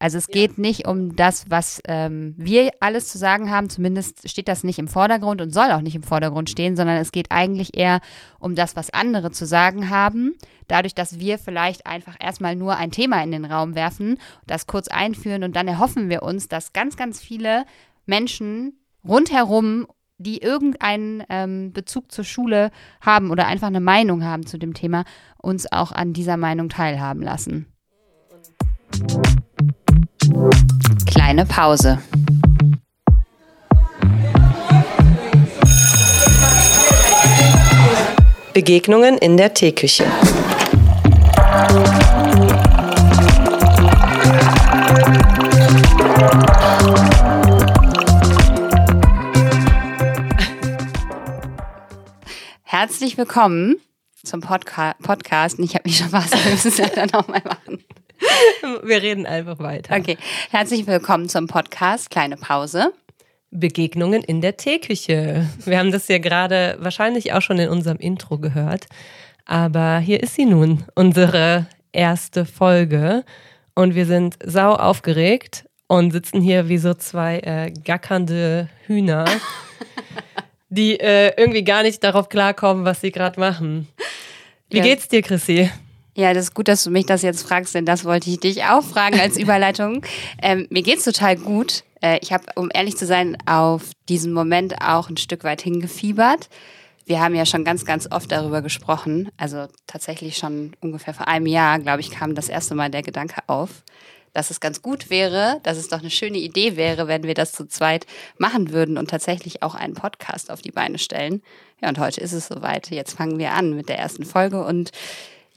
Also 0.00 0.16
es 0.18 0.28
geht 0.28 0.58
nicht 0.58 0.86
um 0.86 1.16
das, 1.16 1.50
was 1.50 1.80
ähm, 1.88 2.34
wir 2.36 2.70
alles 2.78 3.08
zu 3.08 3.18
sagen 3.18 3.50
haben, 3.50 3.68
zumindest 3.68 4.28
steht 4.28 4.46
das 4.46 4.62
nicht 4.62 4.78
im 4.78 4.86
Vordergrund 4.86 5.40
und 5.40 5.52
soll 5.52 5.72
auch 5.72 5.80
nicht 5.80 5.96
im 5.96 6.04
Vordergrund 6.04 6.48
stehen, 6.48 6.76
sondern 6.76 6.98
es 6.98 7.10
geht 7.10 7.32
eigentlich 7.32 7.76
eher 7.76 8.00
um 8.38 8.54
das, 8.54 8.76
was 8.76 8.90
andere 8.90 9.32
zu 9.32 9.44
sagen 9.44 9.90
haben. 9.90 10.34
Dadurch, 10.68 10.94
dass 10.94 11.18
wir 11.18 11.38
vielleicht 11.38 11.86
einfach 11.86 12.14
erstmal 12.20 12.54
nur 12.54 12.76
ein 12.76 12.92
Thema 12.92 13.22
in 13.24 13.32
den 13.32 13.44
Raum 13.44 13.74
werfen, 13.74 14.18
das 14.46 14.68
kurz 14.68 14.86
einführen 14.86 15.42
und 15.42 15.56
dann 15.56 15.66
erhoffen 15.66 16.08
wir 16.08 16.22
uns, 16.22 16.46
dass 16.46 16.72
ganz, 16.72 16.96
ganz 16.96 17.20
viele 17.20 17.64
Menschen 18.06 18.78
rundherum, 19.06 19.88
die 20.18 20.38
irgendeinen 20.38 21.24
ähm, 21.28 21.72
Bezug 21.72 22.12
zur 22.12 22.24
Schule 22.24 22.70
haben 23.00 23.30
oder 23.30 23.46
einfach 23.46 23.68
eine 23.68 23.80
Meinung 23.80 24.24
haben 24.24 24.46
zu 24.46 24.58
dem 24.58 24.74
Thema, 24.74 25.04
uns 25.42 25.70
auch 25.72 25.90
an 25.90 26.12
dieser 26.12 26.36
Meinung 26.36 26.68
teilhaben 26.68 27.22
lassen. 27.22 27.66
Kleine 31.06 31.46
Pause. 31.46 31.98
Begegnungen 38.54 39.18
in 39.18 39.36
der 39.36 39.54
Teeküche. 39.54 40.04
Herzlich 52.64 53.16
willkommen 53.16 53.76
zum 54.22 54.40
Podca 54.40 54.94
Podcast. 55.02 55.58
Ich 55.58 55.74
habe 55.74 55.88
mich 55.88 55.98
schon 55.98 56.12
was, 56.12 56.30
wir 56.44 56.50
müssen 56.50 56.68
es 56.68 56.78
leider 56.78 57.06
nochmal 57.06 57.42
machen. 57.44 57.84
Wir 58.82 59.02
reden 59.02 59.26
einfach 59.26 59.58
weiter. 59.58 59.96
Okay, 59.96 60.16
herzlich 60.50 60.86
willkommen 60.86 61.28
zum 61.28 61.46
Podcast 61.46 62.10
Kleine 62.10 62.36
Pause. 62.36 62.92
Begegnungen 63.50 64.22
in 64.22 64.40
der 64.40 64.56
Teeküche. 64.56 65.48
Wir 65.64 65.78
haben 65.78 65.90
das 65.90 66.08
ja 66.08 66.18
gerade 66.18 66.76
wahrscheinlich 66.80 67.32
auch 67.32 67.42
schon 67.42 67.58
in 67.58 67.68
unserem 67.68 67.98
Intro 67.98 68.38
gehört. 68.38 68.86
Aber 69.46 69.98
hier 69.98 70.22
ist 70.22 70.34
sie 70.34 70.44
nun, 70.44 70.84
unsere 70.94 71.66
erste 71.92 72.44
Folge. 72.44 73.24
Und 73.74 73.94
wir 73.94 74.06
sind 74.06 74.36
sau 74.44 74.74
aufgeregt 74.74 75.64
und 75.86 76.10
sitzen 76.10 76.40
hier 76.40 76.68
wie 76.68 76.78
so 76.78 76.94
zwei 76.94 77.38
äh, 77.38 77.70
gackernde 77.70 78.68
Hühner, 78.86 79.24
die 80.68 81.00
äh, 81.00 81.32
irgendwie 81.36 81.64
gar 81.64 81.82
nicht 81.82 82.04
darauf 82.04 82.28
klarkommen, 82.28 82.84
was 82.84 83.00
sie 83.00 83.12
gerade 83.12 83.40
machen. 83.40 83.88
Wie 84.68 84.78
ja. 84.78 84.82
geht's 84.82 85.08
dir, 85.08 85.22
Chrissy? 85.22 85.70
Ja, 86.18 86.34
das 86.34 86.46
ist 86.46 86.54
gut, 86.54 86.66
dass 86.66 86.82
du 86.82 86.90
mich 86.90 87.06
das 87.06 87.22
jetzt 87.22 87.46
fragst, 87.46 87.76
denn 87.76 87.86
das 87.86 88.04
wollte 88.04 88.28
ich 88.28 88.40
dich 88.40 88.64
auch 88.64 88.82
fragen 88.82 89.20
als 89.20 89.36
Überleitung. 89.38 90.04
ähm, 90.42 90.66
mir 90.68 90.82
geht's 90.82 91.04
total 91.04 91.36
gut. 91.36 91.84
Äh, 92.02 92.18
ich 92.22 92.32
habe, 92.32 92.44
um 92.56 92.70
ehrlich 92.74 92.96
zu 92.96 93.06
sein, 93.06 93.38
auf 93.46 93.92
diesen 94.08 94.32
Moment 94.32 94.82
auch 94.82 95.08
ein 95.10 95.16
Stück 95.16 95.44
weit 95.44 95.62
hingefiebert. 95.62 96.48
Wir 97.06 97.20
haben 97.20 97.36
ja 97.36 97.46
schon 97.46 97.62
ganz, 97.62 97.84
ganz 97.84 98.10
oft 98.10 98.32
darüber 98.32 98.62
gesprochen. 98.62 99.30
Also 99.36 99.68
tatsächlich 99.86 100.36
schon 100.38 100.72
ungefähr 100.80 101.14
vor 101.14 101.28
einem 101.28 101.46
Jahr, 101.46 101.78
glaube 101.78 102.00
ich, 102.00 102.10
kam 102.10 102.34
das 102.34 102.48
erste 102.48 102.74
Mal 102.74 102.90
der 102.90 103.04
Gedanke 103.04 103.40
auf, 103.46 103.84
dass 104.32 104.50
es 104.50 104.58
ganz 104.58 104.82
gut 104.82 105.10
wäre, 105.10 105.60
dass 105.62 105.78
es 105.78 105.86
doch 105.86 106.00
eine 106.00 106.10
schöne 106.10 106.38
Idee 106.38 106.74
wäre, 106.74 107.06
wenn 107.06 107.22
wir 107.22 107.34
das 107.34 107.52
zu 107.52 107.68
zweit 107.68 108.06
machen 108.38 108.72
würden 108.72 108.98
und 108.98 109.08
tatsächlich 109.08 109.62
auch 109.62 109.76
einen 109.76 109.94
Podcast 109.94 110.50
auf 110.50 110.62
die 110.62 110.72
Beine 110.72 110.98
stellen. 110.98 111.42
Ja, 111.80 111.88
und 111.88 112.00
heute 112.00 112.20
ist 112.20 112.32
es 112.32 112.48
soweit. 112.48 112.90
Jetzt 112.90 113.16
fangen 113.16 113.38
wir 113.38 113.52
an 113.52 113.76
mit 113.76 113.88
der 113.88 114.00
ersten 114.00 114.24
Folge 114.24 114.64
und 114.64 114.90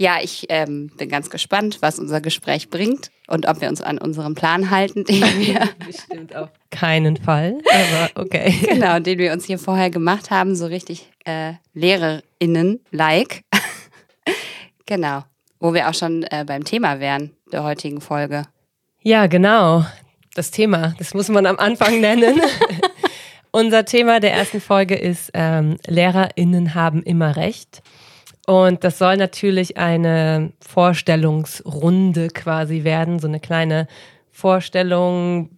ja, 0.02 0.18
ich 0.20 0.48
ähm, 0.50 0.90
bin 0.98 1.10
ganz 1.10 1.30
gespannt, 1.30 1.78
was 1.82 2.00
unser 2.00 2.22
Gespräch 2.22 2.70
bringt 2.72 3.12
und 3.28 3.48
ob 3.48 3.62
wir 3.62 3.70
uns 3.70 3.82
an 3.82 4.00
unserem 4.00 4.34
Plan 4.34 4.72
halten, 4.72 5.06
den 5.06 5.22
wir. 5.38 5.70
Bestimmt 5.86 6.36
auf 6.36 6.50
keinen 6.72 7.18
Fall, 7.18 7.60
aber 7.72 8.22
okay. 8.24 8.56
genau, 8.68 9.00
den 9.00 9.20
wir 9.20 9.32
uns 9.32 9.46
hier 9.46 9.60
vorher 9.60 9.92
gemacht 9.92 10.32
haben, 10.32 10.56
so 10.56 10.66
richtig 10.66 11.08
äh, 11.26 11.54
LehrerInnen-like. 11.76 13.44
genau, 14.88 15.24
wo 15.60 15.76
wir 15.76 15.88
auch 15.88 15.94
schon 15.94 16.24
äh, 16.24 16.46
beim 16.48 16.64
Thema 16.64 17.00
wären 17.00 17.32
der 17.52 17.64
heutigen 17.64 18.02
Folge. 18.02 18.46
Ja, 19.04 19.28
genau. 19.28 19.86
Das 20.34 20.50
Thema, 20.50 20.96
das 20.98 21.14
muss 21.14 21.30
man 21.30 21.46
am 21.46 21.60
Anfang 21.60 22.02
nennen. 22.02 22.42
Unser 23.52 23.86
Thema 23.86 24.20
der 24.20 24.34
ersten 24.34 24.62
Folge 24.62 24.96
ist 24.96 25.30
ähm, 25.36 25.78
LehrerInnen 25.86 26.74
haben 26.74 27.04
immer 27.04 27.36
Recht. 27.36 27.84
Und 28.48 28.84
das 28.84 28.98
soll 28.98 29.18
natürlich 29.18 29.78
eine 29.78 30.52
Vorstellungsrunde 30.68 32.30
quasi 32.30 32.84
werden, 32.84 33.20
so 33.20 33.28
eine 33.28 33.40
kleine 33.40 33.88
Vorstellung, 34.32 35.50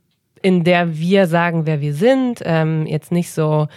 in 0.41 0.63
der 0.63 0.97
wir 0.97 1.27
sagen, 1.27 1.65
wer 1.65 1.79
wir 1.79 1.93
sind. 1.93 2.41
Ähm, 2.43 2.85
jetzt 2.85 3.11
nicht 3.11 3.31
so, 3.31 3.67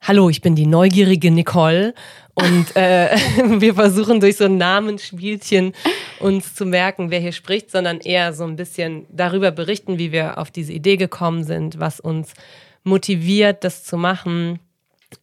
hallo, 0.00 0.28
ich 0.28 0.40
bin 0.40 0.56
die 0.56 0.66
neugierige 0.66 1.30
Nicole 1.30 1.94
und 2.34 2.74
äh, 2.76 3.16
wir 3.60 3.74
versuchen 3.74 4.20
durch 4.20 4.36
so 4.36 4.44
ein 4.44 4.58
Namensspielchen 4.58 5.72
uns 6.18 6.54
zu 6.54 6.66
merken, 6.66 7.10
wer 7.10 7.20
hier 7.20 7.32
spricht, 7.32 7.70
sondern 7.70 8.00
eher 8.00 8.32
so 8.32 8.44
ein 8.44 8.56
bisschen 8.56 9.06
darüber 9.10 9.52
berichten, 9.52 9.98
wie 9.98 10.10
wir 10.10 10.38
auf 10.38 10.50
diese 10.50 10.72
Idee 10.72 10.96
gekommen 10.96 11.44
sind, 11.44 11.78
was 11.78 12.00
uns 12.00 12.32
motiviert, 12.82 13.62
das 13.62 13.84
zu 13.84 13.96
machen 13.96 14.58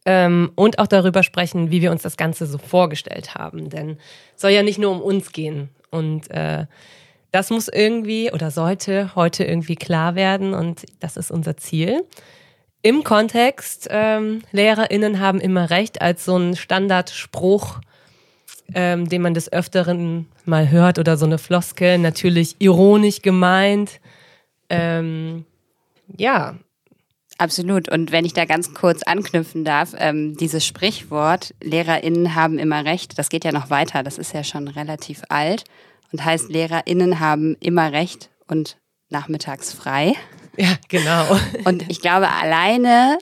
ähm, 0.05 0.51
und 0.55 0.79
auch 0.79 0.87
darüber 0.87 1.23
sprechen, 1.23 1.71
wie 1.71 1.81
wir 1.81 1.91
uns 1.91 2.01
das 2.01 2.17
Ganze 2.17 2.45
so 2.45 2.57
vorgestellt 2.57 3.35
haben. 3.35 3.69
Denn 3.69 3.97
es 4.35 4.41
soll 4.41 4.51
ja 4.51 4.63
nicht 4.63 4.79
nur 4.79 4.91
um 4.91 5.01
uns 5.01 5.31
gehen. 5.31 5.69
Und 5.91 6.29
äh, 6.31 6.65
das 7.31 7.49
muss 7.49 7.67
irgendwie 7.67 8.31
oder 8.31 8.49
sollte 8.51 9.15
heute 9.15 9.43
irgendwie 9.43 9.75
klar 9.75 10.15
werden 10.15 10.53
und 10.53 10.85
das 10.99 11.17
ist 11.17 11.31
unser 11.31 11.57
Ziel. 11.57 12.05
Im 12.81 13.03
Kontext, 13.03 13.87
ähm, 13.91 14.43
LehrerInnen 14.51 15.19
haben 15.19 15.41
immer 15.41 15.69
recht, 15.69 16.01
als 16.01 16.23
so 16.23 16.37
ein 16.37 16.55
Standardspruch, 16.55 17.81
ähm, 18.73 19.09
den 19.09 19.21
man 19.21 19.33
des 19.33 19.51
Öfteren 19.51 20.27
mal 20.45 20.69
hört 20.69 20.99
oder 20.99 21.17
so 21.17 21.25
eine 21.25 21.37
Floskel, 21.37 21.97
natürlich 21.97 22.55
ironisch 22.59 23.21
gemeint. 23.21 23.99
Ähm, 24.69 25.45
ja, 26.15 26.55
Absolut. 27.37 27.89
Und 27.89 28.11
wenn 28.11 28.25
ich 28.25 28.33
da 28.33 28.45
ganz 28.45 28.73
kurz 28.73 29.03
anknüpfen 29.03 29.65
darf, 29.65 29.93
ähm, 29.97 30.37
dieses 30.37 30.65
Sprichwort, 30.65 31.53
LehrerInnen 31.61 32.35
haben 32.35 32.57
immer 32.57 32.85
recht, 32.85 33.19
das 33.19 33.29
geht 33.29 33.43
ja 33.43 33.51
noch 33.51 33.69
weiter, 33.69 34.03
das 34.03 34.17
ist 34.17 34.33
ja 34.33 34.43
schon 34.43 34.67
relativ 34.67 35.23
alt 35.29 35.65
und 36.11 36.23
heißt, 36.23 36.49
LehrerInnen 36.49 37.19
haben 37.19 37.57
immer 37.59 37.91
recht 37.91 38.29
und 38.47 38.77
nachmittags 39.09 39.73
frei. 39.73 40.13
Ja, 40.57 40.69
genau. 40.87 41.37
Und 41.65 41.89
ich 41.89 41.99
glaube, 41.99 42.29
alleine 42.29 43.17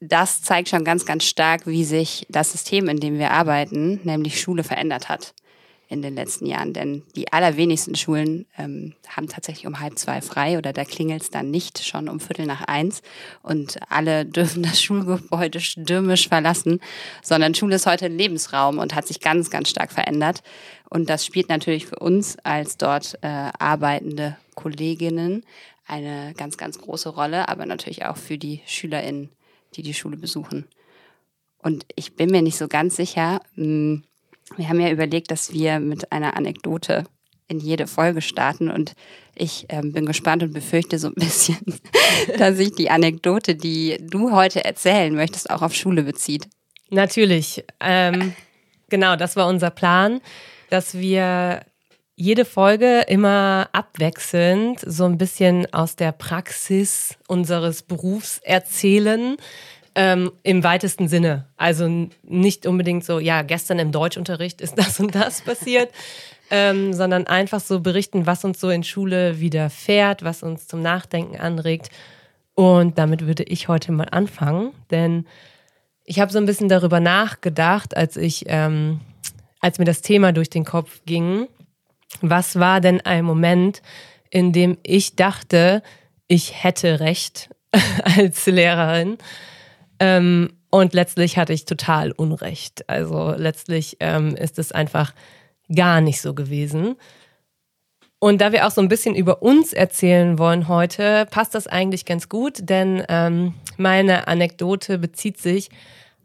das 0.00 0.42
zeigt 0.42 0.68
schon 0.68 0.84
ganz, 0.84 1.06
ganz 1.06 1.24
stark, 1.24 1.66
wie 1.66 1.84
sich 1.84 2.26
das 2.28 2.52
System, 2.52 2.88
in 2.88 3.00
dem 3.00 3.18
wir 3.18 3.30
arbeiten, 3.30 4.00
nämlich 4.04 4.38
Schule, 4.38 4.62
verändert 4.62 5.08
hat 5.08 5.32
in 5.88 6.02
den 6.02 6.14
letzten 6.14 6.46
Jahren. 6.46 6.72
Denn 6.72 7.02
die 7.14 7.32
allerwenigsten 7.32 7.94
Schulen 7.94 8.46
ähm, 8.58 8.94
haben 9.08 9.28
tatsächlich 9.28 9.66
um 9.66 9.80
halb 9.80 9.98
zwei 9.98 10.20
frei 10.20 10.58
oder 10.58 10.72
da 10.72 10.84
klingelt 10.84 11.22
es 11.22 11.30
dann 11.30 11.50
nicht 11.50 11.84
schon 11.84 12.08
um 12.08 12.20
Viertel 12.20 12.46
nach 12.46 12.62
eins 12.62 13.02
und 13.42 13.78
alle 13.88 14.24
dürfen 14.26 14.62
das 14.62 14.82
Schulgebäude 14.82 15.60
stürmisch 15.60 16.28
verlassen, 16.28 16.80
sondern 17.22 17.54
Schule 17.54 17.76
ist 17.76 17.86
heute 17.86 18.06
ein 18.06 18.18
Lebensraum 18.18 18.78
und 18.78 18.94
hat 18.94 19.06
sich 19.06 19.20
ganz, 19.20 19.50
ganz 19.50 19.68
stark 19.68 19.92
verändert. 19.92 20.42
Und 20.88 21.10
das 21.10 21.24
spielt 21.24 21.48
natürlich 21.48 21.86
für 21.86 21.98
uns 21.98 22.36
als 22.44 22.76
dort 22.76 23.18
äh, 23.22 23.26
arbeitende 23.26 24.36
Kolleginnen 24.54 25.44
eine 25.86 26.34
ganz, 26.36 26.56
ganz 26.56 26.78
große 26.78 27.10
Rolle, 27.10 27.48
aber 27.48 27.66
natürlich 27.66 28.04
auch 28.04 28.16
für 28.16 28.38
die 28.38 28.60
SchülerInnen, 28.66 29.30
die 29.74 29.82
die 29.82 29.94
Schule 29.94 30.16
besuchen. 30.16 30.66
Und 31.58 31.86
ich 31.94 32.14
bin 32.14 32.30
mir 32.30 32.42
nicht 32.42 32.58
so 32.58 32.68
ganz 32.68 32.96
sicher, 32.96 33.40
mh, 33.54 33.64
hm, 33.64 34.04
wir 34.56 34.68
haben 34.68 34.80
ja 34.80 34.90
überlegt, 34.90 35.30
dass 35.30 35.52
wir 35.52 35.80
mit 35.80 36.12
einer 36.12 36.36
Anekdote 36.36 37.04
in 37.48 37.58
jede 37.58 37.86
Folge 37.86 38.22
starten 38.22 38.70
und 38.70 38.94
ich 39.34 39.66
ähm, 39.68 39.92
bin 39.92 40.06
gespannt 40.06 40.42
und 40.42 40.52
befürchte 40.52 40.98
so 40.98 41.08
ein 41.08 41.14
bisschen, 41.16 41.58
dass 42.38 42.56
sich 42.56 42.72
die 42.72 42.90
Anekdote, 42.90 43.54
die 43.54 43.98
du 44.00 44.32
heute 44.32 44.64
erzählen 44.64 45.14
möchtest, 45.14 45.50
auch 45.50 45.62
auf 45.62 45.74
Schule 45.74 46.02
bezieht. 46.02 46.48
Natürlich. 46.90 47.64
Ähm, 47.80 48.34
genau, 48.88 49.16
das 49.16 49.36
war 49.36 49.48
unser 49.48 49.70
Plan, 49.70 50.20
dass 50.70 50.94
wir 50.94 51.62
jede 52.16 52.46
Folge 52.46 53.04
immer 53.08 53.68
abwechselnd 53.72 54.80
so 54.80 55.04
ein 55.04 55.18
bisschen 55.18 55.72
aus 55.74 55.96
der 55.96 56.12
Praxis 56.12 57.16
unseres 57.28 57.82
Berufs 57.82 58.38
erzählen 58.38 59.36
ähm, 59.96 60.30
Im 60.42 60.62
weitesten 60.62 61.08
Sinne. 61.08 61.46
Also 61.56 61.88
nicht 62.22 62.66
unbedingt 62.66 63.04
so, 63.04 63.18
ja, 63.18 63.42
gestern 63.42 63.78
im 63.78 63.92
Deutschunterricht 63.92 64.60
ist 64.60 64.74
das 64.78 65.00
und 65.00 65.14
das 65.14 65.40
passiert, 65.40 65.90
ähm, 66.50 66.92
sondern 66.92 67.26
einfach 67.26 67.60
so 67.60 67.80
berichten, 67.80 68.26
was 68.26 68.44
uns 68.44 68.60
so 68.60 68.70
in 68.70 68.84
Schule 68.84 69.40
widerfährt, 69.40 70.22
was 70.22 70.42
uns 70.42 70.68
zum 70.68 70.82
Nachdenken 70.82 71.38
anregt. 71.38 71.88
Und 72.54 72.98
damit 72.98 73.26
würde 73.26 73.42
ich 73.42 73.68
heute 73.68 73.90
mal 73.92 74.08
anfangen, 74.10 74.72
denn 74.90 75.26
ich 76.04 76.20
habe 76.20 76.30
so 76.30 76.38
ein 76.38 76.46
bisschen 76.46 76.68
darüber 76.68 77.00
nachgedacht, 77.00 77.96
als 77.96 78.16
ich, 78.16 78.44
ähm, 78.46 79.00
als 79.60 79.78
mir 79.78 79.84
das 79.86 80.02
Thema 80.02 80.32
durch 80.32 80.50
den 80.50 80.64
Kopf 80.64 81.00
ging. 81.04 81.48
Was 82.20 82.58
war 82.58 82.80
denn 82.80 83.00
ein 83.00 83.24
Moment 83.24 83.82
in 84.30 84.52
dem 84.52 84.76
ich 84.82 85.16
dachte, 85.16 85.82
ich 86.28 86.62
hätte 86.62 87.00
recht 87.00 87.48
als 88.04 88.46
Lehrerin. 88.46 89.18
Ähm, 89.98 90.50
und 90.70 90.94
letztlich 90.94 91.38
hatte 91.38 91.52
ich 91.52 91.64
total 91.64 92.12
Unrecht. 92.12 92.88
Also 92.88 93.34
letztlich 93.36 93.96
ähm, 94.00 94.36
ist 94.36 94.58
es 94.58 94.72
einfach 94.72 95.14
gar 95.74 96.00
nicht 96.00 96.20
so 96.20 96.34
gewesen. 96.34 96.96
Und 98.18 98.40
da 98.40 98.52
wir 98.52 98.66
auch 98.66 98.70
so 98.70 98.80
ein 98.80 98.88
bisschen 98.88 99.14
über 99.14 99.42
uns 99.42 99.72
erzählen 99.72 100.38
wollen 100.38 100.68
heute, 100.68 101.26
passt 101.30 101.54
das 101.54 101.66
eigentlich 101.66 102.06
ganz 102.06 102.28
gut, 102.28 102.58
denn 102.62 103.04
ähm, 103.08 103.54
meine 103.76 104.26
Anekdote 104.26 104.98
bezieht 104.98 105.38
sich 105.38 105.68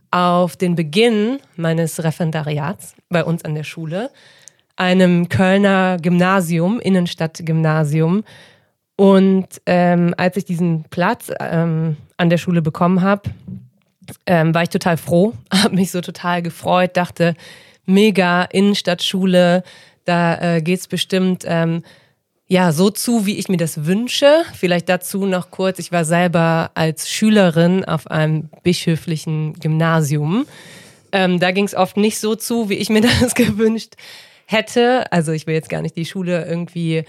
auf 0.09 0.56
den 0.56 0.75
Beginn 0.75 1.39
meines 1.56 2.03
Referendariats 2.03 2.95
bei 3.09 3.23
uns 3.23 3.44
an 3.44 3.56
der 3.56 3.63
Schule, 3.63 4.09
einem 4.77 5.29
Kölner 5.29 5.97
Gymnasium, 6.01 6.79
Innenstadtgymnasium. 6.79 8.23
Und 8.95 9.47
ähm, 9.65 10.13
als 10.18 10.38
ich 10.38 10.45
diesen 10.45 10.85
Platz 10.89 11.31
ähm, 11.39 11.97
an 12.21 12.29
der 12.29 12.38
Schule 12.38 12.62
bekommen 12.62 13.01
habe, 13.01 13.29
ähm, 14.27 14.53
war 14.53 14.63
ich 14.63 14.69
total 14.69 14.97
froh, 14.97 15.33
habe 15.53 15.75
mich 15.75 15.91
so 15.91 16.01
total 16.01 16.41
gefreut, 16.41 16.95
dachte, 16.95 17.33
mega 17.85 18.44
Innenstadtschule, 18.44 19.63
da 20.06 20.56
äh, 20.56 20.62
geht 20.62 20.79
es 20.79 20.88
bestimmt 20.88 21.44
ähm, 21.47 21.83
ja 22.47 22.71
so 22.71 22.89
zu, 22.89 23.25
wie 23.25 23.38
ich 23.38 23.50
mir 23.50 23.57
das 23.57 23.85
wünsche. 23.85 24.44
Vielleicht 24.53 24.88
dazu 24.88 25.25
noch 25.25 25.51
kurz, 25.51 25.79
ich 25.79 25.91
war 25.91 26.06
selber 26.06 26.71
als 26.75 27.09
Schülerin 27.09 27.85
auf 27.85 28.07
einem 28.07 28.50
bischöflichen 28.63 29.53
Gymnasium. 29.53 30.45
Ähm, 31.12 31.39
da 31.39 31.51
ging 31.51 31.65
es 31.65 31.75
oft 31.75 31.97
nicht 31.97 32.19
so 32.19 32.35
zu, 32.35 32.69
wie 32.69 32.75
ich 32.75 32.89
mir 32.89 33.01
das 33.21 33.35
gewünscht 33.35 33.95
hätte. 34.45 35.12
Also 35.12 35.31
ich 35.31 35.47
will 35.47 35.56
jetzt 35.56 35.69
gar 35.69 35.81
nicht 35.81 35.95
die 35.95 36.06
Schule 36.06 36.45
irgendwie 36.45 37.03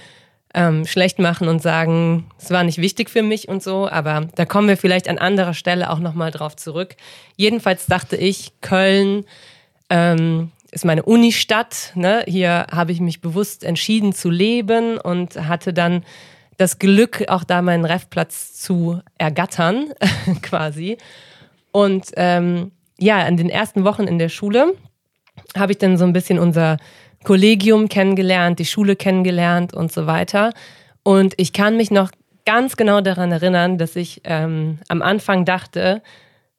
ähm, 0.55 0.87
schlecht 0.87 1.19
machen 1.19 1.49
und 1.49 1.63
sagen, 1.63 2.27
es 2.39 2.51
war 2.51 2.65
nicht 2.65 2.79
wichtig 2.79 3.09
für 3.11 3.23
mich 3.23 3.49
und 3.49 3.63
so, 3.63 3.89
aber 3.89 4.29
da 4.35 4.45
kommen 4.45 4.69
wir 4.69 4.77
vielleicht 4.77 5.09
an 5.09 5.19
anderer 5.19 5.55
Stelle 5.55 5.91
auch 5.91 5.99
nochmal 5.99 6.31
drauf 6.31 6.57
zurück. 6.57 6.97
Jedenfalls 7.37 7.87
dachte 7.87 8.17
ich, 8.17 8.53
Köln 8.61 9.25
ähm, 9.89 10.51
ist 10.71 10.85
meine 10.85 11.05
Unistadt. 11.05 11.93
Ne? 11.95 12.25
Hier 12.27 12.67
habe 12.71 12.93
ich 12.93 13.01
mich 13.01 13.21
bewusst 13.21 13.65
entschieden 13.65 14.13
zu 14.13 14.31
leben 14.31 14.99
und 14.99 15.37
hatte 15.37 15.73
dann 15.73 16.05
das 16.59 16.79
Glück, 16.79 17.25
auch 17.29 17.45
da 17.45 17.63
meinen 17.63 17.85
Refplatz 17.85 18.55
zu 18.55 19.01
ergattern, 19.19 19.93
quasi. 20.43 20.99
Und 21.73 22.07
ähm, 22.17 22.73
ja, 22.99 23.27
in 23.27 23.37
den 23.37 23.49
ersten 23.49 23.85
Wochen 23.85 24.05
in 24.05 24.19
der 24.19 24.29
Schule 24.29 24.75
habe 25.57 25.73
ich 25.73 25.79
dann 25.79 25.97
so 25.97 26.05
ein 26.05 26.13
bisschen 26.13 26.39
unser 26.39 26.77
Kollegium 27.25 27.89
kennengelernt, 27.89 28.59
die 28.59 28.65
Schule 28.65 28.97
kennengelernt 28.97 29.75
und 29.75 29.93
so 29.93 30.07
weiter. 30.07 30.53
Und 31.03 31.35
ich 31.37 31.53
kann 31.53 31.77
mich 31.77 31.91
noch 31.91 32.11
ganz 32.45 32.77
genau 32.77 33.01
daran 33.01 33.33
erinnern, 33.33 33.79
dass 33.79 33.97
ich 33.97 34.21
ähm, 34.25 34.79
am 34.89 35.03
Anfang 35.03 35.45
dachte, 35.45 36.03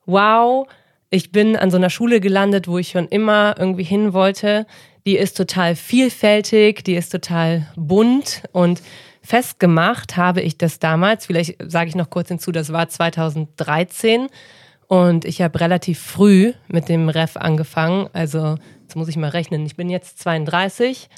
wow, 0.05 0.67
ich 1.09 1.31
bin 1.31 1.55
an 1.55 1.71
so 1.71 1.77
einer 1.77 1.89
Schule 1.89 2.19
gelandet, 2.19 2.67
wo 2.67 2.77
ich 2.77 2.89
schon 2.89 3.07
immer 3.07 3.55
irgendwie 3.57 3.83
hin 3.83 4.13
wollte. 4.13 4.65
Die 5.05 5.17
ist 5.17 5.37
total 5.37 5.75
vielfältig, 5.75 6.83
die 6.83 6.95
ist 6.95 7.09
total 7.09 7.67
bunt 7.75 8.43
und 8.51 8.81
festgemacht 9.21 10.17
habe 10.17 10.41
ich 10.41 10.57
das 10.57 10.79
damals, 10.79 11.25
vielleicht 11.25 11.55
sage 11.65 11.89
ich 11.89 11.95
noch 11.95 12.09
kurz 12.09 12.27
hinzu, 12.27 12.51
das 12.51 12.73
war 12.73 12.89
2013 12.89 14.27
und 14.87 15.23
ich 15.23 15.41
habe 15.41 15.59
relativ 15.61 15.99
früh 15.99 16.53
mit 16.67 16.89
dem 16.89 17.09
Ref 17.09 17.37
angefangen, 17.37 18.09
also 18.11 18.55
jetzt 18.83 18.95
muss 18.95 19.07
ich 19.07 19.17
mal 19.17 19.29
rechnen, 19.29 19.65
ich 19.65 19.75
bin 19.75 19.89
jetzt 19.89 20.19
32. 20.19 21.09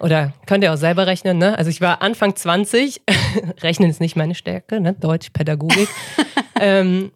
Oder 0.00 0.32
könnt 0.46 0.64
ihr 0.64 0.72
auch 0.72 0.78
selber 0.78 1.06
rechnen, 1.06 1.38
ne? 1.38 1.56
Also 1.56 1.70
ich 1.70 1.80
war 1.80 2.02
Anfang 2.02 2.34
20, 2.34 3.02
rechnen 3.62 3.90
ist 3.90 4.00
nicht 4.00 4.16
meine 4.16 4.34
Stärke, 4.34 4.80
ne? 4.80 4.94
Deutsch, 4.94 5.30
Pädagogik. 5.30 5.88
ähm, 6.60 7.12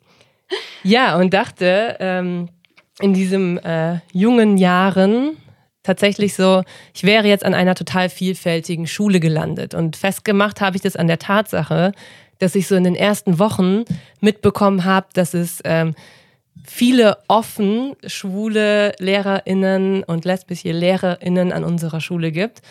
ja, 0.82 1.16
und 1.16 1.34
dachte, 1.34 1.96
ähm, 1.98 2.48
in 3.00 3.12
diesen 3.12 3.58
äh, 3.58 3.98
jungen 4.12 4.56
Jahren 4.56 5.37
tatsächlich 5.82 6.34
so, 6.34 6.62
ich 6.94 7.04
wäre 7.04 7.26
jetzt 7.26 7.44
an 7.44 7.54
einer 7.54 7.75
total 7.75 8.08
vielfältigen 8.08 8.87
Schule 8.87 9.20
gelandet. 9.20 9.75
Und 9.75 9.96
festgemacht 9.96 10.60
habe 10.60 10.76
ich 10.76 10.82
das 10.82 10.96
an 10.96 11.06
der 11.06 11.19
Tatsache, 11.19 11.92
dass 12.38 12.54
ich 12.54 12.66
so 12.66 12.75
in 12.75 12.84
den 12.84 12.94
ersten 12.94 13.38
Wochen 13.38 13.84
mitbekommen 14.20 14.84
habe, 14.84 15.06
dass 15.14 15.34
es 15.34 15.60
ähm, 15.64 15.94
viele 16.64 17.19
offen 17.29 17.94
schwule 18.06 18.93
LehrerInnen 18.99 20.05
und 20.05 20.25
lesbische 20.25 20.73
LehrerInnen 20.73 21.53
an 21.53 21.64
unserer 21.64 22.00
Schule 22.00 22.32
gibt. 22.32 22.62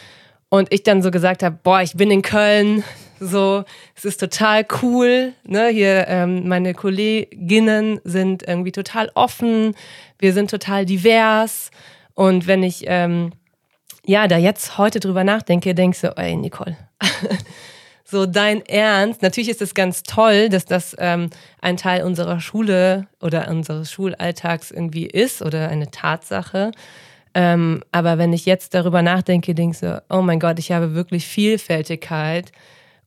Und 0.50 0.72
ich 0.72 0.84
dann 0.84 1.02
so 1.02 1.12
gesagt 1.12 1.44
habe, 1.44 1.58
boah, 1.64 1.82
ich 1.82 1.96
bin 1.96 2.12
in 2.12 2.22
Köln, 2.22 2.84
so, 3.20 3.64
es 3.96 4.06
ist 4.06 4.20
total 4.20 4.66
cool, 4.82 5.34
ne, 5.44 5.68
hier, 5.70 6.08
ähm, 6.08 6.48
meine 6.48 6.74
Kolleginnen 6.74 8.00
sind 8.04 8.44
irgendwie 8.48 8.72
total 8.72 9.10
offen, 9.16 9.76
wir 10.20 10.34
sind 10.34 10.50
total 10.50 10.86
divers. 10.86 11.72
Und 12.14 12.48
wenn 12.48 12.64
ich, 12.64 12.84
ähm, 12.88 13.32
ja, 14.06 14.28
da 14.28 14.38
jetzt 14.38 14.78
heute 14.78 15.00
drüber 15.00 15.24
nachdenke, 15.24 15.74
denkst 15.74 16.02
du, 16.02 16.16
ey, 16.18 16.36
Nicole, 16.36 16.78
so 18.06 18.26
dein 18.26 18.64
Ernst. 18.66 19.22
Natürlich 19.24 19.50
ist 19.50 19.62
es 19.62 19.74
ganz 19.74 20.04
toll, 20.04 20.50
dass 20.50 20.66
das 20.66 20.96
ähm, 21.00 21.30
ein 21.60 21.76
Teil 21.76 22.04
unserer 22.04 22.40
Schule 22.40 23.08
oder 23.20 23.50
unseres 23.50 23.92
Schulalltags 23.92 24.72
irgendwie 24.72 25.08
ist 25.08 25.42
oder 25.42 25.70
eine 25.70 25.90
Tatsache. 25.90 26.72
Ähm, 27.34 27.84
aber 27.92 28.18
wenn 28.18 28.32
ich 28.32 28.46
jetzt 28.46 28.76
darüber 28.76 29.02
nachdenke, 29.02 29.56
denke 29.56 29.74
ich 29.74 29.80
so, 29.80 29.98
oh 30.10 30.22
mein 30.22 30.40
Gott, 30.40 30.60
ich 30.60 30.72
habe 30.72 30.94
wirklich 30.94 31.26
Vielfältigkeit 31.28 32.52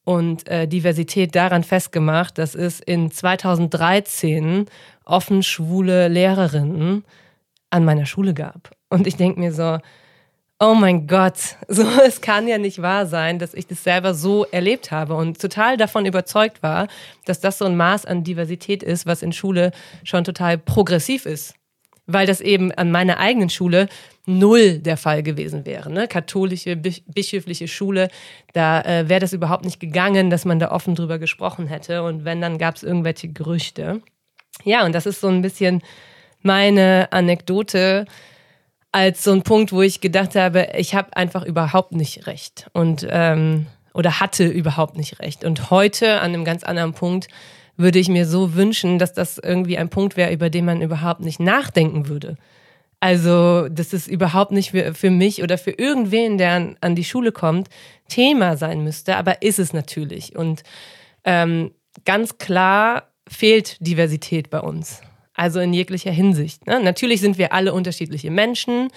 und 0.05 0.49
äh, 0.49 0.67
Diversität 0.67 1.35
daran 1.35 1.63
festgemacht, 1.63 2.37
dass 2.37 2.55
es 2.55 2.81
in 2.81 3.11
2013 3.11 4.67
offen 5.05 5.43
schwule 5.43 6.09
Lehrerinnen 6.09 7.05
an 7.71 7.85
meiner 7.85 8.07
Schule 8.07 8.35
gab. 8.35 8.71
Und 8.91 9.07
ich 9.07 9.17
denke 9.17 9.39
mir 9.39 9.53
so, 9.53 9.79
oh 10.61 10.75
mein 10.75 11.07
Gott, 11.07 11.37
so, 11.69 11.85
es 12.07 12.21
kann 12.21 12.49
ja 12.49 12.59
nicht 12.59 12.83
wahr 12.83 13.07
sein, 13.07 13.39
dass 13.39 13.55
ich 13.55 13.67
das 13.67 13.85
selber 13.85 14.15
so 14.15 14.45
erlebt 14.47 14.91
habe 14.91 15.15
und 15.15 15.41
total 15.41 15.77
davon 15.77 16.07
überzeugt 16.07 16.63
war, 16.63 16.89
dass 17.25 17.41
das 17.41 17.59
so 17.59 17.65
ein 17.65 17.77
Maß 17.77 18.07
an 18.07 18.25
Diversität 18.25 18.83
ist, 18.83 19.07
was 19.07 19.23
in 19.23 19.33
Schule 19.33 19.73
schon 20.05 20.25
total 20.25 20.59
progressiv 20.59 21.27
ist. 21.27 21.55
Weil 22.11 22.27
das 22.27 22.41
eben 22.41 22.73
an 22.73 22.91
meiner 22.91 23.19
eigenen 23.19 23.51
Schule 23.51 23.87
null 24.25 24.79
der 24.79 24.97
Fall 24.97 25.23
gewesen 25.23 25.67
wäre. 25.67 25.93
Ne? 25.93 26.09
Katholische, 26.09 26.75
bischöfliche 26.75 27.69
Schule, 27.69 28.09
da 28.55 28.81
äh, 28.81 29.09
wäre 29.11 29.21
das 29.21 29.35
überhaupt 29.35 29.67
nicht 29.67 29.79
gegangen, 29.79 30.31
dass 30.31 30.47
man 30.47 30.59
da 30.59 30.71
offen 30.71 30.95
drüber 30.95 31.19
gesprochen 31.19 31.67
hätte. 31.67 32.03
Und 32.03 32.25
wenn, 32.25 32.41
dann 32.41 32.57
gab 32.57 32.77
es 32.77 32.83
irgendwelche 32.83 33.29
Gerüchte. 33.29 34.01
Ja, 34.65 34.87
und 34.87 34.95
das 34.95 35.05
ist 35.05 35.21
so 35.21 35.29
ein 35.29 35.43
bisschen 35.43 35.83
meine 36.43 37.09
Anekdote, 37.11 38.07
als 38.93 39.23
so 39.23 39.33
ein 39.33 39.43
Punkt, 39.43 39.73
wo 39.73 39.83
ich 39.83 40.01
gedacht 40.01 40.35
habe, 40.35 40.69
ich 40.77 40.95
habe 40.95 41.17
einfach 41.17 41.45
überhaupt 41.45 41.93
nicht 41.93 42.27
recht 42.27 42.69
und 42.73 43.07
ähm, 43.11 43.67
oder 43.95 44.21
hatte 44.21 44.47
überhaupt 44.47 44.97
nicht 44.97 45.21
recht. 45.21 45.45
Und 45.45 45.71
heute 45.71 46.21
an 46.21 46.33
einem 46.33 46.45
ganz 46.45 46.63
anderen 46.63 46.93
Punkt 46.93 47.29
würde 47.77 47.99
ich 47.99 48.09
mir 48.09 48.27
so 48.27 48.55
wünschen, 48.55 48.99
dass 48.99 49.13
das 49.13 49.39
irgendwie 49.39 49.79
ein 49.79 49.89
Punkt 49.89 50.17
wäre, 50.17 50.33
über 50.33 50.51
den 50.51 50.65
man 50.65 50.83
überhaupt 50.83 51.21
nicht 51.21 51.41
nachdenken 51.41 52.09
würde. 52.09 52.37
Also, 53.01 53.69
dass 53.69 53.93
es 53.93 54.09
überhaupt 54.09 54.51
nicht 54.51 54.73
für, 54.73 54.93
für 54.93 55.11
mich 55.11 55.43
oder 55.43 55.57
für 55.57 55.71
irgendwen, 55.71 56.37
der 56.37 56.53
an, 56.53 56.77
an, 56.81 56.97
die 56.97 57.05
Schule 57.05 57.31
kommt, 57.31 57.69
Thema 58.09 58.57
sein 58.57 58.83
müsste, 58.83 59.17
aber 59.17 59.43
ist 59.43 59.61
es 59.61 59.73
natürlich. 59.73 60.35
Und 60.35 60.65
ähm, 61.25 61.73
ganz 62.05 62.39
klar 62.39 63.09
fehlt 63.29 63.77
Diversität 63.81 64.51
bei 64.51 64.61
uns. 64.61 65.01
Also 65.39 65.61
in 65.61 65.73
jeglicher 65.73 66.11
Hinsicht. 66.11 66.67
Ne? 66.67 66.83
Natürlich 66.83 67.21
sind 67.21 67.39
wir 67.39 67.53
alle 67.53 67.73
unterschiedliche 67.73 68.29
Menschen 68.29 68.89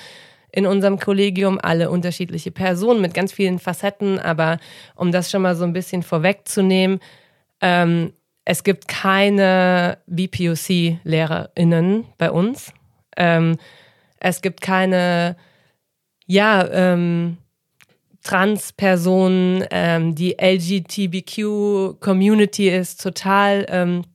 in 0.51 0.65
unserem 0.65 1.00
Kollegium, 1.00 1.60
alle 1.62 1.91
unterschiedliche 1.91 2.50
Personen 2.50 3.00
mit 3.00 3.13
ganz 3.13 3.31
vielen 3.31 3.60
Facetten, 3.60 4.17
aber 4.17 4.57
um 4.95 5.12
das 5.12 5.29
schon 5.29 5.43
mal 5.43 5.55
so 5.55 5.65
ein 5.65 5.74
bisschen 5.74 6.01
vorwegzunehmen, 6.01 7.00
ähm, 7.62 8.13
es 8.43 8.63
gibt 8.63 8.88
keine 8.88 10.00
BPOC-LehrerInnen 10.07 12.05
bei 12.17 12.31
uns. 12.31 12.74
Ähm, 13.17 13.57
es 14.19 14.41
gibt 14.41 14.62
keine, 14.62 15.38
ja, 16.25 16.67
ähm, 16.71 17.38
Trans-Personen, 18.24 19.63
ähm, 19.69 20.15
die 20.15 20.39
LGBTQ-Community 20.39 22.69
ist 22.69 23.00
total 23.01 23.67
ähm, 23.69 24.05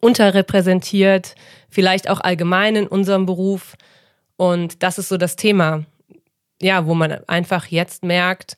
unterrepräsentiert 0.00 1.34
vielleicht 1.68 2.08
auch 2.08 2.20
allgemein 2.20 2.76
in 2.76 2.86
unserem 2.86 3.26
Beruf. 3.26 3.76
Und 4.36 4.82
das 4.82 4.98
ist 4.98 5.08
so 5.08 5.16
das 5.16 5.36
Thema, 5.36 5.84
ja, 6.60 6.86
wo 6.86 6.94
man 6.94 7.24
einfach 7.28 7.66
jetzt 7.66 8.04
merkt, 8.04 8.56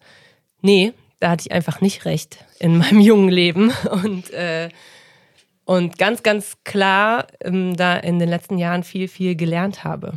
nee, 0.61 0.92
da 1.18 1.30
hatte 1.30 1.44
ich 1.47 1.52
einfach 1.52 1.80
nicht 1.80 2.04
recht 2.04 2.44
in 2.59 2.78
meinem 2.78 3.00
jungen 3.00 3.28
Leben. 3.28 3.73
Und, 3.90 4.30
äh, 4.30 4.68
und 5.64 5.99
ganz, 5.99 6.23
ganz 6.23 6.56
klar 6.64 7.26
ähm, 7.40 7.76
da 7.76 7.97
in 7.97 8.18
den 8.18 8.28
letzten 8.28 8.59
Jahren 8.59 8.82
viel, 8.82 9.09
viel 9.09 9.37
gelernt 9.37 9.85
habe. 9.85 10.14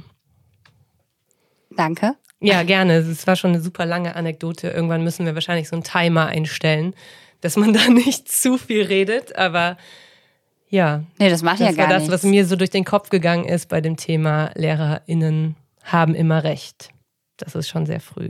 Danke. 1.76 2.16
Ja, 2.40 2.64
gerne. 2.64 2.98
Es 2.98 3.26
war 3.26 3.36
schon 3.36 3.52
eine 3.52 3.62
super 3.62 3.86
lange 3.86 4.16
Anekdote. 4.16 4.70
Irgendwann 4.70 5.04
müssen 5.04 5.26
wir 5.26 5.34
wahrscheinlich 5.34 5.70
so 5.70 5.76
einen 5.76 5.84
Timer 5.84 6.28
einstellen, 6.28 6.94
dass 7.42 7.56
man 7.56 7.74
da 7.74 7.88
nicht 7.88 8.30
zu 8.30 8.58
viel 8.58 8.84
redet. 8.84 9.36
Aber 9.38 9.78
ja. 10.74 11.04
Nee, 11.20 11.30
das 11.30 11.42
macht 11.42 11.60
das 11.60 11.68
ja 11.70 11.74
gar 11.74 11.88
nichts. 11.88 12.04
Das 12.04 12.08
war 12.08 12.12
das, 12.12 12.24
was 12.24 12.30
mir 12.30 12.46
so 12.46 12.56
durch 12.56 12.70
den 12.70 12.86
Kopf 12.86 13.10
gegangen 13.10 13.46
ist 13.46 13.70
bei 13.70 13.82
dem 13.82 13.98
Thema 13.98 14.52
LehrerInnen 14.56 15.56
haben 15.84 16.16
immer 16.16 16.44
Recht. 16.44 16.90
Das 17.38 17.56
ist 17.56 17.68
schon 17.68 17.86
sehr 17.86 18.00
früh 18.00 18.30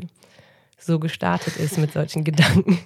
so 0.85 0.99
gestartet 0.99 1.57
ist 1.57 1.77
mit 1.77 1.93
solchen 1.93 2.23
Gedanken. 2.23 2.79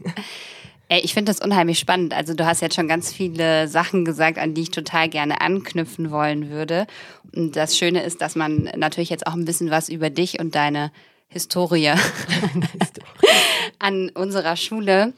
Ey, 0.90 1.02
ich 1.02 1.14
finde 1.14 1.32
das 1.32 1.42
unheimlich 1.42 1.80
spannend. 1.80 2.14
Also 2.14 2.34
du 2.34 2.46
hast 2.46 2.62
jetzt 2.62 2.76
schon 2.76 2.88
ganz 2.88 3.12
viele 3.12 3.68
Sachen 3.68 4.06
gesagt, 4.06 4.38
an 4.38 4.54
die 4.54 4.62
ich 4.62 4.72
total 4.72 5.10
gerne 5.10 5.42
anknüpfen 5.42 6.12
wollen 6.12 6.50
würde. 6.50 6.88
Und 7.36 7.56
das 7.58 7.78
Schöne 7.78 8.04
ist, 8.04 8.22
dass 8.22 8.36
man 8.36 8.70
natürlich 8.76 9.10
jetzt 9.10 9.28
auch 9.28 9.34
ein 9.34 9.46
bisschen 9.46 9.70
was 9.70 9.90
über 9.90 10.10
dich 10.10 10.40
und 10.40 10.56
deine 10.56 10.92
Historie 11.28 11.92
an 13.80 14.10
unserer 14.10 14.56
Schule 14.56 15.14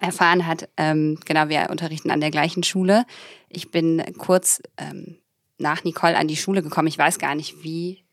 erfahren 0.00 0.46
hat. 0.46 0.68
Ähm, 0.76 1.18
genau, 1.24 1.48
wir 1.48 1.68
unterrichten 1.70 2.10
an 2.10 2.20
der 2.20 2.30
gleichen 2.30 2.62
Schule. 2.62 3.04
Ich 3.48 3.70
bin 3.70 4.02
kurz 4.18 4.62
ähm, 4.76 5.18
nach 5.58 5.84
Nicole 5.84 6.16
an 6.16 6.28
die 6.28 6.36
Schule 6.36 6.62
gekommen. 6.62 6.88
Ich 6.88 6.98
weiß 6.98 7.18
gar 7.18 7.34
nicht, 7.34 7.62
wie 7.62 8.04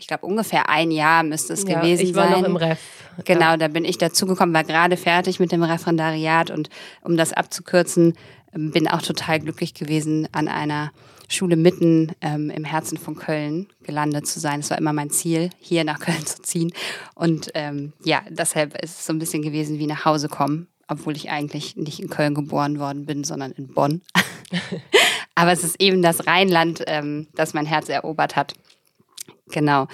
ich 0.00 0.06
glaube, 0.06 0.26
ungefähr 0.26 0.68
ein 0.68 0.92
Jahr 0.92 1.24
müsste 1.24 1.52
es 1.54 1.64
ja, 1.64 1.80
gewesen 1.80 1.98
sein. 1.98 2.06
Ich 2.06 2.14
war 2.14 2.28
sein. 2.28 2.40
noch 2.40 2.48
im 2.48 2.56
Ref. 2.56 2.78
Genau, 3.24 3.40
ja. 3.40 3.56
da 3.56 3.66
bin 3.66 3.84
ich 3.84 3.98
dazugekommen, 3.98 4.54
war 4.54 4.62
gerade 4.62 4.96
fertig 4.96 5.40
mit 5.40 5.50
dem 5.50 5.64
Referendariat 5.64 6.52
und 6.52 6.70
um 7.02 7.16
das 7.16 7.32
abzukürzen, 7.32 8.14
bin 8.52 8.86
auch 8.86 9.02
total 9.02 9.40
glücklich 9.40 9.74
gewesen, 9.74 10.28
an 10.30 10.46
einer 10.46 10.92
Schule 11.28 11.56
mitten 11.56 12.12
ähm, 12.20 12.48
im 12.48 12.64
Herzen 12.64 12.96
von 12.96 13.16
Köln 13.16 13.66
gelandet 13.82 14.26
zu 14.26 14.40
sein. 14.40 14.60
Es 14.60 14.70
war 14.70 14.78
immer 14.78 14.92
mein 14.92 15.10
Ziel, 15.10 15.50
hier 15.58 15.84
nach 15.84 15.98
Köln 15.98 16.24
zu 16.24 16.42
ziehen. 16.42 16.72
Und 17.14 17.50
ähm, 17.54 17.92
ja, 18.04 18.22
deshalb 18.30 18.80
ist 18.82 19.00
es 19.00 19.06
so 19.06 19.12
ein 19.12 19.18
bisschen 19.18 19.42
gewesen 19.42 19.78
wie 19.78 19.86
nach 19.86 20.04
Hause 20.04 20.28
kommen, 20.28 20.68
obwohl 20.88 21.16
ich 21.16 21.30
eigentlich 21.30 21.76
nicht 21.76 22.00
in 22.00 22.08
Köln 22.08 22.34
geboren 22.34 22.78
worden 22.78 23.06
bin, 23.06 23.24
sondern 23.24 23.52
in 23.52 23.68
Bonn. 23.68 24.02
Aber 25.34 25.52
es 25.52 25.62
ist 25.62 25.80
eben 25.80 26.02
das 26.02 26.26
Rheinland, 26.26 26.82
ähm, 26.86 27.28
das 27.34 27.54
mein 27.54 27.66
Herz 27.66 27.88
erobert 27.88 28.34
hat. 28.34 28.54
Genau. 29.50 29.86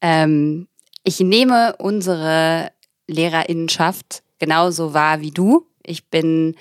Ähm, 0.00 0.66
ich 1.04 1.20
nehme 1.20 1.76
unsere 1.76 2.72
Lehrerinnenschaft 3.06 4.22
genauso 4.38 4.94
wahr 4.94 5.20
wie 5.20 5.30
du. 5.30 5.66
Ich 5.84 6.08
bin, 6.08 6.56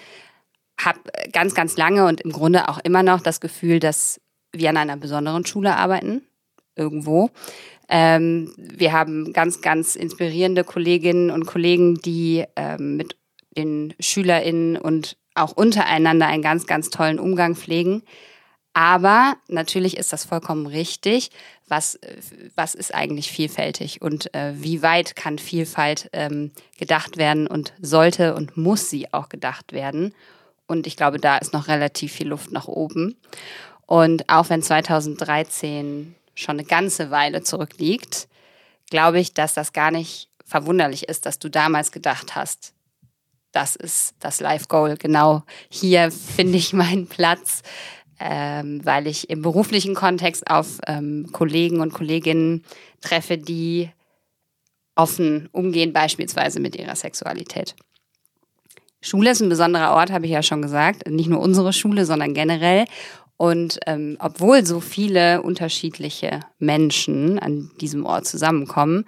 habe 0.79 0.99
ganz, 1.31 1.55
ganz 1.55 1.77
lange 1.77 2.05
und 2.05 2.21
im 2.21 2.31
Grunde 2.31 2.69
auch 2.69 2.79
immer 2.83 3.03
noch 3.03 3.21
das 3.21 3.41
Gefühl, 3.41 3.79
dass 3.79 4.21
wir 4.51 4.69
an 4.69 4.77
einer 4.77 4.97
besonderen 4.97 5.45
Schule 5.45 5.75
arbeiten, 5.75 6.21
irgendwo. 6.75 7.29
Ähm, 7.89 8.53
wir 8.57 8.93
haben 8.93 9.33
ganz, 9.33 9.61
ganz 9.61 9.95
inspirierende 9.95 10.63
Kolleginnen 10.63 11.31
und 11.31 11.45
Kollegen, 11.45 11.95
die 11.95 12.45
ähm, 12.55 12.97
mit 12.97 13.15
den 13.59 13.93
SchülerInnen 13.99 14.77
und 14.77 15.17
auch 15.35 15.51
untereinander 15.51 16.27
einen 16.27 16.41
ganz, 16.41 16.67
ganz 16.67 16.89
tollen 16.89 17.19
Umgang 17.19 17.55
pflegen. 17.55 18.03
Aber 18.73 19.35
natürlich 19.47 19.97
ist 19.97 20.13
das 20.13 20.25
vollkommen 20.25 20.67
richtig. 20.67 21.31
Was, 21.67 21.99
was 22.55 22.75
ist 22.75 22.93
eigentlich 22.93 23.31
vielfältig 23.31 24.01
und 24.01 24.33
äh, 24.33 24.53
wie 24.55 24.81
weit 24.81 25.15
kann 25.15 25.37
Vielfalt 25.37 26.09
ähm, 26.13 26.51
gedacht 26.77 27.17
werden 27.17 27.47
und 27.47 27.73
sollte 27.81 28.35
und 28.35 28.57
muss 28.57 28.89
sie 28.89 29.13
auch 29.13 29.29
gedacht 29.29 29.73
werden? 29.73 30.13
Und 30.67 30.87
ich 30.87 30.95
glaube, 30.97 31.19
da 31.19 31.37
ist 31.37 31.53
noch 31.53 31.67
relativ 31.67 32.13
viel 32.13 32.27
Luft 32.27 32.51
nach 32.51 32.67
oben. 32.67 33.17
Und 33.85 34.29
auch 34.29 34.49
wenn 34.49 34.61
2013 34.61 36.15
schon 36.35 36.59
eine 36.59 36.67
ganze 36.67 37.11
Weile 37.11 37.41
zurückliegt, 37.41 38.27
glaube 38.89 39.19
ich, 39.19 39.33
dass 39.33 39.53
das 39.53 39.73
gar 39.73 39.91
nicht 39.91 40.29
verwunderlich 40.45 41.09
ist, 41.09 41.25
dass 41.25 41.39
du 41.39 41.49
damals 41.49 41.91
gedacht 41.91 42.35
hast, 42.35 42.73
das 43.51 43.75
ist 43.75 44.15
das 44.19 44.39
Life 44.39 44.65
Goal. 44.67 44.95
Genau 44.97 45.43
hier 45.69 46.11
finde 46.11 46.57
ich 46.57 46.73
meinen 46.73 47.07
Platz 47.07 47.63
ähm, 48.19 48.85
weil 48.85 49.07
ich 49.07 49.29
im 49.29 49.41
beruflichen 49.41 49.95
Kontext 49.95 50.49
auf 50.49 50.79
ähm, 50.87 51.29
Kollegen 51.31 51.79
und 51.79 51.93
Kolleginnen 51.93 52.63
treffe, 53.01 53.37
die 53.37 53.89
offen 54.95 55.47
umgehen, 55.53 55.93
beispielsweise 55.93 56.59
mit 56.59 56.75
ihrer 56.75 56.95
Sexualität. 56.95 57.75
Schule 59.01 59.31
ist 59.31 59.39
ein 59.41 59.47
besonderer 59.47 59.95
Ort, 59.95 60.11
habe 60.11 60.25
ich 60.25 60.31
ja 60.33 60.43
schon 60.43 60.61
gesagt. 60.61 61.07
Nicht 61.07 61.29
nur 61.29 61.39
unsere 61.39 61.71
Schule, 61.71 62.05
sondern 62.05 62.33
generell. 62.33 62.83
Und 63.37 63.79
ähm, 63.85 64.17
obwohl 64.19 64.65
so 64.65 64.81
viele 64.81 65.41
unterschiedliche 65.41 66.41
Menschen 66.57 67.39
an 67.39 67.71
diesem 67.79 68.05
Ort 68.05 68.27
zusammenkommen, 68.27 69.05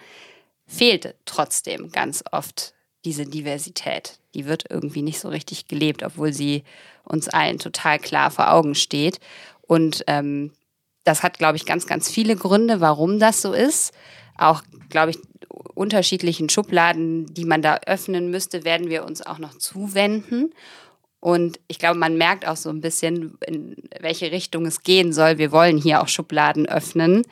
fehlt 0.66 1.16
trotzdem 1.26 1.92
ganz 1.92 2.24
oft 2.32 2.74
diese 3.06 3.26
Diversität. 3.26 4.20
Die 4.34 4.46
wird 4.46 4.66
irgendwie 4.70 5.02
nicht 5.02 5.20
so 5.20 5.30
richtig 5.30 5.68
gelebt, 5.68 6.04
obwohl 6.04 6.34
sie 6.34 6.64
uns 7.04 7.28
allen 7.28 7.60
total 7.60 8.00
klar 8.00 8.32
vor 8.32 8.52
Augen 8.52 8.76
steht. 8.76 9.20
Und 9.62 10.04
ähm, 10.08 10.52
das 11.04 11.24
hat, 11.24 11.38
glaube 11.38 11.58
ich, 11.58 11.66
ganz, 11.66 11.88
ganz 11.88 12.10
viele 12.10 12.36
Gründe, 12.36 12.80
warum 12.80 13.20
das 13.20 13.42
so 13.42 13.54
ist. 13.54 13.94
Auch, 14.38 14.62
glaube 14.90 15.12
ich, 15.12 15.20
unterschiedlichen 15.74 16.50
Schubladen, 16.50 17.34
die 17.34 17.46
man 17.46 17.62
da 17.62 17.80
öffnen 17.86 18.30
müsste, 18.30 18.64
werden 18.64 18.90
wir 18.90 19.04
uns 19.06 19.26
auch 19.26 19.40
noch 19.40 19.58
zuwenden. 19.58 20.54
Und 21.20 21.60
ich 21.68 21.78
glaube, 21.78 22.00
man 22.00 22.18
merkt 22.18 22.48
auch 22.48 22.58
so 22.58 22.70
ein 22.70 22.82
bisschen, 22.82 23.38
in 23.46 23.76
welche 24.00 24.32
Richtung 24.32 24.66
es 24.66 24.82
gehen 24.82 25.14
soll. 25.14 25.38
Wir 25.38 25.52
wollen 25.52 25.78
hier 25.78 26.02
auch 26.02 26.08
Schubladen 26.08 26.68
öffnen, 26.68 27.24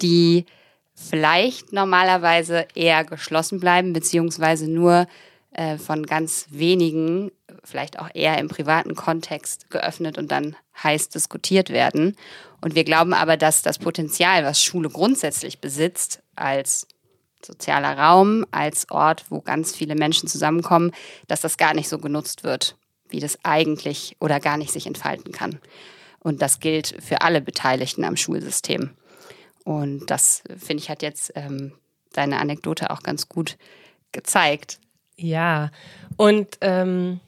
die 0.00 0.46
vielleicht 0.96 1.72
normalerweise 1.72 2.66
eher 2.74 3.04
geschlossen 3.04 3.60
bleiben, 3.60 3.92
beziehungsweise 3.92 4.68
nur 4.68 5.06
äh, 5.52 5.76
von 5.76 6.06
ganz 6.06 6.46
wenigen, 6.50 7.30
vielleicht 7.62 7.98
auch 7.98 8.08
eher 8.14 8.38
im 8.38 8.48
privaten 8.48 8.94
Kontext 8.94 9.70
geöffnet 9.70 10.18
und 10.18 10.32
dann 10.32 10.56
heiß 10.82 11.10
diskutiert 11.10 11.70
werden. 11.70 12.16
Und 12.62 12.74
wir 12.74 12.84
glauben 12.84 13.12
aber, 13.12 13.36
dass 13.36 13.62
das 13.62 13.78
Potenzial, 13.78 14.44
was 14.44 14.62
Schule 14.62 14.88
grundsätzlich 14.88 15.60
besitzt, 15.60 16.22
als 16.34 16.88
sozialer 17.44 17.96
Raum, 17.98 18.46
als 18.50 18.90
Ort, 18.90 19.26
wo 19.28 19.40
ganz 19.40 19.74
viele 19.74 19.94
Menschen 19.94 20.28
zusammenkommen, 20.28 20.92
dass 21.28 21.42
das 21.42 21.58
gar 21.58 21.74
nicht 21.74 21.88
so 21.88 21.98
genutzt 21.98 22.42
wird, 22.42 22.76
wie 23.08 23.20
das 23.20 23.38
eigentlich 23.44 24.16
oder 24.18 24.40
gar 24.40 24.56
nicht 24.56 24.72
sich 24.72 24.86
entfalten 24.86 25.32
kann. 25.32 25.60
Und 26.18 26.42
das 26.42 26.58
gilt 26.58 26.96
für 27.00 27.20
alle 27.20 27.40
Beteiligten 27.40 28.02
am 28.02 28.16
Schulsystem. 28.16 28.90
Und 29.66 30.06
das, 30.06 30.44
finde 30.56 30.80
ich, 30.80 30.90
hat 30.90 31.02
jetzt 31.02 31.32
ähm, 31.34 31.72
deine 32.12 32.38
Anekdote 32.38 32.90
auch 32.90 33.02
ganz 33.02 33.28
gut 33.28 33.58
gezeigt. 34.12 34.78
Ja, 35.16 35.72
und 36.16 36.56
ähm, 36.60 37.18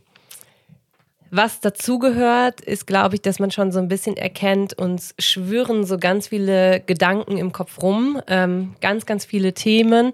was 1.33 1.59
dazugehört, 1.59 2.61
ist, 2.61 2.87
glaube 2.87 3.17
ich, 3.17 3.23
dass 3.23 3.41
man 3.41 3.51
schon 3.51 3.73
so 3.73 3.81
ein 3.81 3.89
bisschen 3.89 4.17
erkennt, 4.17 4.79
uns 4.79 5.17
schwören 5.19 5.85
so 5.85 5.99
ganz 5.99 6.29
viele 6.29 6.79
Gedanken 6.79 7.39
im 7.39 7.51
Kopf 7.51 7.83
rum, 7.83 8.23
ähm, 8.29 8.77
ganz, 8.81 9.05
ganz 9.05 9.25
viele 9.25 9.53
Themen, 9.53 10.13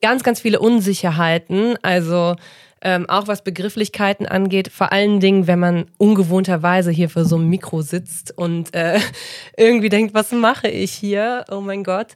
ganz, 0.00 0.24
ganz 0.24 0.40
viele 0.40 0.60
Unsicherheiten. 0.60 1.76
Also 1.82 2.36
ähm, 2.82 3.08
auch 3.08 3.26
was 3.26 3.42
Begrifflichkeiten 3.42 4.26
angeht, 4.26 4.68
vor 4.70 4.92
allen 4.92 5.18
Dingen, 5.18 5.46
wenn 5.46 5.58
man 5.58 5.86
ungewohnterweise 5.96 6.90
hier 6.90 7.08
für 7.08 7.24
so 7.24 7.36
einem 7.36 7.48
Mikro 7.48 7.80
sitzt 7.80 8.36
und 8.36 8.74
äh, 8.74 9.00
irgendwie 9.56 9.88
denkt, 9.88 10.14
was 10.14 10.32
mache 10.32 10.68
ich 10.68 10.92
hier? 10.92 11.44
Oh 11.50 11.60
mein 11.60 11.84
Gott, 11.84 12.08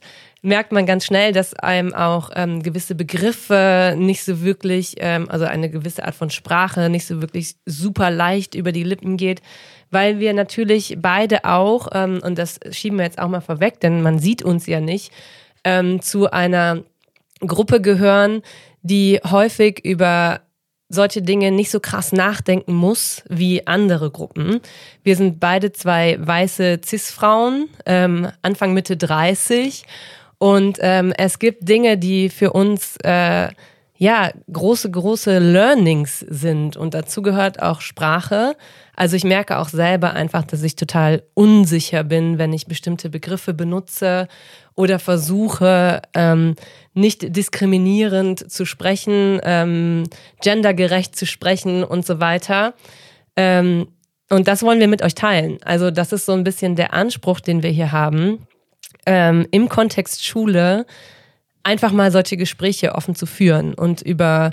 merkt 0.43 0.71
man 0.71 0.85
ganz 0.85 1.05
schnell, 1.05 1.33
dass 1.33 1.55
einem 1.55 1.93
auch 1.93 2.29
ähm, 2.35 2.61
gewisse 2.61 2.93
Begriffe 2.93 3.95
nicht 3.97 4.23
so 4.23 4.43
wirklich, 4.43 4.95
ähm, 4.99 5.29
also 5.29 5.45
eine 5.45 5.69
gewisse 5.69 6.05
Art 6.05 6.15
von 6.15 6.29
Sprache 6.29 6.89
nicht 6.89 7.07
so 7.07 7.21
wirklich 7.21 7.55
super 7.65 8.11
leicht 8.11 8.53
über 8.53 8.71
die 8.71 8.83
Lippen 8.83 9.17
geht, 9.17 9.41
weil 9.89 10.19
wir 10.19 10.33
natürlich 10.33 10.97
beide 10.99 11.43
auch, 11.45 11.89
ähm, 11.93 12.19
und 12.23 12.37
das 12.37 12.59
schieben 12.71 12.97
wir 12.97 13.05
jetzt 13.05 13.19
auch 13.19 13.29
mal 13.29 13.41
vorweg, 13.41 13.79
denn 13.79 14.01
man 14.03 14.19
sieht 14.19 14.43
uns 14.43 14.67
ja 14.67 14.79
nicht, 14.79 15.11
ähm, 15.63 16.01
zu 16.01 16.31
einer 16.31 16.83
Gruppe 17.39 17.81
gehören, 17.81 18.41
die 18.83 19.19
häufig 19.23 19.83
über 19.83 20.41
solche 20.93 21.21
Dinge 21.21 21.51
nicht 21.51 21.71
so 21.71 21.79
krass 21.79 22.11
nachdenken 22.11 22.73
muss 22.73 23.23
wie 23.29 23.65
andere 23.65 24.11
Gruppen. 24.11 24.59
Wir 25.03 25.15
sind 25.15 25.39
beide 25.39 25.71
zwei 25.71 26.17
weiße 26.19 26.81
Cis-Frauen, 26.85 27.69
ähm, 27.85 28.27
Anfang 28.41 28.73
Mitte 28.73 28.97
30 28.97 29.83
und 30.37 30.77
ähm, 30.81 31.13
es 31.17 31.39
gibt 31.39 31.67
Dinge, 31.67 31.97
die 31.97 32.29
für 32.29 32.51
uns 32.51 32.97
äh, 33.03 33.49
ja 33.97 34.31
große, 34.51 34.89
große 34.89 35.37
Learnings 35.37 36.19
sind 36.27 36.75
und 36.75 36.93
dazu 36.93 37.21
gehört 37.21 37.61
auch 37.61 37.81
Sprache. 37.81 38.55
Also 38.95 39.15
ich 39.15 39.23
merke 39.23 39.59
auch 39.59 39.69
selber 39.69 40.13
einfach, 40.13 40.43
dass 40.43 40.63
ich 40.63 40.75
total 40.75 41.23
unsicher 41.35 42.03
bin, 42.03 42.37
wenn 42.37 42.51
ich 42.53 42.65
bestimmte 42.65 43.09
Begriffe 43.09 43.53
benutze 43.53 44.27
oder 44.81 44.97
versuche, 44.97 46.01
ähm, 46.15 46.55
nicht 46.95 47.35
diskriminierend 47.35 48.51
zu 48.51 48.65
sprechen, 48.65 49.39
ähm, 49.43 50.05
gendergerecht 50.41 51.15
zu 51.15 51.27
sprechen 51.27 51.83
und 51.83 52.03
so 52.03 52.19
weiter. 52.19 52.73
Ähm, 53.35 53.89
und 54.31 54.47
das 54.47 54.63
wollen 54.63 54.79
wir 54.79 54.87
mit 54.87 55.03
euch 55.03 55.13
teilen. 55.13 55.59
Also 55.63 55.91
das 55.91 56.11
ist 56.13 56.25
so 56.25 56.31
ein 56.31 56.43
bisschen 56.43 56.75
der 56.75 56.93
Anspruch, 56.93 57.41
den 57.41 57.61
wir 57.61 57.69
hier 57.69 57.91
haben. 57.91 58.47
Ähm, 59.05 59.45
Im 59.51 59.69
Kontext 59.69 60.25
Schule 60.25 60.87
einfach 61.61 61.91
mal 61.91 62.11
solche 62.11 62.35
Gespräche 62.35 62.95
offen 62.95 63.13
zu 63.13 63.27
führen 63.27 63.75
und 63.75 64.01
über 64.01 64.49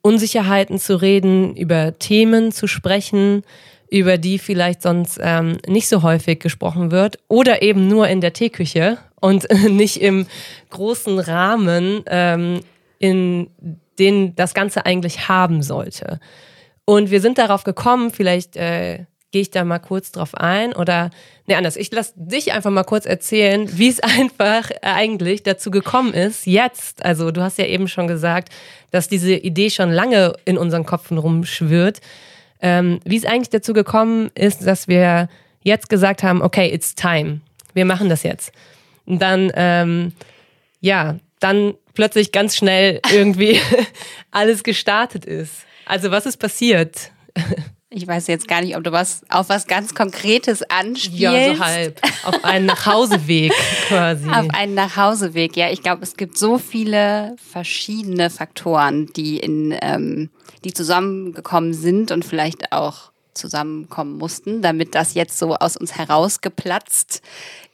Unsicherheiten 0.00 0.78
zu 0.78 1.00
reden, 1.00 1.56
über 1.56 1.98
Themen 1.98 2.52
zu 2.52 2.68
sprechen, 2.68 3.42
über 3.90 4.16
die 4.16 4.38
vielleicht 4.38 4.80
sonst 4.82 5.18
ähm, 5.20 5.58
nicht 5.66 5.88
so 5.88 6.02
häufig 6.02 6.38
gesprochen 6.38 6.92
wird 6.92 7.18
oder 7.26 7.62
eben 7.62 7.88
nur 7.88 8.06
in 8.06 8.20
der 8.20 8.32
Teeküche 8.32 8.98
und 9.22 9.46
nicht 9.70 10.02
im 10.02 10.26
großen 10.68 11.18
Rahmen, 11.18 12.02
ähm, 12.06 12.60
in 12.98 13.48
den 13.98 14.34
das 14.36 14.52
Ganze 14.52 14.84
eigentlich 14.84 15.28
haben 15.28 15.62
sollte. 15.62 16.20
Und 16.84 17.10
wir 17.10 17.20
sind 17.20 17.38
darauf 17.38 17.64
gekommen, 17.64 18.10
vielleicht 18.10 18.56
äh, 18.56 19.06
gehe 19.30 19.42
ich 19.42 19.50
da 19.50 19.64
mal 19.64 19.78
kurz 19.78 20.12
drauf 20.12 20.34
ein 20.34 20.74
oder 20.74 21.10
ne 21.46 21.56
anders, 21.56 21.76
ich 21.76 21.90
lasse 21.92 22.12
dich 22.16 22.52
einfach 22.52 22.70
mal 22.70 22.82
kurz 22.82 23.06
erzählen, 23.06 23.68
wie 23.78 23.88
es 23.88 24.00
einfach 24.00 24.70
eigentlich 24.82 25.42
dazu 25.44 25.70
gekommen 25.70 26.12
ist, 26.12 26.46
jetzt, 26.46 27.04
also 27.04 27.30
du 27.30 27.42
hast 27.42 27.58
ja 27.58 27.66
eben 27.66 27.88
schon 27.88 28.08
gesagt, 28.08 28.52
dass 28.90 29.08
diese 29.08 29.34
Idee 29.34 29.70
schon 29.70 29.90
lange 29.90 30.34
in 30.44 30.58
unseren 30.58 30.84
Köpfen 30.84 31.18
rumschwirrt, 31.18 32.00
ähm, 32.60 32.98
wie 33.04 33.16
es 33.16 33.24
eigentlich 33.24 33.50
dazu 33.50 33.72
gekommen 33.72 34.30
ist, 34.34 34.66
dass 34.66 34.88
wir 34.88 35.28
jetzt 35.62 35.88
gesagt 35.88 36.24
haben, 36.24 36.42
okay, 36.42 36.72
it's 36.72 36.96
time, 36.96 37.40
wir 37.72 37.84
machen 37.84 38.08
das 38.08 38.24
jetzt. 38.24 38.52
Und 39.06 39.20
dann, 39.20 39.50
ähm, 39.54 40.12
ja, 40.80 41.16
dann 41.40 41.74
plötzlich 41.94 42.32
ganz 42.32 42.56
schnell 42.56 43.00
irgendwie 43.12 43.60
alles 44.30 44.62
gestartet 44.62 45.24
ist. 45.24 45.64
Also 45.86 46.10
was 46.10 46.26
ist 46.26 46.36
passiert? 46.38 47.10
Ich 47.94 48.06
weiß 48.06 48.26
jetzt 48.28 48.48
gar 48.48 48.62
nicht, 48.62 48.74
ob 48.76 48.84
du 48.84 48.92
was 48.92 49.22
auf 49.28 49.50
was 49.50 49.66
ganz 49.66 49.94
Konkretes 49.94 50.62
anspielst. 50.62 51.20
Ja, 51.20 51.54
so 51.54 51.64
halb. 51.64 52.00
Auf 52.24 52.42
einen 52.42 52.64
Nachhauseweg 52.64 53.52
quasi. 53.88 54.28
Auf 54.30 54.48
einen 54.50 54.74
Nachhauseweg, 54.74 55.56
ja. 55.56 55.70
Ich 55.70 55.82
glaube, 55.82 56.02
es 56.02 56.16
gibt 56.16 56.38
so 56.38 56.56
viele 56.56 57.36
verschiedene 57.36 58.30
Faktoren, 58.30 59.08
die 59.14 59.38
in, 59.38 59.76
ähm, 59.82 60.30
die 60.64 60.72
zusammengekommen 60.72 61.74
sind 61.74 62.12
und 62.12 62.24
vielleicht 62.24 62.72
auch 62.72 63.12
zusammenkommen 63.34 64.16
mussten, 64.16 64.62
damit 64.62 64.94
das 64.94 65.12
jetzt 65.12 65.38
so 65.38 65.54
aus 65.56 65.76
uns 65.76 65.96
herausgeplatzt 65.96 67.20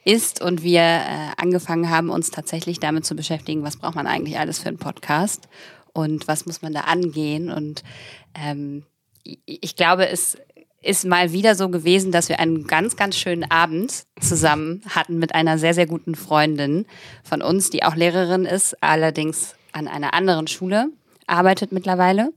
ist 0.09 0.41
und 0.41 0.63
wir 0.63 0.81
äh, 0.81 1.31
angefangen 1.37 1.91
haben, 1.91 2.09
uns 2.09 2.31
tatsächlich 2.31 2.81
damit 2.81 3.05
zu 3.05 3.15
beschäftigen, 3.15 3.63
was 3.63 3.77
braucht 3.77 3.95
man 3.95 4.07
eigentlich 4.07 4.39
alles 4.39 4.59
für 4.59 4.69
einen 4.69 4.79
Podcast 4.79 5.49
und 5.93 6.27
was 6.27 6.47
muss 6.47 6.63
man 6.63 6.73
da 6.73 6.81
angehen 6.81 7.51
und 7.51 7.83
ähm, 8.35 8.85
ich 9.45 9.77
glaube, 9.77 10.09
es 10.09 10.39
ist 10.81 11.05
mal 11.05 11.33
wieder 11.33 11.55
so 11.55 11.69
gewesen, 11.69 12.13
dass 12.13 12.31
wir 12.31 12.41
einen 12.41 12.67
ganz, 12.67 12.97
ganz 12.97 13.17
schönen 13.19 13.51
Abend 13.51 14.05
zusammen 14.21 14.81
hatten 14.89 15.19
mit 15.19 15.35
einer 15.35 15.59
sehr, 15.59 15.75
sehr 15.75 15.87
guten 15.87 16.15
Freundin 16.15 16.87
von 17.25 17.43
uns, 17.43 17.69
die 17.69 17.83
auch 17.83 17.95
Lehrerin 17.95 18.47
ist, 18.47 18.83
allerdings 18.83 19.55
an 19.73 19.89
einer 19.89 20.15
anderen 20.15 20.47
Schule 20.47 20.89
arbeitet 21.27 21.73
mittlerweile. 21.73 22.33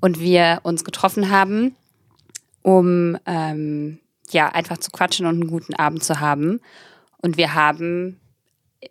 Und 0.00 0.20
wir 0.20 0.60
uns 0.62 0.84
getroffen 0.84 1.30
haben, 1.30 1.74
um 2.62 3.18
ähm, 3.26 3.98
ja 4.30 4.48
einfach 4.48 4.78
zu 4.78 4.90
quatschen 4.90 5.26
und 5.26 5.40
einen 5.40 5.50
guten 5.50 5.74
Abend 5.74 6.04
zu 6.04 6.20
haben. 6.20 6.60
Und 7.22 7.36
wir 7.36 7.54
haben 7.54 8.20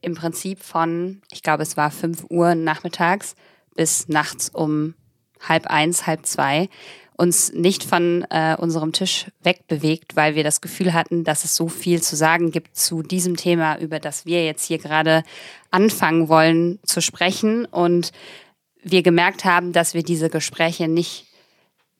im 0.01 0.15
Prinzip 0.15 0.61
von, 0.61 1.21
ich 1.31 1.41
glaube, 1.41 1.63
es 1.63 1.77
war 1.77 1.91
fünf 1.91 2.25
Uhr 2.29 2.55
nachmittags 2.55 3.35
bis 3.75 4.07
nachts 4.07 4.49
um 4.49 4.93
halb 5.47 5.67
eins, 5.67 6.05
halb 6.05 6.25
zwei 6.25 6.69
uns 7.19 7.51
nicht 7.51 7.83
von 7.83 8.25
äh, 8.29 8.55
unserem 8.57 8.93
Tisch 8.93 9.25
wegbewegt, 9.43 10.15
weil 10.15 10.35
wir 10.35 10.43
das 10.45 10.61
Gefühl 10.61 10.93
hatten, 10.93 11.25
dass 11.25 11.43
es 11.43 11.53
so 11.53 11.67
viel 11.67 12.01
zu 12.01 12.15
sagen 12.15 12.49
gibt 12.51 12.77
zu 12.77 13.03
diesem 13.03 13.35
Thema, 13.35 13.77
über 13.77 13.99
das 13.99 14.25
wir 14.25 14.45
jetzt 14.45 14.65
hier 14.65 14.77
gerade 14.77 15.23
anfangen 15.69 16.29
wollen 16.29 16.79
zu 16.83 17.01
sprechen. 17.01 17.65
Und 17.65 18.13
wir 18.81 19.03
gemerkt 19.03 19.43
haben, 19.43 19.73
dass 19.73 19.93
wir 19.93 20.03
diese 20.03 20.29
Gespräche 20.29 20.87
nicht, 20.87 21.25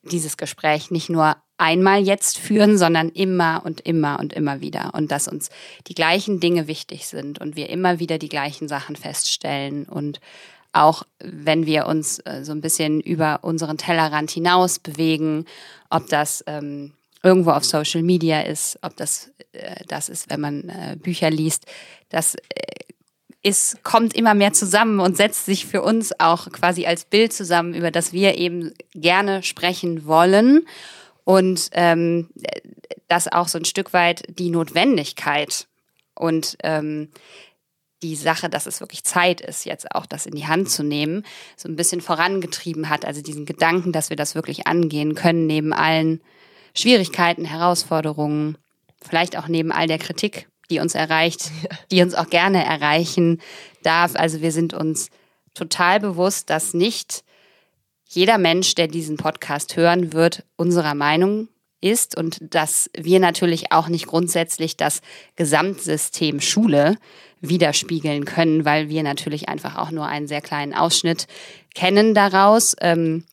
dieses 0.02 0.38
Gespräch 0.38 0.90
nicht 0.90 1.10
nur 1.10 1.36
einmal 1.60 2.02
jetzt 2.02 2.38
führen, 2.38 2.78
sondern 2.78 3.10
immer 3.10 3.62
und 3.64 3.80
immer 3.82 4.18
und 4.18 4.32
immer 4.32 4.60
wieder. 4.60 4.92
Und 4.94 5.10
dass 5.10 5.28
uns 5.28 5.50
die 5.86 5.94
gleichen 5.94 6.40
Dinge 6.40 6.66
wichtig 6.66 7.06
sind 7.06 7.40
und 7.40 7.56
wir 7.56 7.68
immer 7.68 7.98
wieder 7.98 8.18
die 8.18 8.28
gleichen 8.28 8.66
Sachen 8.68 8.96
feststellen 8.96 9.84
und 9.84 10.20
auch 10.72 11.02
wenn 11.18 11.66
wir 11.66 11.86
uns 11.86 12.20
äh, 12.20 12.44
so 12.44 12.52
ein 12.52 12.60
bisschen 12.60 13.00
über 13.00 13.40
unseren 13.42 13.76
Tellerrand 13.76 14.30
hinaus 14.30 14.78
bewegen, 14.78 15.44
ob 15.90 16.08
das 16.08 16.44
ähm, 16.46 16.92
irgendwo 17.24 17.50
auf 17.50 17.64
Social 17.64 18.02
Media 18.02 18.42
ist, 18.42 18.78
ob 18.82 18.96
das 18.96 19.32
äh, 19.52 19.84
das 19.88 20.08
ist, 20.08 20.30
wenn 20.30 20.40
man 20.40 20.68
äh, 20.68 20.96
Bücher 20.96 21.30
liest, 21.30 21.66
das 22.08 22.36
äh, 22.36 22.40
ist, 23.42 23.82
kommt 23.82 24.14
immer 24.14 24.34
mehr 24.34 24.52
zusammen 24.52 25.00
und 25.00 25.16
setzt 25.16 25.46
sich 25.46 25.66
für 25.66 25.82
uns 25.82 26.18
auch 26.20 26.50
quasi 26.52 26.86
als 26.86 27.04
Bild 27.04 27.32
zusammen, 27.32 27.74
über 27.74 27.90
das 27.90 28.12
wir 28.12 28.36
eben 28.36 28.72
gerne 28.94 29.42
sprechen 29.42 30.06
wollen. 30.06 30.66
Und 31.24 31.70
ähm, 31.72 32.30
das 33.08 33.30
auch 33.30 33.48
so 33.48 33.58
ein 33.58 33.64
Stück 33.64 33.92
weit 33.92 34.22
die 34.28 34.50
Notwendigkeit 34.50 35.66
und 36.14 36.56
ähm, 36.62 37.10
die 38.02 38.16
Sache, 38.16 38.48
dass 38.48 38.66
es 38.66 38.80
wirklich 38.80 39.04
Zeit 39.04 39.40
ist, 39.40 39.66
jetzt 39.66 39.94
auch 39.94 40.06
das 40.06 40.26
in 40.26 40.34
die 40.34 40.46
Hand 40.46 40.70
zu 40.70 40.82
nehmen, 40.82 41.24
so 41.56 41.68
ein 41.68 41.76
bisschen 41.76 42.00
vorangetrieben 42.00 42.88
hat. 42.88 43.04
Also 43.04 43.20
diesen 43.20 43.44
Gedanken, 43.44 43.92
dass 43.92 44.08
wir 44.10 44.16
das 44.16 44.34
wirklich 44.34 44.66
angehen 44.66 45.14
können, 45.14 45.46
neben 45.46 45.72
allen 45.72 46.20
Schwierigkeiten, 46.74 47.44
Herausforderungen, 47.44 48.56
vielleicht 49.02 49.36
auch 49.36 49.48
neben 49.48 49.72
all 49.72 49.86
der 49.86 49.98
Kritik, 49.98 50.48
die 50.70 50.78
uns 50.78 50.94
erreicht, 50.94 51.50
die 51.90 52.02
uns 52.02 52.14
auch 52.14 52.30
gerne 52.30 52.64
erreichen 52.64 53.40
darf. 53.82 54.14
Also 54.14 54.40
wir 54.40 54.52
sind 54.52 54.72
uns 54.72 55.10
total 55.54 56.00
bewusst, 56.00 56.48
dass 56.48 56.74
nicht 56.74 57.22
jeder 58.12 58.38
Mensch, 58.38 58.74
der 58.74 58.88
diesen 58.88 59.16
Podcast 59.16 59.76
hören 59.76 60.12
wird, 60.12 60.44
unserer 60.56 60.94
Meinung 60.94 61.48
ist 61.80 62.16
und 62.16 62.38
dass 62.40 62.90
wir 62.96 63.20
natürlich 63.20 63.70
auch 63.72 63.88
nicht 63.88 64.06
grundsätzlich 64.06 64.76
das 64.76 65.00
Gesamtsystem 65.36 66.40
Schule 66.40 66.96
widerspiegeln 67.40 68.24
können, 68.24 68.64
weil 68.64 68.88
wir 68.88 69.02
natürlich 69.02 69.48
einfach 69.48 69.76
auch 69.76 69.92
nur 69.92 70.06
einen 70.06 70.26
sehr 70.26 70.40
kleinen 70.40 70.74
Ausschnitt 70.74 71.28
kennen 71.74 72.12
daraus. 72.12 72.74
Ähm, 72.80 73.24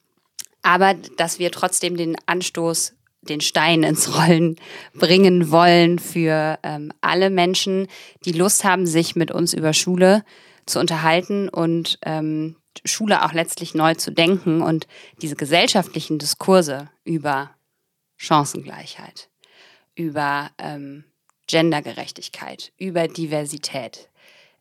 aber 0.61 0.93
dass 1.17 1.39
wir 1.39 1.51
trotzdem 1.51 1.97
den 1.97 2.15
Anstoß, 2.27 2.93
den 3.21 3.41
Stein 3.41 3.81
ins 3.81 4.15
Rollen 4.15 4.57
bringen 4.93 5.49
wollen 5.49 5.97
für 5.97 6.59
ähm, 6.61 6.93
alle 7.01 7.31
Menschen, 7.31 7.87
die 8.25 8.31
Lust 8.31 8.63
haben, 8.63 8.85
sich 8.85 9.15
mit 9.15 9.31
uns 9.31 9.53
über 9.53 9.73
Schule 9.73 10.23
zu 10.67 10.79
unterhalten 10.79 11.49
und 11.49 11.97
ähm, 12.05 12.57
Schule 12.85 13.23
auch 13.23 13.33
letztlich 13.33 13.73
neu 13.75 13.95
zu 13.95 14.11
denken 14.11 14.61
und 14.61 14.87
diese 15.21 15.35
gesellschaftlichen 15.35 16.19
Diskurse 16.19 16.89
über 17.03 17.51
Chancengleichheit, 18.17 19.29
über 19.95 20.49
ähm, 20.57 21.03
Gendergerechtigkeit, 21.47 22.71
über 22.77 23.07
Diversität, 23.07 24.09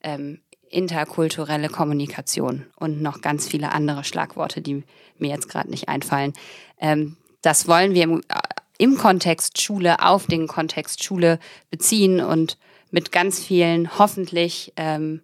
ähm, 0.02 0.40
interkulturelle 0.68 1.68
Kommunikation 1.68 2.66
und 2.76 3.00
noch 3.00 3.20
ganz 3.20 3.46
viele 3.46 3.72
andere 3.72 4.04
Schlagworte, 4.04 4.60
die 4.60 4.84
mir 5.18 5.30
jetzt 5.30 5.48
gerade 5.48 5.70
nicht 5.70 5.88
einfallen. 5.88 6.32
Ähm, 6.80 7.16
das 7.42 7.68
wollen 7.68 7.94
wir 7.94 8.02
im, 8.04 8.20
äh, 8.28 8.40
im 8.78 8.96
Kontext 8.96 9.60
Schule, 9.60 10.04
auf 10.04 10.26
den 10.26 10.46
Kontext 10.46 11.02
Schule 11.02 11.38
beziehen 11.70 12.20
und 12.20 12.58
mit 12.90 13.12
ganz 13.12 13.42
vielen 13.42 13.98
hoffentlich 13.98 14.72
ähm, 14.76 15.22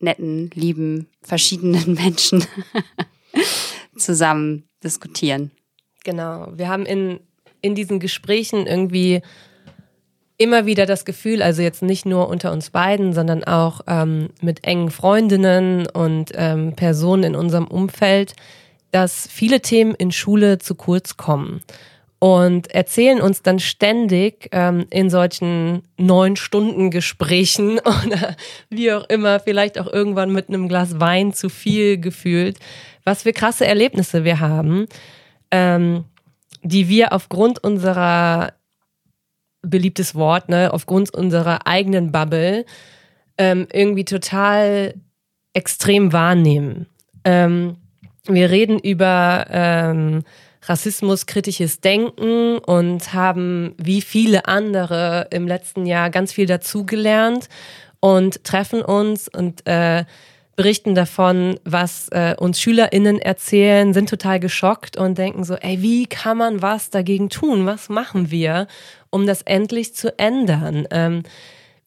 netten, 0.00 0.50
lieben, 0.54 1.06
verschiedenen 1.22 1.94
Menschen 2.02 2.44
zusammen 3.96 4.64
diskutieren. 4.82 5.50
Genau. 6.04 6.48
Wir 6.54 6.68
haben 6.68 6.86
in, 6.86 7.20
in 7.60 7.74
diesen 7.74 8.00
Gesprächen 8.00 8.66
irgendwie 8.66 9.20
immer 10.38 10.64
wieder 10.64 10.86
das 10.86 11.04
Gefühl, 11.04 11.42
also 11.42 11.60
jetzt 11.60 11.82
nicht 11.82 12.06
nur 12.06 12.28
unter 12.28 12.50
uns 12.50 12.70
beiden, 12.70 13.12
sondern 13.12 13.44
auch 13.44 13.82
ähm, 13.86 14.30
mit 14.40 14.64
engen 14.64 14.90
Freundinnen 14.90 15.86
und 15.86 16.32
ähm, 16.34 16.74
Personen 16.74 17.24
in 17.24 17.34
unserem 17.36 17.66
Umfeld, 17.66 18.34
dass 18.90 19.28
viele 19.28 19.60
Themen 19.60 19.94
in 19.94 20.10
Schule 20.12 20.58
zu 20.58 20.74
kurz 20.74 21.18
kommen 21.18 21.60
und 22.20 22.70
erzählen 22.70 23.20
uns 23.20 23.42
dann 23.42 23.58
ständig 23.58 24.50
ähm, 24.52 24.86
in 24.90 25.08
solchen 25.08 25.82
neun 25.96 26.36
Stunden 26.36 26.90
Gesprächen 26.90 27.78
oder 28.04 28.36
wie 28.68 28.92
auch 28.92 29.08
immer, 29.08 29.40
vielleicht 29.40 29.78
auch 29.78 29.90
irgendwann 29.90 30.30
mit 30.30 30.48
einem 30.48 30.68
Glas 30.68 31.00
Wein 31.00 31.32
zu 31.32 31.48
viel 31.48 31.98
gefühlt, 31.98 32.58
was 33.04 33.22
für 33.22 33.32
krasse 33.32 33.66
Erlebnisse 33.66 34.22
wir 34.22 34.38
haben, 34.38 34.86
ähm, 35.50 36.04
die 36.62 36.90
wir 36.90 37.14
aufgrund 37.14 37.64
unserer 37.64 38.52
beliebtes 39.62 40.14
Wort, 40.14 40.50
ne, 40.50 40.72
aufgrund 40.72 41.14
unserer 41.14 41.66
eigenen 41.66 42.12
Bubble 42.12 42.66
ähm, 43.38 43.66
irgendwie 43.72 44.04
total 44.04 44.94
extrem 45.54 46.12
wahrnehmen. 46.12 46.86
Ähm, 47.24 47.78
wir 48.26 48.50
reden 48.50 48.78
über 48.78 49.46
ähm, 49.48 50.22
rassismuskritisches 50.62 51.80
Denken 51.80 52.58
und 52.58 53.14
haben 53.14 53.74
wie 53.78 54.02
viele 54.02 54.46
andere 54.46 55.28
im 55.30 55.46
letzten 55.46 55.86
Jahr 55.86 56.10
ganz 56.10 56.32
viel 56.32 56.46
dazugelernt 56.46 57.48
und 58.00 58.44
treffen 58.44 58.82
uns 58.82 59.28
und 59.28 59.66
äh, 59.66 60.04
berichten 60.56 60.94
davon, 60.94 61.58
was 61.64 62.08
äh, 62.10 62.34
uns 62.38 62.60
SchülerInnen 62.60 63.18
erzählen, 63.18 63.94
sind 63.94 64.10
total 64.10 64.40
geschockt 64.40 64.98
und 64.98 65.16
denken 65.16 65.42
so, 65.44 65.54
ey, 65.54 65.80
wie 65.80 66.04
kann 66.06 66.36
man 66.36 66.60
was 66.60 66.90
dagegen 66.90 67.30
tun? 67.30 67.64
Was 67.64 67.88
machen 67.88 68.30
wir, 68.30 68.66
um 69.08 69.26
das 69.26 69.40
endlich 69.42 69.94
zu 69.94 70.18
ändern? 70.18 70.86
Ähm, 70.90 71.22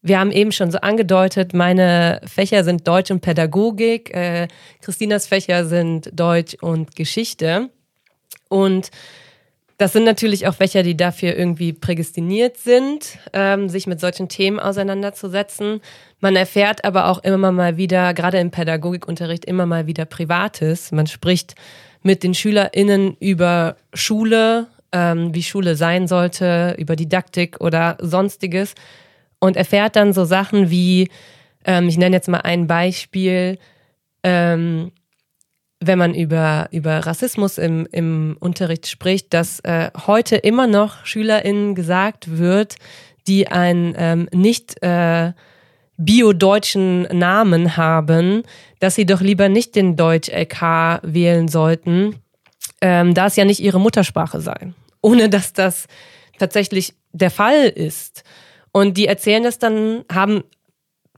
wir 0.02 0.20
haben 0.20 0.32
eben 0.32 0.52
schon 0.52 0.72
so 0.72 0.80
angedeutet, 0.80 1.54
meine 1.54 2.20
Fächer 2.26 2.64
sind 2.64 2.88
Deutsch 2.88 3.12
und 3.12 3.22
Pädagogik, 3.22 4.14
äh, 4.14 4.48
Christinas 4.82 5.28
Fächer 5.28 5.66
sind 5.66 6.10
Deutsch 6.12 6.56
und 6.60 6.96
Geschichte. 6.96 7.70
Und 8.54 8.92
das 9.80 9.94
sind 9.94 10.04
natürlich 10.04 10.46
auch 10.46 10.54
Fächer, 10.54 10.84
die 10.84 10.96
dafür 10.96 11.36
irgendwie 11.36 11.74
prädestiniert 11.74 12.58
sind, 12.58 13.18
ähm, 13.34 13.68
sich 13.68 13.88
mit 13.88 14.00
solchen 14.00 14.30
Themen 14.30 14.60
auseinanderzusetzen. 14.60 15.82
Man 16.20 16.36
erfährt 16.36 16.86
aber 16.86 17.08
auch 17.08 17.24
immer 17.24 17.52
mal 17.52 17.78
wieder, 17.78 18.14
gerade 18.14 18.38
im 18.38 18.52
Pädagogikunterricht, 18.52 19.46
immer 19.46 19.66
mal 19.66 19.88
wieder 19.88 20.06
Privates. 20.06 20.92
Man 20.92 21.08
spricht 21.08 21.56
mit 22.04 22.22
den 22.22 22.36
SchülerInnen 22.36 23.18
über 23.20 23.76
Schule, 23.96 24.68
ähm, 24.92 25.34
wie 25.34 25.42
Schule 25.42 25.76
sein 25.76 26.08
sollte, 26.08 26.76
über 26.78 26.96
Didaktik 26.96 27.60
oder 27.60 27.98
sonstiges 28.00 28.76
und 29.40 29.58
erfährt 29.58 29.96
dann 29.96 30.14
so 30.14 30.26
Sachen 30.26 30.70
wie, 30.70 31.10
ähm, 31.66 31.88
ich 31.88 31.98
nenne 31.98 32.16
jetzt 32.16 32.30
mal 32.30 32.42
ein 32.42 32.68
Beispiel, 32.68 33.58
ähm, 34.24 34.92
wenn 35.88 36.00
man 36.00 36.14
über, 36.14 36.68
über 36.72 37.00
Rassismus 37.06 37.58
im, 37.58 37.88
im 37.92 38.38
Unterricht 38.40 38.88
spricht, 38.88 39.34
dass 39.34 39.60
äh, 39.62 39.92
heute 40.08 40.36
immer 40.38 40.68
noch 40.68 41.06
SchülerInnen 41.06 41.76
gesagt 41.76 42.38
wird, 42.38 42.76
die 43.28 43.48
einen 43.48 43.96
ähm, 43.98 44.30
nicht 44.34 44.82
äh, 44.84 45.34
biodeutschen 45.98 47.04
Namen 47.04 47.78
haben, 47.78 48.44
dass 48.80 48.96
sie 48.96 49.06
doch 49.06 49.22
lieber 49.22 49.50
nicht 49.50 49.76
den 49.76 49.96
Deutsch-LK 49.96 51.02
wählen 51.04 51.48
sollten, 51.48 52.16
ähm, 52.82 53.14
da 53.14 53.28
es 53.28 53.36
ja 53.36 53.46
nicht 53.46 53.62
ihre 53.62 53.80
Muttersprache 53.80 54.42
sei. 54.42 54.74
Ohne 55.02 55.30
dass 55.30 55.54
das 55.54 55.88
tatsächlich 56.40 56.94
der 57.12 57.32
Fall 57.32 57.66
ist. 57.66 58.24
Und 58.72 58.98
die 58.98 59.08
erzählen 59.08 59.44
das 59.44 59.60
dann, 59.60 60.04
haben 60.12 60.44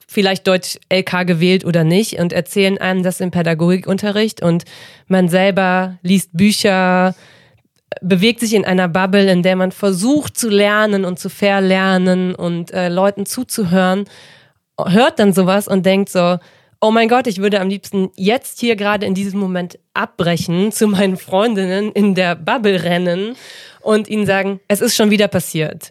vielleicht 0.07 0.47
Deutsch 0.47 0.77
LK 0.91 1.27
gewählt 1.27 1.65
oder 1.65 1.83
nicht 1.83 2.19
und 2.19 2.33
erzählen 2.33 2.77
einem 2.77 3.03
das 3.03 3.19
im 3.19 3.31
Pädagogikunterricht 3.31 4.41
und 4.41 4.65
man 5.07 5.29
selber 5.29 5.97
liest 6.01 6.29
Bücher, 6.33 7.15
bewegt 8.01 8.39
sich 8.39 8.53
in 8.53 8.65
einer 8.65 8.87
Bubble, 8.87 9.31
in 9.31 9.43
der 9.43 9.55
man 9.55 9.71
versucht 9.71 10.37
zu 10.37 10.49
lernen 10.49 11.05
und 11.05 11.19
zu 11.19 11.29
verlernen 11.29 12.35
und 12.35 12.71
äh, 12.71 12.89
Leuten 12.89 13.25
zuzuhören, 13.25 14.05
hört 14.77 15.19
dann 15.19 15.33
sowas 15.33 15.67
und 15.67 15.85
denkt 15.85 16.09
so, 16.09 16.37
oh 16.81 16.91
mein 16.91 17.07
Gott, 17.07 17.27
ich 17.27 17.39
würde 17.39 17.61
am 17.61 17.69
liebsten 17.69 18.11
jetzt 18.15 18.59
hier 18.59 18.75
gerade 18.75 19.05
in 19.05 19.15
diesem 19.15 19.39
Moment 19.39 19.79
abbrechen, 19.93 20.71
zu 20.71 20.87
meinen 20.87 21.17
Freundinnen 21.17 21.91
in 21.91 22.15
der 22.15 22.35
Bubble 22.35 22.83
rennen 22.83 23.35
und 23.81 24.07
ihnen 24.07 24.25
sagen, 24.25 24.59
es 24.67 24.81
ist 24.81 24.95
schon 24.95 25.09
wieder 25.09 25.27
passiert. 25.27 25.89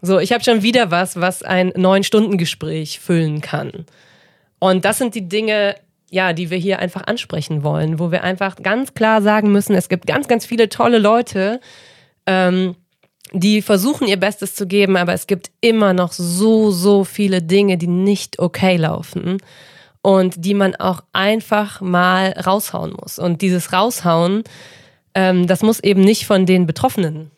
So, 0.00 0.20
ich 0.20 0.32
habe 0.32 0.44
schon 0.44 0.62
wieder 0.62 0.90
was, 0.90 1.20
was 1.20 1.42
ein 1.42 1.72
neun 1.76 2.04
Stunden 2.04 2.38
Gespräch 2.38 3.00
füllen 3.00 3.40
kann. 3.40 3.86
Und 4.60 4.84
das 4.84 4.98
sind 4.98 5.14
die 5.14 5.28
Dinge, 5.28 5.74
ja, 6.10 6.32
die 6.32 6.50
wir 6.50 6.58
hier 6.58 6.78
einfach 6.78 7.06
ansprechen 7.06 7.62
wollen, 7.64 7.98
wo 7.98 8.10
wir 8.10 8.22
einfach 8.22 8.56
ganz 8.56 8.94
klar 8.94 9.22
sagen 9.22 9.50
müssen, 9.50 9.74
es 9.74 9.88
gibt 9.88 10.06
ganz, 10.06 10.28
ganz 10.28 10.46
viele 10.46 10.68
tolle 10.68 10.98
Leute, 10.98 11.60
ähm, 12.26 12.76
die 13.32 13.60
versuchen 13.60 14.08
ihr 14.08 14.16
Bestes 14.16 14.54
zu 14.54 14.66
geben, 14.66 14.96
aber 14.96 15.12
es 15.12 15.26
gibt 15.26 15.50
immer 15.60 15.92
noch 15.92 16.12
so, 16.12 16.70
so 16.70 17.04
viele 17.04 17.42
Dinge, 17.42 17.76
die 17.76 17.86
nicht 17.86 18.38
okay 18.38 18.76
laufen 18.76 19.38
und 20.00 20.44
die 20.44 20.54
man 20.54 20.76
auch 20.76 21.02
einfach 21.12 21.80
mal 21.80 22.32
raushauen 22.32 22.94
muss. 22.98 23.18
Und 23.18 23.42
dieses 23.42 23.72
Raushauen, 23.72 24.44
ähm, 25.14 25.46
das 25.46 25.62
muss 25.62 25.80
eben 25.80 26.00
nicht 26.00 26.26
von 26.26 26.46
den 26.46 26.66
Betroffenen 26.66 27.30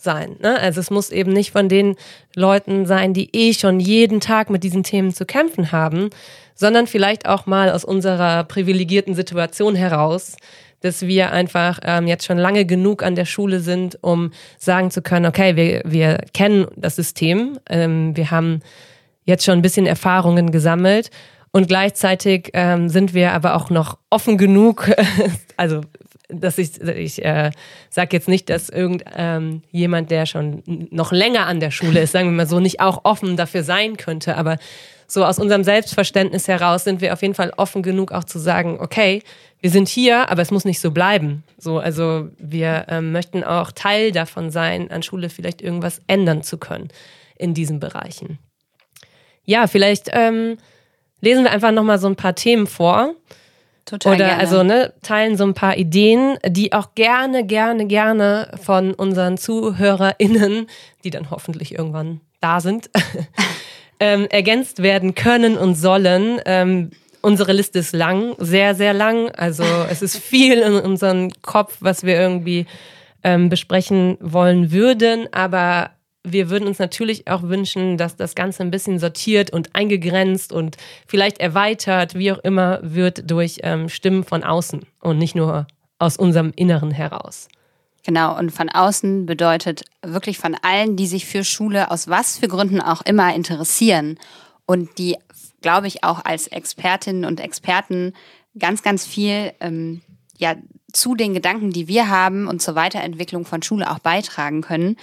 sein. 0.00 0.36
Ne? 0.40 0.58
Also 0.58 0.80
es 0.80 0.90
muss 0.90 1.10
eben 1.10 1.32
nicht 1.32 1.50
von 1.50 1.68
den 1.68 1.96
Leuten 2.34 2.86
sein, 2.86 3.12
die 3.14 3.34
eh 3.34 3.52
schon 3.52 3.80
jeden 3.80 4.20
Tag 4.20 4.48
mit 4.48 4.64
diesen 4.64 4.82
Themen 4.82 5.12
zu 5.12 5.26
kämpfen 5.26 5.72
haben, 5.72 6.10
sondern 6.54 6.86
vielleicht 6.86 7.28
auch 7.28 7.46
mal 7.46 7.70
aus 7.70 7.84
unserer 7.84 8.44
privilegierten 8.44 9.14
Situation 9.14 9.74
heraus, 9.74 10.36
dass 10.80 11.02
wir 11.02 11.32
einfach 11.32 11.80
ähm, 11.82 12.06
jetzt 12.06 12.24
schon 12.24 12.38
lange 12.38 12.64
genug 12.64 13.02
an 13.02 13.16
der 13.16 13.24
Schule 13.24 13.60
sind, 13.60 13.98
um 14.00 14.30
sagen 14.58 14.90
zu 14.90 15.02
können, 15.02 15.26
okay, 15.26 15.56
wir, 15.56 15.82
wir 15.84 16.18
kennen 16.32 16.66
das 16.76 16.96
System, 16.96 17.58
ähm, 17.68 18.16
wir 18.16 18.30
haben 18.30 18.60
jetzt 19.24 19.44
schon 19.44 19.58
ein 19.58 19.62
bisschen 19.62 19.86
Erfahrungen 19.86 20.52
gesammelt 20.52 21.10
und 21.50 21.66
gleichzeitig 21.66 22.50
ähm, 22.52 22.88
sind 22.88 23.14
wir 23.14 23.32
aber 23.32 23.56
auch 23.56 23.70
noch 23.70 23.98
offen 24.10 24.38
genug, 24.38 24.90
also 25.56 25.80
dass 26.28 26.58
ich, 26.58 26.80
ich 26.80 27.24
äh, 27.24 27.50
sage 27.90 28.16
jetzt 28.16 28.28
nicht, 28.28 28.50
dass 28.50 28.68
irgendjemand, 28.68 29.62
ähm, 29.72 30.08
der 30.08 30.26
schon 30.26 30.62
noch 30.90 31.10
länger 31.10 31.46
an 31.46 31.60
der 31.60 31.70
Schule 31.70 32.00
ist, 32.00 32.12
sagen 32.12 32.28
wir 32.28 32.36
mal 32.36 32.46
so, 32.46 32.60
nicht 32.60 32.80
auch 32.80 33.04
offen 33.04 33.36
dafür 33.36 33.62
sein 33.62 33.96
könnte. 33.96 34.36
Aber 34.36 34.58
so 35.06 35.24
aus 35.24 35.38
unserem 35.38 35.64
Selbstverständnis 35.64 36.46
heraus 36.46 36.84
sind 36.84 37.00
wir 37.00 37.14
auf 37.14 37.22
jeden 37.22 37.34
Fall 37.34 37.52
offen 37.56 37.82
genug, 37.82 38.12
auch 38.12 38.24
zu 38.24 38.38
sagen, 38.38 38.78
okay, 38.78 39.22
wir 39.60 39.70
sind 39.70 39.88
hier, 39.88 40.30
aber 40.30 40.42
es 40.42 40.50
muss 40.50 40.66
nicht 40.66 40.80
so 40.80 40.90
bleiben. 40.90 41.44
So, 41.56 41.78
also 41.78 42.28
wir 42.38 42.84
ähm, 42.88 43.10
möchten 43.10 43.42
auch 43.42 43.72
Teil 43.72 44.12
davon 44.12 44.50
sein, 44.50 44.90
an 44.90 45.02
Schule 45.02 45.30
vielleicht 45.30 45.62
irgendwas 45.62 46.02
ändern 46.06 46.42
zu 46.42 46.58
können 46.58 46.88
in 47.36 47.54
diesen 47.54 47.80
Bereichen. 47.80 48.38
Ja, 49.44 49.66
vielleicht 49.66 50.10
ähm, 50.12 50.58
lesen 51.22 51.44
wir 51.44 51.52
einfach 51.52 51.72
nochmal 51.72 51.98
so 51.98 52.06
ein 52.06 52.16
paar 52.16 52.34
Themen 52.34 52.66
vor 52.66 53.14
Total 53.88 54.16
Oder 54.16 54.26
gerne. 54.26 54.40
also 54.40 54.62
ne, 54.62 54.92
teilen 55.02 55.38
so 55.38 55.44
ein 55.44 55.54
paar 55.54 55.78
Ideen, 55.78 56.36
die 56.46 56.74
auch 56.74 56.94
gerne, 56.94 57.46
gerne, 57.46 57.86
gerne 57.86 58.52
von 58.60 58.92
unseren 58.92 59.38
ZuhörerInnen, 59.38 60.66
die 61.04 61.10
dann 61.10 61.30
hoffentlich 61.30 61.78
irgendwann 61.78 62.20
da 62.42 62.60
sind, 62.60 62.90
ähm, 64.00 64.26
ergänzt 64.28 64.82
werden 64.82 65.14
können 65.14 65.56
und 65.56 65.74
sollen. 65.74 66.38
Ähm, 66.44 66.90
unsere 67.22 67.54
Liste 67.54 67.78
ist 67.78 67.94
lang, 67.94 68.34
sehr, 68.36 68.74
sehr 68.74 68.92
lang. 68.92 69.30
Also 69.30 69.64
es 69.88 70.02
ist 70.02 70.18
viel 70.18 70.58
in 70.58 70.74
unserem 70.74 71.30
Kopf, 71.40 71.78
was 71.80 72.04
wir 72.04 72.20
irgendwie 72.20 72.66
ähm, 73.24 73.48
besprechen 73.48 74.18
wollen 74.20 74.70
würden, 74.70 75.32
aber 75.32 75.92
wir 76.32 76.50
würden 76.50 76.68
uns 76.68 76.78
natürlich 76.78 77.28
auch 77.28 77.42
wünschen, 77.42 77.96
dass 77.96 78.16
das 78.16 78.34
Ganze 78.34 78.62
ein 78.62 78.70
bisschen 78.70 78.98
sortiert 78.98 79.52
und 79.52 79.74
eingegrenzt 79.74 80.52
und 80.52 80.76
vielleicht 81.06 81.38
erweitert, 81.38 82.14
wie 82.14 82.32
auch 82.32 82.38
immer, 82.38 82.80
wird 82.82 83.30
durch 83.30 83.58
ähm, 83.62 83.88
Stimmen 83.88 84.24
von 84.24 84.44
außen 84.44 84.86
und 85.00 85.18
nicht 85.18 85.34
nur 85.34 85.66
aus 85.98 86.16
unserem 86.16 86.52
Inneren 86.56 86.90
heraus. 86.90 87.48
Genau, 88.04 88.38
und 88.38 88.50
von 88.50 88.70
außen 88.70 89.26
bedeutet 89.26 89.84
wirklich 90.02 90.38
von 90.38 90.56
allen, 90.62 90.96
die 90.96 91.06
sich 91.06 91.26
für 91.26 91.44
Schule 91.44 91.90
aus 91.90 92.08
was 92.08 92.38
für 92.38 92.48
Gründen 92.48 92.80
auch 92.80 93.02
immer 93.02 93.34
interessieren 93.34 94.18
und 94.64 94.98
die, 94.98 95.16
glaube 95.60 95.88
ich, 95.88 96.04
auch 96.04 96.24
als 96.24 96.46
Expertinnen 96.46 97.24
und 97.24 97.40
Experten 97.40 98.14
ganz, 98.58 98.82
ganz 98.82 99.04
viel 99.04 99.52
ähm, 99.60 100.00
ja, 100.38 100.54
zu 100.92 101.14
den 101.14 101.34
Gedanken, 101.34 101.70
die 101.70 101.88
wir 101.88 102.08
haben 102.08 102.48
und 102.48 102.62
zur 102.62 102.74
Weiterentwicklung 102.74 103.44
von 103.44 103.62
Schule 103.62 103.90
auch 103.90 103.98
beitragen 103.98 104.62
können. 104.62 104.96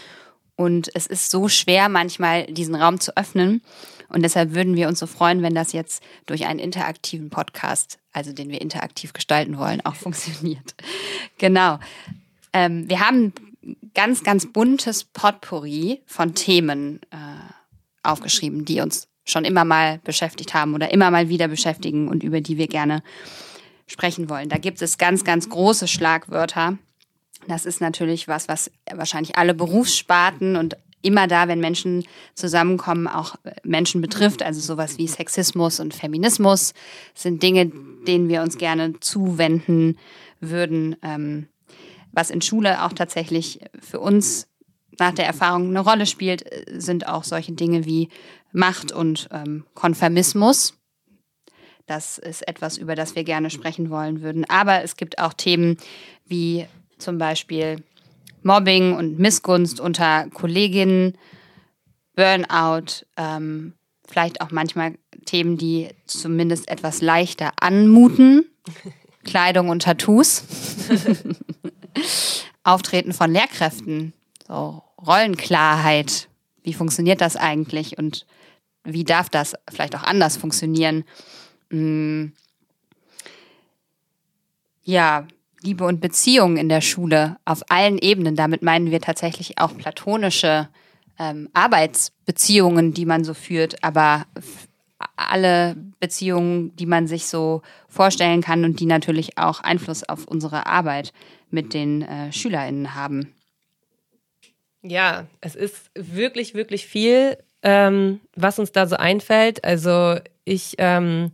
Und 0.55 0.89
es 0.93 1.05
ist 1.07 1.31
so 1.31 1.49
schwer, 1.49 1.89
manchmal 1.89 2.45
diesen 2.45 2.75
Raum 2.75 2.99
zu 2.99 3.15
öffnen. 3.17 3.61
Und 4.09 4.23
deshalb 4.23 4.53
würden 4.53 4.75
wir 4.75 4.87
uns 4.87 4.99
so 4.99 5.07
freuen, 5.07 5.41
wenn 5.41 5.55
das 5.55 5.73
jetzt 5.73 6.01
durch 6.25 6.45
einen 6.45 6.59
interaktiven 6.59 7.29
Podcast, 7.29 7.99
also 8.13 8.31
den 8.31 8.49
wir 8.49 8.61
interaktiv 8.61 9.13
gestalten 9.13 9.57
wollen, 9.57 9.81
auch 9.85 9.95
funktioniert. 9.95 10.75
Genau. 11.37 11.79
Ähm, 12.53 12.89
wir 12.89 13.01
haben 13.01 13.33
ganz, 13.93 14.23
ganz 14.23 14.51
buntes 14.51 15.03
Potpourri 15.03 16.01
von 16.05 16.35
Themen 16.35 17.01
äh, 17.11 17.17
aufgeschrieben, 18.03 18.65
die 18.65 18.79
uns 18.79 19.07
schon 19.25 19.43
immer 19.43 19.65
mal 19.65 19.99
beschäftigt 20.03 20.53
haben 20.53 20.75
oder 20.75 20.91
immer 20.91 21.09
mal 21.09 21.29
wieder 21.29 21.47
beschäftigen 21.47 22.07
und 22.07 22.23
über 22.23 22.41
die 22.41 22.57
wir 22.57 22.67
gerne 22.67 23.01
sprechen 23.87 24.29
wollen. 24.29 24.49
Da 24.49 24.57
gibt 24.57 24.81
es 24.81 24.97
ganz, 24.97 25.23
ganz 25.23 25.49
große 25.49 25.87
Schlagwörter 25.87 26.77
das 27.47 27.65
ist 27.65 27.81
natürlich 27.81 28.27
was, 28.27 28.47
was 28.47 28.71
wahrscheinlich 28.93 29.37
alle 29.37 29.53
Berufssparten 29.53 30.55
und 30.55 30.77
immer 31.01 31.27
da, 31.27 31.47
wenn 31.47 31.59
Menschen 31.59 32.03
zusammenkommen, 32.33 33.07
auch 33.07 33.35
Menschen 33.63 34.01
betrifft. 34.01 34.41
Also 34.41 34.59
sowas 34.59 34.97
wie 34.97 35.07
Sexismus 35.07 35.79
und 35.79 35.93
Feminismus 35.93 36.73
sind 37.13 37.43
Dinge, 37.43 37.71
denen 38.07 38.27
wir 38.27 38.41
uns 38.41 38.57
gerne 38.57 38.99
zuwenden 38.99 39.97
würden. 40.39 40.95
Ähm, 41.03 41.47
was 42.11 42.31
in 42.31 42.41
Schule 42.41 42.83
auch 42.83 42.93
tatsächlich 42.93 43.59
für 43.79 43.99
uns 43.99 44.47
nach 44.97 45.13
der 45.13 45.27
Erfahrung 45.27 45.69
eine 45.69 45.81
Rolle 45.81 46.05
spielt, 46.05 46.45
sind 46.71 47.07
auch 47.07 47.23
solche 47.23 47.51
Dinge 47.51 47.85
wie 47.85 48.09
Macht 48.51 48.91
und 48.91 49.27
ähm, 49.31 49.65
Konformismus. 49.73 50.73
Das 51.85 52.17
ist 52.17 52.47
etwas, 52.47 52.77
über 52.77 52.95
das 52.95 53.15
wir 53.15 53.23
gerne 53.23 53.49
sprechen 53.49 53.89
wollen 53.89 54.21
würden. 54.21 54.45
Aber 54.49 54.81
es 54.83 54.95
gibt 54.95 55.19
auch 55.19 55.33
Themen 55.33 55.77
wie 56.25 56.65
zum 56.97 57.17
Beispiel 57.17 57.83
Mobbing 58.43 58.93
und 58.95 59.19
Missgunst 59.19 59.79
unter 59.79 60.27
Kolleginnen, 60.29 61.17
Burnout, 62.15 63.05
ähm, 63.17 63.73
vielleicht 64.07 64.41
auch 64.41 64.51
manchmal 64.51 64.95
Themen, 65.25 65.57
die 65.57 65.89
zumindest 66.05 66.69
etwas 66.69 67.01
leichter 67.01 67.53
anmuten. 67.59 68.45
Kleidung 69.23 69.69
und 69.69 69.81
Tattoos. 69.81 70.43
Auftreten 72.63 73.13
von 73.13 73.31
Lehrkräften. 73.31 74.13
So 74.47 74.83
Rollenklarheit. 75.05 76.29
Wie 76.63 76.73
funktioniert 76.73 77.21
das 77.21 77.35
eigentlich 77.35 77.97
und 77.97 78.25
wie 78.83 79.03
darf 79.03 79.29
das 79.29 79.55
vielleicht 79.69 79.95
auch 79.95 80.03
anders 80.03 80.37
funktionieren? 80.37 81.03
Hm. 81.71 82.33
Ja, 84.83 85.27
Liebe 85.61 85.85
und 85.85 86.01
Beziehungen 86.01 86.57
in 86.57 86.69
der 86.69 86.81
Schule 86.81 87.37
auf 87.45 87.63
allen 87.69 87.97
Ebenen. 87.97 88.35
Damit 88.35 88.61
meinen 88.61 88.91
wir 88.91 89.01
tatsächlich 89.01 89.57
auch 89.57 89.75
platonische 89.75 90.69
ähm, 91.19 91.49
Arbeitsbeziehungen, 91.53 92.93
die 92.93 93.05
man 93.05 93.23
so 93.23 93.33
führt, 93.33 93.83
aber 93.83 94.25
alle 95.15 95.75
Beziehungen, 95.99 96.75
die 96.75 96.85
man 96.85 97.07
sich 97.07 97.27
so 97.27 97.61
vorstellen 97.87 98.41
kann 98.41 98.63
und 98.63 98.79
die 98.79 98.85
natürlich 98.85 99.37
auch 99.37 99.61
Einfluss 99.61 100.07
auf 100.07 100.25
unsere 100.27 100.65
Arbeit 100.65 101.11
mit 101.49 101.73
den 101.73 102.01
äh, 102.01 102.31
SchülerInnen 102.31 102.95
haben. 102.95 103.33
Ja, 104.81 105.25
es 105.41 105.55
ist 105.55 105.89
wirklich, 105.95 106.53
wirklich 106.53 106.85
viel, 106.85 107.37
ähm, 107.63 108.21
was 108.35 108.59
uns 108.59 108.71
da 108.71 108.85
so 108.85 108.95
einfällt. 108.95 109.63
Also 109.63 110.17
ich 110.43 110.75
ähm, 110.77 111.31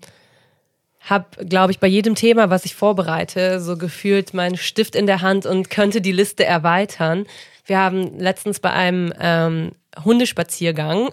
habe, 1.01 1.45
glaube 1.45 1.71
ich, 1.71 1.79
bei 1.79 1.87
jedem 1.87 2.15
Thema, 2.15 2.49
was 2.49 2.65
ich 2.65 2.75
vorbereite, 2.75 3.59
so 3.59 3.77
gefühlt 3.77 4.33
meinen 4.33 4.57
Stift 4.57 4.95
in 4.95 5.07
der 5.07 5.21
Hand 5.21 5.45
und 5.45 5.69
könnte 5.69 5.99
die 5.99 6.11
Liste 6.11 6.45
erweitern. 6.45 7.25
Wir 7.65 7.79
haben 7.79 8.19
letztens 8.19 8.59
bei 8.59 8.71
einem 8.71 9.13
ähm, 9.19 9.71
Hundespaziergang 10.03 11.09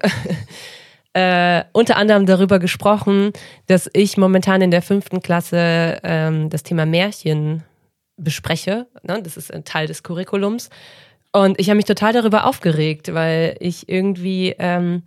äh, 1.14 1.64
unter 1.72 1.96
anderem 1.96 2.26
darüber 2.26 2.58
gesprochen, 2.58 3.32
dass 3.66 3.88
ich 3.92 4.16
momentan 4.16 4.60
in 4.60 4.70
der 4.70 4.82
fünften 4.82 5.22
Klasse 5.22 5.98
ähm, 6.02 6.50
das 6.50 6.62
Thema 6.62 6.84
Märchen 6.84 7.64
bespreche. 8.18 8.86
Ne? 9.02 9.22
Das 9.22 9.36
ist 9.36 9.52
ein 9.52 9.64
Teil 9.64 9.86
des 9.86 10.02
Curriculums. 10.02 10.68
Und 11.32 11.58
ich 11.58 11.68
habe 11.68 11.76
mich 11.76 11.84
total 11.86 12.12
darüber 12.12 12.46
aufgeregt, 12.46 13.14
weil 13.14 13.56
ich 13.60 13.88
irgendwie, 13.88 14.54
ähm, 14.58 15.02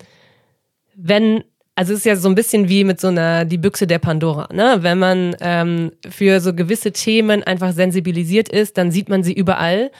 wenn 0.95 1.43
also 1.75 1.93
es 1.93 1.99
ist 1.99 2.05
ja 2.05 2.15
so 2.15 2.29
ein 2.29 2.35
bisschen 2.35 2.69
wie 2.69 2.83
mit 2.83 2.99
so 2.99 3.07
einer 3.07 3.45
die 3.45 3.57
Büchse 3.57 3.87
der 3.87 3.99
Pandora. 3.99 4.47
Ne? 4.53 4.77
Wenn 4.81 4.99
man 4.99 5.35
ähm, 5.39 5.91
für 6.09 6.39
so 6.39 6.53
gewisse 6.53 6.91
Themen 6.91 7.43
einfach 7.43 7.71
sensibilisiert 7.73 8.49
ist, 8.49 8.77
dann 8.77 8.91
sieht 8.91 9.09
man 9.09 9.23
sie 9.23 9.33
überall 9.33 9.91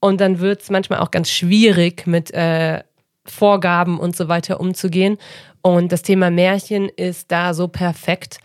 und 0.00 0.20
dann 0.20 0.40
wird 0.40 0.62
es 0.62 0.70
manchmal 0.70 1.00
auch 1.00 1.10
ganz 1.10 1.30
schwierig 1.30 2.06
mit 2.06 2.32
äh, 2.32 2.82
Vorgaben 3.24 3.98
und 3.98 4.16
so 4.16 4.28
weiter 4.28 4.60
umzugehen. 4.60 5.18
Und 5.62 5.90
das 5.90 6.02
Thema 6.02 6.30
Märchen 6.30 6.88
ist 6.88 7.32
da 7.32 7.54
so 7.54 7.66
perfekt. 7.66 8.38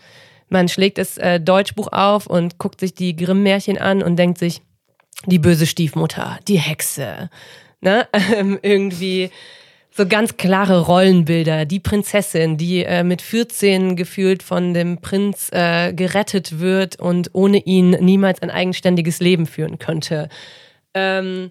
Man 0.48 0.68
schlägt 0.68 0.98
das 0.98 1.18
äh, 1.18 1.40
Deutschbuch 1.40 1.88
auf 1.92 2.26
und 2.26 2.58
guckt 2.58 2.80
sich 2.80 2.94
die 2.94 3.14
Grimm-Märchen 3.14 3.78
an 3.78 4.02
und 4.02 4.16
denkt 4.16 4.38
sich, 4.38 4.60
die 5.26 5.38
böse 5.38 5.66
Stiefmutter, 5.66 6.38
die 6.48 6.58
Hexe, 6.58 7.30
ne? 7.80 8.08
irgendwie 8.62 9.30
so 9.94 10.06
ganz 10.06 10.36
klare 10.38 10.80
Rollenbilder. 10.80 11.66
Die 11.66 11.80
Prinzessin, 11.80 12.56
die 12.56 12.84
äh, 12.84 13.04
mit 13.04 13.20
14 13.20 13.94
gefühlt 13.94 14.42
von 14.42 14.72
dem 14.72 14.98
Prinz 14.98 15.50
äh, 15.52 15.92
gerettet 15.92 16.60
wird 16.60 16.98
und 16.98 17.30
ohne 17.34 17.58
ihn 17.58 17.90
niemals 17.90 18.40
ein 18.40 18.50
eigenständiges 18.50 19.20
Leben 19.20 19.46
führen 19.46 19.78
könnte. 19.78 20.28
Ähm, 20.94 21.50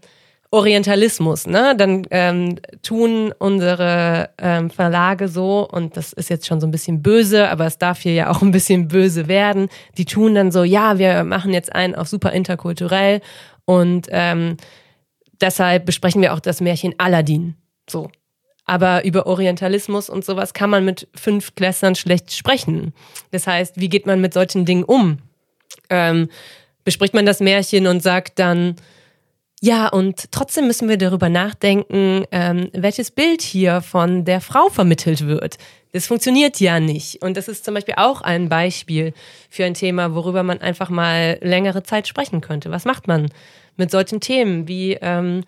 Orientalismus, 0.50 1.48
ne? 1.48 1.76
Dann 1.78 2.06
ähm, 2.12 2.56
tun 2.84 3.34
unsere 3.40 4.32
ähm, 4.38 4.70
Verlage 4.70 5.30
so, 5.30 5.68
und 5.70 5.96
das 5.96 6.12
ist 6.12 6.30
jetzt 6.30 6.46
schon 6.46 6.60
so 6.60 6.68
ein 6.68 6.72
bisschen 6.72 7.02
böse, 7.02 7.48
aber 7.48 7.68
es 7.68 7.78
darf 7.78 8.02
hier 8.02 8.14
ja 8.14 8.30
auch 8.30 8.42
ein 8.42 8.52
bisschen 8.52 8.90
böse 8.90 9.30
werden. 9.30 9.70
Die 9.98 10.06
tun 10.06 10.36
dann 10.36 10.52
so, 10.52 10.64
ja, 10.64 10.98
wir 10.98 11.24
machen 11.24 11.54
jetzt 11.54 11.74
einen 11.74 11.96
auf 11.96 12.10
super 12.10 12.34
interkulturell 12.34 13.22
und 13.64 14.08
ähm, 14.10 14.58
deshalb 15.40 15.86
besprechen 15.86 16.22
wir 16.22 16.34
auch 16.34 16.42
das 16.42 16.60
Märchen 16.60 16.96
Aladdin. 16.98 17.56
So. 17.90 18.10
Aber 18.72 19.04
über 19.04 19.28
Orientalismus 19.28 20.10
und 20.10 20.24
sowas 20.24 20.54
kann 20.54 20.70
man 20.70 20.86
mit 20.86 21.10
fünf 21.14 21.56
Klässern 21.56 21.94
schlecht 21.94 22.34
sprechen. 22.34 22.94
Das 23.32 23.46
heißt, 23.46 23.82
wie 23.82 23.90
geht 23.90 24.06
man 24.06 24.22
mit 24.22 24.34
solchen 24.34 24.64
Dingen 24.64 24.86
um? 24.86 25.18
Ähm, 25.90 26.30
bespricht 26.86 27.14
man 27.14 27.26
das 27.26 27.42
Märchen 27.42 27.86
und 27.86 28.02
sagt 28.02 28.40
dann, 28.40 28.78
ja, 29.60 29.90
und 29.90 30.32
trotzdem 30.32 30.68
müssen 30.68 30.88
wir 30.88 30.96
darüber 30.96 31.28
nachdenken, 31.28 32.24
ähm, 32.32 32.70
welches 32.72 33.12
Bild 33.12 33.42
hier 33.42 33.82
von 33.82 34.24
der 34.24 34.40
Frau 34.40 34.70
vermittelt 34.70 35.28
wird. 35.28 35.58
Das 35.92 36.08
funktioniert 36.08 36.62
ja 36.62 36.80
nicht. 36.80 37.22
Und 37.22 37.36
das 37.36 37.50
ist 37.50 37.66
zum 37.66 37.74
Beispiel 37.74 37.96
auch 37.98 38.22
ein 38.22 38.48
Beispiel 38.48 39.14
für 39.50 39.66
ein 39.66 39.74
Thema, 39.74 40.16
worüber 40.16 40.44
man 40.44 40.62
einfach 40.62 40.90
mal 40.90 41.38
längere 41.42 41.84
Zeit 41.84 42.08
sprechen 42.08 42.40
könnte. 42.40 42.72
Was 42.72 42.86
macht 42.86 43.10
man 43.10 43.34
mit 43.76 43.92
solchen 43.92 44.22
Themen? 44.22 44.70
Wie 44.70 44.94
ähm, 44.94 45.44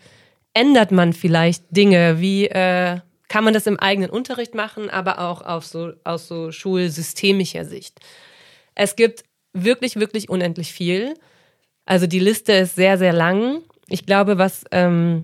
ändert 0.54 0.92
man 0.92 1.14
vielleicht 1.14 1.64
Dinge? 1.72 2.20
Wie 2.20 2.48
äh, 2.48 3.00
kann 3.34 3.44
man 3.44 3.56
das 3.56 3.66
im 3.66 3.80
eigenen 3.80 4.12
Unterricht 4.12 4.54
machen, 4.54 4.92
aber 4.92 5.18
auch 5.18 5.42
auf 5.42 5.66
so, 5.66 5.94
aus 6.04 6.28
so 6.28 6.52
schulsystemischer 6.52 7.66
Sicht? 7.66 8.00
Es 8.76 8.96
gibt 8.96 9.24
wirklich, 9.54 9.96
wirklich 9.96 10.30
unendlich 10.30 10.72
viel. 10.72 11.16
Also 11.84 12.06
die 12.06 12.20
Liste 12.20 12.54
ist 12.54 12.76
sehr, 12.76 13.00
sehr 13.00 13.12
lang. 13.12 13.64
Ich 13.88 14.06
glaube, 14.06 14.38
was 14.38 14.66
ähm, 14.70 15.24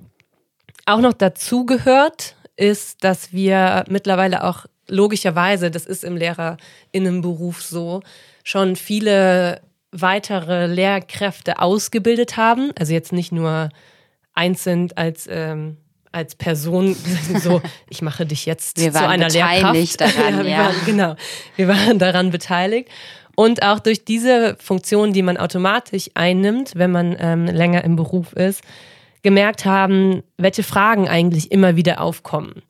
auch 0.88 1.02
noch 1.02 1.14
dazu 1.14 1.68
gehört, 1.68 2.36
ist, 2.56 3.04
dass 3.04 3.32
wir 3.32 3.84
mittlerweile 3.90 4.44
auch 4.44 4.66
logischerweise, 4.88 5.70
das 5.70 5.86
ist 5.86 6.04
im 6.04 6.18
Lehrerinnenberuf 6.18 7.62
so, 7.62 8.02
schon 8.44 8.76
viele 8.76 9.62
weitere 9.92 10.66
Lehrkräfte 10.66 11.60
ausgebildet 11.60 12.38
haben. 12.38 12.72
Also 12.76 12.92
jetzt 12.92 13.14
nicht 13.14 13.32
nur 13.32 13.70
einzeln 14.34 14.92
als 14.96 15.28
ähm, 15.30 15.78
als 16.12 16.36
Person 16.36 16.96
so, 17.44 17.62
ich 17.90 18.02
mache 18.02 18.26
dich 18.26 18.46
jetzt 18.46 18.80
zu 18.80 19.00
einer 19.00 19.30
Lehrkraft. 19.30 20.02
Daran, 20.02 20.38
ja, 20.38 20.44
wir 20.44 20.52
ja. 20.52 20.58
Waren, 20.66 20.76
genau, 20.86 21.16
wir 21.56 21.68
waren 21.68 22.00
daran 22.00 22.32
beteiligt. 22.32 22.90
Und 23.36 23.64
auch 23.64 23.80
durch 23.80 24.04
diese 24.04 24.58
Funktion, 24.60 25.14
die 25.14 25.22
man 25.22 25.38
automatisch 25.38 26.10
einnimmt, 26.14 26.74
wenn 26.76 26.92
man 26.92 27.16
ähm, 27.20 27.46
länger 27.46 27.86
im 27.86 27.96
Beruf 27.96 28.34
ist, 28.34 28.62
gemerkt 29.22 29.66
haben, 29.66 30.24
welche 30.38 30.64
Fragen 30.64 31.08
eigentlich 31.08 31.52
immer 31.52 31.76
wieder 31.76 32.02
aufkommen. 32.02 32.64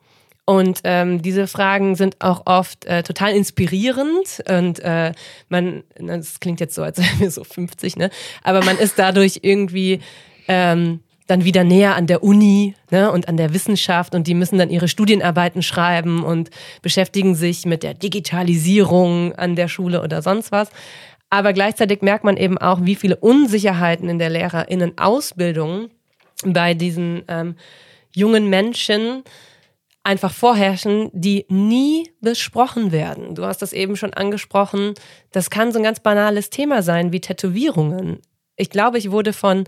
Und 0.45 0.81
ähm, 0.83 1.21
diese 1.21 1.45
Fragen 1.45 1.95
sind 1.95 2.21
auch 2.21 2.41
oft 2.45 2.85
äh, 2.85 3.03
total 3.03 3.33
inspirierend 3.33 4.43
und 4.49 4.79
äh, 4.79 5.11
man, 5.47 5.83
das 5.95 6.39
klingt 6.39 6.59
jetzt 6.59 6.73
so, 6.73 6.81
als 6.81 6.97
wären 7.01 7.19
wir 7.19 7.29
so 7.29 7.43
50, 7.43 7.97
ne? 7.97 8.09
Aber 8.41 8.63
man 8.63 8.79
ist 8.79 8.97
dadurch 8.97 9.41
irgendwie 9.43 9.99
ähm, 10.47 11.01
dann 11.29 11.43
wieder 11.43 11.63
näher 11.63 11.95
an 11.95 12.07
der 12.07 12.23
Uni 12.23 12.75
ne, 12.89 13.11
und 13.11 13.27
an 13.27 13.37
der 13.37 13.53
Wissenschaft 13.53 14.15
und 14.15 14.25
die 14.25 14.33
müssen 14.33 14.57
dann 14.57 14.69
ihre 14.69 14.87
Studienarbeiten 14.87 15.61
schreiben 15.61 16.23
und 16.23 16.49
beschäftigen 16.81 17.35
sich 17.35 17.65
mit 17.65 17.83
der 17.83 17.93
Digitalisierung 17.93 19.33
an 19.35 19.55
der 19.55 19.67
Schule 19.67 20.01
oder 20.01 20.21
sonst 20.21 20.51
was. 20.51 20.69
Aber 21.29 21.53
gleichzeitig 21.53 22.01
merkt 22.01 22.23
man 22.23 22.37
eben 22.37 22.57
auch, 22.57 22.79
wie 22.83 22.95
viele 22.95 23.15
Unsicherheiten 23.15 24.09
in 24.09 24.17
der 24.17 24.31
Lehrerinnenausbildung 24.31 25.89
bei 26.43 26.73
diesen 26.73 27.23
ähm, 27.27 27.55
jungen 28.15 28.49
Menschen 28.49 29.23
einfach 30.03 30.33
vorherrschen, 30.33 31.11
die 31.13 31.45
nie 31.49 32.09
besprochen 32.21 32.91
werden. 32.91 33.35
Du 33.35 33.45
hast 33.45 33.61
das 33.61 33.73
eben 33.73 33.95
schon 33.95 34.13
angesprochen. 34.13 34.95
Das 35.31 35.51
kann 35.51 35.71
so 35.71 35.77
ein 35.77 35.83
ganz 35.83 35.99
banales 35.99 36.49
Thema 36.49 36.81
sein 36.81 37.11
wie 37.11 37.19
Tätowierungen. 37.19 38.19
Ich 38.55 38.71
glaube, 38.71 38.97
ich 38.97 39.11
wurde 39.11 39.33
von 39.33 39.65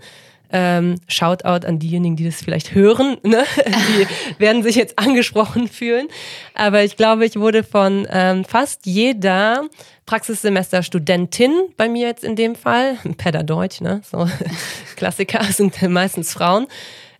ähm, 0.52 0.96
Shoutout 1.08 1.66
an 1.66 1.78
diejenigen, 1.78 2.16
die 2.16 2.24
das 2.24 2.42
vielleicht 2.42 2.74
hören. 2.74 3.16
Ne? 3.22 3.44
Die 3.66 4.06
werden 4.38 4.62
sich 4.62 4.76
jetzt 4.76 4.98
angesprochen 4.98 5.66
fühlen. 5.66 6.08
Aber 6.54 6.84
ich 6.84 6.96
glaube, 6.96 7.24
ich 7.24 7.36
wurde 7.36 7.64
von 7.64 8.06
ähm, 8.10 8.44
fast 8.44 8.86
jeder 8.86 9.64
Praxissemester-Studentin 10.06 11.52
bei 11.76 11.88
mir 11.88 12.06
jetzt 12.06 12.24
in 12.24 12.36
dem 12.36 12.54
Fall, 12.54 12.98
Pädadeutsch, 13.16 13.80
ne? 13.80 14.02
So 14.04 14.28
Klassiker 14.96 15.42
sind 15.44 15.80
meistens 15.88 16.32
Frauen, 16.32 16.66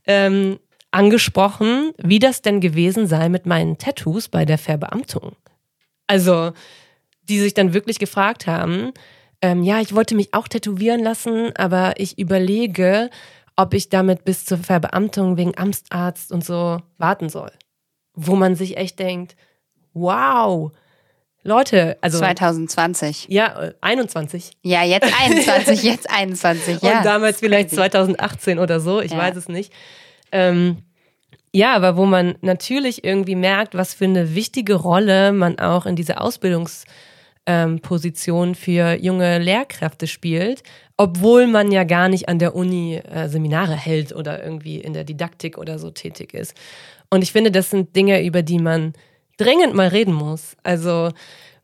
ähm, 0.06 0.58
angesprochen, 0.90 1.92
wie 1.96 2.18
das 2.18 2.42
denn 2.42 2.60
gewesen 2.60 3.06
sei 3.06 3.30
mit 3.30 3.46
meinen 3.46 3.78
Tattoos 3.78 4.28
bei 4.28 4.44
der 4.44 4.58
Verbeamtung. 4.58 5.36
Also, 6.06 6.52
die 7.22 7.40
sich 7.40 7.54
dann 7.54 7.72
wirklich 7.72 7.98
gefragt 7.98 8.46
haben, 8.46 8.92
ähm, 9.42 9.64
ja, 9.64 9.80
ich 9.80 9.94
wollte 9.94 10.14
mich 10.14 10.32
auch 10.34 10.48
tätowieren 10.48 11.02
lassen, 11.02 11.54
aber 11.56 11.94
ich 11.96 12.18
überlege, 12.18 13.10
ob 13.56 13.74
ich 13.74 13.88
damit 13.88 14.24
bis 14.24 14.44
zur 14.44 14.58
Verbeamtung 14.58 15.36
wegen 15.36 15.58
Amtsarzt 15.58 16.32
und 16.32 16.44
so 16.44 16.78
warten 16.98 17.28
soll. 17.28 17.50
Wo 18.14 18.36
man 18.36 18.54
sich 18.54 18.76
echt 18.76 18.98
denkt, 18.98 19.36
wow, 19.94 20.72
Leute, 21.42 21.98
also 22.00 22.18
2020. 22.18 23.26
Ja, 23.28 23.72
21. 23.80 24.52
Äh, 24.62 24.68
ja, 24.68 24.84
jetzt 24.84 25.12
21, 25.20 25.82
jetzt 25.82 26.08
21, 26.08 26.80
ja. 26.80 26.98
Und 26.98 27.04
damals 27.04 27.40
vielleicht 27.40 27.70
2018 27.70 28.58
oder 28.60 28.78
so, 28.78 29.00
ich 29.00 29.12
ja. 29.12 29.18
weiß 29.18 29.36
es 29.36 29.48
nicht. 29.48 29.72
Ähm, 30.30 30.78
Ja, 31.52 31.74
aber 31.74 31.96
wo 31.96 32.06
man 32.06 32.36
natürlich 32.40 33.04
irgendwie 33.04 33.34
merkt, 33.34 33.74
was 33.74 33.92
für 33.92 34.04
eine 34.04 34.34
wichtige 34.34 34.74
Rolle 34.74 35.32
man 35.32 35.58
auch 35.58 35.84
in 35.84 35.96
dieser 35.96 36.20
Ausbildungsposition 36.20 37.11
ähm, 37.46 37.80
für 38.54 38.94
junge 39.00 39.38
Lehrkräfte 39.38 40.06
spielt, 40.06 40.62
obwohl 40.96 41.46
man 41.46 41.72
ja 41.72 41.84
gar 41.84 42.08
nicht 42.08 42.28
an 42.28 42.38
der 42.38 42.54
Uni 42.54 42.96
äh, 42.96 43.28
Seminare 43.28 43.74
hält 43.74 44.14
oder 44.14 44.42
irgendwie 44.42 44.78
in 44.78 44.92
der 44.92 45.04
Didaktik 45.04 45.58
oder 45.58 45.78
so 45.78 45.90
tätig 45.90 46.34
ist. 46.34 46.54
Und 47.10 47.22
ich 47.22 47.32
finde, 47.32 47.50
das 47.50 47.70
sind 47.70 47.94
Dinge, 47.96 48.24
über 48.24 48.42
die 48.42 48.58
man 48.58 48.92
dringend 49.36 49.74
mal 49.74 49.88
reden 49.88 50.14
muss. 50.14 50.56
Also, 50.62 51.10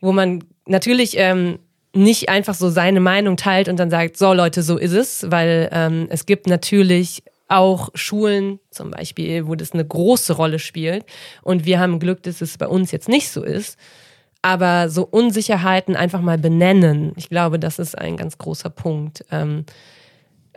wo 0.01 0.13
man 0.13 0.45
natürlich 0.67 1.17
ähm, 1.17 1.59
nicht 1.95 2.29
einfach 2.29 2.55
so 2.55 2.69
seine 2.69 3.01
Meinung 3.01 3.37
teilt 3.37 3.69
und 3.69 3.79
dann 3.79 3.91
sagt, 3.91 4.17
so 4.17 4.33
Leute, 4.33 4.63
so 4.63 4.77
ist 4.77 4.93
es, 4.93 5.31
weil 5.31 5.69
ähm, 5.73 6.07
es 6.11 6.27
gibt 6.27 6.47
natürlich 6.47 7.23
auch 7.49 7.89
Schulen 7.95 8.61
zum 8.71 8.91
Beispiel, 8.91 9.47
wo 9.47 9.55
das 9.55 9.73
eine 9.73 9.87
große 9.87 10.35
Rolle 10.35 10.59
spielt. 10.59 11.05
Und 11.43 11.65
wir 11.65 11.81
haben 11.81 11.99
Glück, 11.99 12.23
dass 12.23 12.41
es 12.41 12.59
bei 12.59 12.69
uns 12.69 12.93
jetzt 12.93 13.09
nicht 13.09 13.31
so 13.31 13.43
ist. 13.43 13.79
Aber 14.49 14.89
so 14.89 15.05
Unsicherheiten 15.05 15.95
einfach 15.95 16.23
mal 16.23 16.39
benennen, 16.39 17.13
ich 17.17 17.29
glaube, 17.29 17.59
das 17.59 17.79
ist 17.79 17.99
ein 17.99 18.17
ganz 18.17 18.39
großer 18.39 18.71
Punkt. 18.71 19.23
Ähm, 19.31 19.67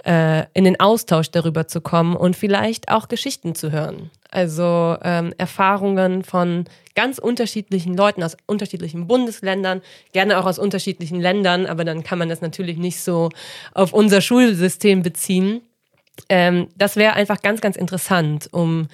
äh, 0.05 0.45
in 0.53 0.63
den 0.63 0.79
Austausch 0.79 1.29
darüber 1.29 1.67
zu 1.67 1.81
kommen 1.81 2.15
und 2.15 2.37
vielleicht 2.37 2.87
auch 2.87 3.09
Geschichten 3.09 3.53
zu 3.53 3.73
hören. 3.73 4.09
Also 4.29 4.95
ähm, 5.03 5.33
Erfahrungen 5.37 6.23
von 6.23 6.63
ganz 6.95 7.17
unterschiedlichen 7.17 7.97
Leuten 7.97 8.23
aus 8.23 8.37
unterschiedlichen 8.47 9.07
Bundesländern, 9.07 9.81
gerne 10.13 10.39
auch 10.39 10.45
aus 10.45 10.57
unterschiedlichen 10.57 11.19
Ländern, 11.19 11.65
aber 11.65 11.83
dann 11.83 12.01
kann 12.01 12.17
man 12.17 12.29
das 12.29 12.39
natürlich 12.39 12.77
nicht 12.77 13.01
so 13.01 13.27
auf 13.73 13.91
unser 13.91 14.21
Schulsystem 14.21 15.01
beziehen. 15.01 15.63
Ähm, 16.29 16.69
das 16.77 16.95
wäre 16.95 17.11
einfach 17.15 17.41
ganz, 17.41 17.59
ganz 17.59 17.75
interessant, 17.75 18.47
um 18.53 18.87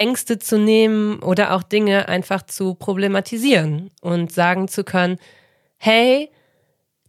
Ängste 0.00 0.38
zu 0.38 0.58
nehmen 0.58 1.20
oder 1.20 1.54
auch 1.54 1.62
Dinge 1.62 2.08
einfach 2.08 2.42
zu 2.42 2.74
problematisieren 2.74 3.90
und 4.00 4.32
sagen 4.32 4.66
zu 4.66 4.82
können, 4.82 5.18
hey, 5.76 6.30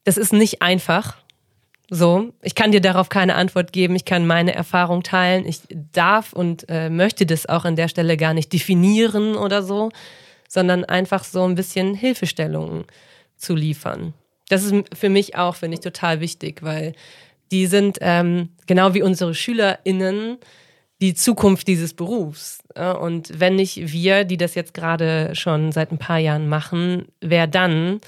das 0.03 0.17
ist 0.17 0.33
nicht 0.33 0.61
einfach. 0.61 1.17
So, 1.89 2.31
ich 2.41 2.55
kann 2.55 2.71
dir 2.71 2.81
darauf 2.81 3.09
keine 3.09 3.35
Antwort 3.35 3.73
geben, 3.73 3.95
ich 3.95 4.05
kann 4.05 4.25
meine 4.25 4.55
Erfahrung 4.55 5.03
teilen, 5.03 5.45
ich 5.45 5.61
darf 5.91 6.31
und 6.31 6.65
äh, 6.69 6.89
möchte 6.89 7.25
das 7.25 7.47
auch 7.47 7.65
an 7.65 7.75
der 7.75 7.89
Stelle 7.89 8.15
gar 8.15 8.33
nicht 8.33 8.53
definieren 8.53 9.35
oder 9.35 9.61
so, 9.61 9.89
sondern 10.47 10.85
einfach 10.85 11.23
so 11.23 11.43
ein 11.43 11.55
bisschen 11.55 11.93
Hilfestellungen 11.93 12.85
zu 13.35 13.55
liefern. 13.55 14.13
Das 14.47 14.63
ist 14.63 14.73
für 14.93 15.09
mich 15.09 15.35
auch, 15.35 15.55
finde 15.55 15.75
ich, 15.75 15.81
total 15.81 16.19
wichtig, 16.19 16.61
weil 16.61 16.93
die 17.51 17.67
sind 17.67 17.97
ähm, 18.01 18.49
genau 18.67 18.93
wie 18.93 19.01
unsere 19.01 19.35
SchülerInnen 19.35 20.37
die 21.01 21.15
Zukunft 21.15 21.67
dieses 21.67 21.93
Berufs. 21.93 22.59
Und 22.75 23.39
wenn 23.39 23.55
nicht 23.55 23.91
wir, 23.91 24.23
die 24.23 24.37
das 24.37 24.55
jetzt 24.55 24.73
gerade 24.73 25.35
schon 25.35 25.71
seit 25.71 25.91
ein 25.91 25.97
paar 25.97 26.19
Jahren 26.19 26.47
machen, 26.47 27.07
wer 27.19 27.47
dann 27.47 27.99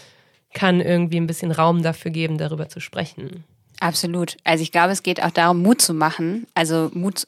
kann 0.53 0.79
irgendwie 0.79 1.17
ein 1.17 1.27
bisschen 1.27 1.51
Raum 1.51 1.82
dafür 1.82 2.12
geben, 2.12 2.38
darüber 2.38 2.69
zu 2.69 2.79
sprechen. 2.79 3.43
Absolut. 3.79 4.38
Also 4.43 4.62
ich 4.62 4.71
glaube, 4.71 4.91
es 4.91 5.01
geht 5.01 5.21
auch 5.23 5.32
darum, 5.32 5.63
Mut 5.63 5.82
zu 5.82 5.95
machen. 5.95 6.45
Also 6.53 6.91
Mut 6.93 7.27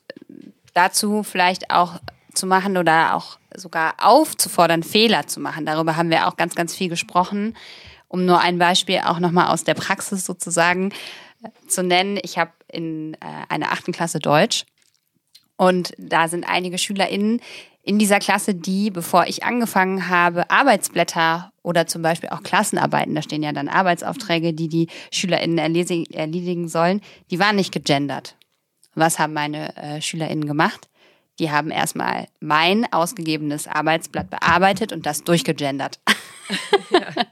dazu 0.75 1.23
vielleicht 1.23 1.71
auch 1.71 1.99
zu 2.33 2.45
machen 2.45 2.77
oder 2.77 3.15
auch 3.15 3.39
sogar 3.55 3.95
aufzufordern, 3.97 4.83
Fehler 4.83 5.25
zu 5.25 5.39
machen. 5.39 5.65
Darüber 5.65 5.95
haben 5.95 6.11
wir 6.11 6.27
auch 6.27 6.37
ganz, 6.37 6.53
ganz 6.53 6.75
viel 6.75 6.89
gesprochen. 6.89 7.55
Um 8.07 8.25
nur 8.25 8.39
ein 8.39 8.59
Beispiel 8.59 8.99
auch 8.99 9.19
nochmal 9.19 9.47
aus 9.47 9.63
der 9.63 9.73
Praxis 9.73 10.25
sozusagen 10.25 10.93
zu 11.67 11.81
nennen. 11.81 12.19
Ich 12.21 12.37
habe 12.37 12.51
in 12.71 13.15
äh, 13.15 13.17
einer 13.49 13.71
achten 13.71 13.91
Klasse 13.91 14.19
Deutsch 14.19 14.65
und 15.57 15.93
da 15.97 16.27
sind 16.27 16.43
einige 16.47 16.77
SchülerInnen 16.77 17.41
in 17.85 17.99
dieser 17.99 18.19
Klasse, 18.19 18.55
die, 18.55 18.89
bevor 18.89 19.27
ich 19.27 19.43
angefangen 19.43 20.09
habe, 20.09 20.49
Arbeitsblätter 20.49 21.51
oder 21.61 21.85
zum 21.85 22.01
Beispiel 22.01 22.29
auch 22.29 22.41
Klassenarbeiten, 22.41 23.13
da 23.13 23.21
stehen 23.21 23.43
ja 23.43 23.51
dann 23.51 23.69
Arbeitsaufträge, 23.69 24.53
die 24.53 24.67
die 24.67 24.87
SchülerInnen 25.11 25.57
erledigen 25.59 26.67
sollen, 26.67 27.01
die 27.29 27.39
waren 27.39 27.55
nicht 27.55 27.71
gegendert. 27.71 28.35
Was 28.95 29.19
haben 29.19 29.33
meine 29.33 29.75
äh, 29.77 30.01
SchülerInnen 30.01 30.47
gemacht? 30.47 30.89
Die 31.37 31.51
haben 31.51 31.69
erstmal 31.69 32.27
mein 32.39 32.91
ausgegebenes 32.91 33.67
Arbeitsblatt 33.67 34.29
bearbeitet 34.29 34.91
und 34.91 35.05
das 35.05 35.23
durchgegendert. 35.23 35.99
Ja. 36.91 37.25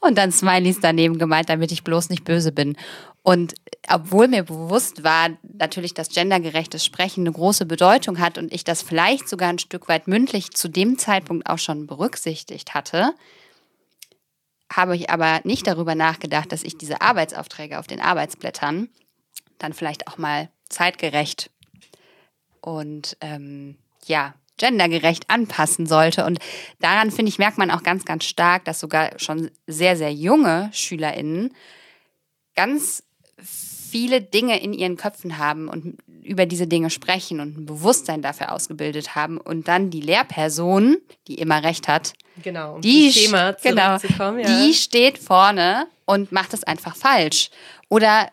und 0.00 0.16
dann 0.16 0.32
Smileys 0.32 0.80
daneben 0.80 1.18
gemeint, 1.18 1.48
damit 1.48 1.70
ich 1.70 1.84
bloß 1.84 2.08
nicht 2.08 2.24
böse 2.24 2.52
bin. 2.52 2.76
Und 3.26 3.54
obwohl 3.88 4.28
mir 4.28 4.44
bewusst 4.44 5.02
war, 5.02 5.30
natürlich, 5.42 5.94
dass 5.94 6.10
gendergerechtes 6.10 6.84
Sprechen 6.84 7.22
eine 7.22 7.32
große 7.32 7.66
Bedeutung 7.66 8.20
hat 8.20 8.38
und 8.38 8.52
ich 8.52 8.62
das 8.62 8.82
vielleicht 8.82 9.28
sogar 9.28 9.48
ein 9.48 9.58
Stück 9.58 9.88
weit 9.88 10.06
mündlich 10.06 10.52
zu 10.52 10.68
dem 10.68 10.96
Zeitpunkt 10.96 11.50
auch 11.50 11.58
schon 11.58 11.88
berücksichtigt 11.88 12.74
hatte, 12.74 13.14
habe 14.72 14.94
ich 14.94 15.10
aber 15.10 15.40
nicht 15.42 15.66
darüber 15.66 15.96
nachgedacht, 15.96 16.52
dass 16.52 16.62
ich 16.62 16.78
diese 16.78 17.00
Arbeitsaufträge 17.00 17.80
auf 17.80 17.88
den 17.88 18.00
Arbeitsblättern 18.00 18.90
dann 19.58 19.72
vielleicht 19.72 20.06
auch 20.06 20.18
mal 20.18 20.48
zeitgerecht 20.68 21.50
und 22.60 23.16
ähm, 23.20 23.76
ja, 24.04 24.34
gendergerecht 24.56 25.30
anpassen 25.30 25.86
sollte. 25.86 26.24
Und 26.26 26.38
daran, 26.78 27.10
finde 27.10 27.30
ich, 27.30 27.40
merkt 27.40 27.58
man 27.58 27.72
auch 27.72 27.82
ganz, 27.82 28.04
ganz 28.04 28.24
stark, 28.24 28.64
dass 28.66 28.78
sogar 28.78 29.18
schon 29.18 29.50
sehr, 29.66 29.96
sehr 29.96 30.12
junge 30.12 30.70
SchülerInnen 30.72 31.52
ganz 32.54 33.02
viele 33.96 34.20
Dinge 34.20 34.60
in 34.60 34.74
ihren 34.74 34.98
Köpfen 34.98 35.38
haben 35.38 35.68
und 35.68 35.96
über 36.22 36.44
diese 36.44 36.66
Dinge 36.66 36.90
sprechen 36.90 37.40
und 37.40 37.56
ein 37.56 37.64
Bewusstsein 37.64 38.20
dafür 38.20 38.52
ausgebildet 38.52 39.14
haben 39.14 39.38
und 39.38 39.68
dann 39.68 39.88
die 39.88 40.02
Lehrperson, 40.02 40.98
die 41.28 41.36
immer 41.36 41.62
recht 41.62 41.88
hat, 41.88 42.12
genau, 42.42 42.74
um 42.74 42.80
die, 42.82 43.10
Thema 43.10 43.52
genau, 43.62 43.96
ja. 44.36 44.44
die 44.44 44.74
steht 44.74 45.16
vorne 45.16 45.86
und 46.04 46.30
macht 46.30 46.52
es 46.52 46.62
einfach 46.62 46.94
falsch. 46.94 47.48
Oder 47.88 48.28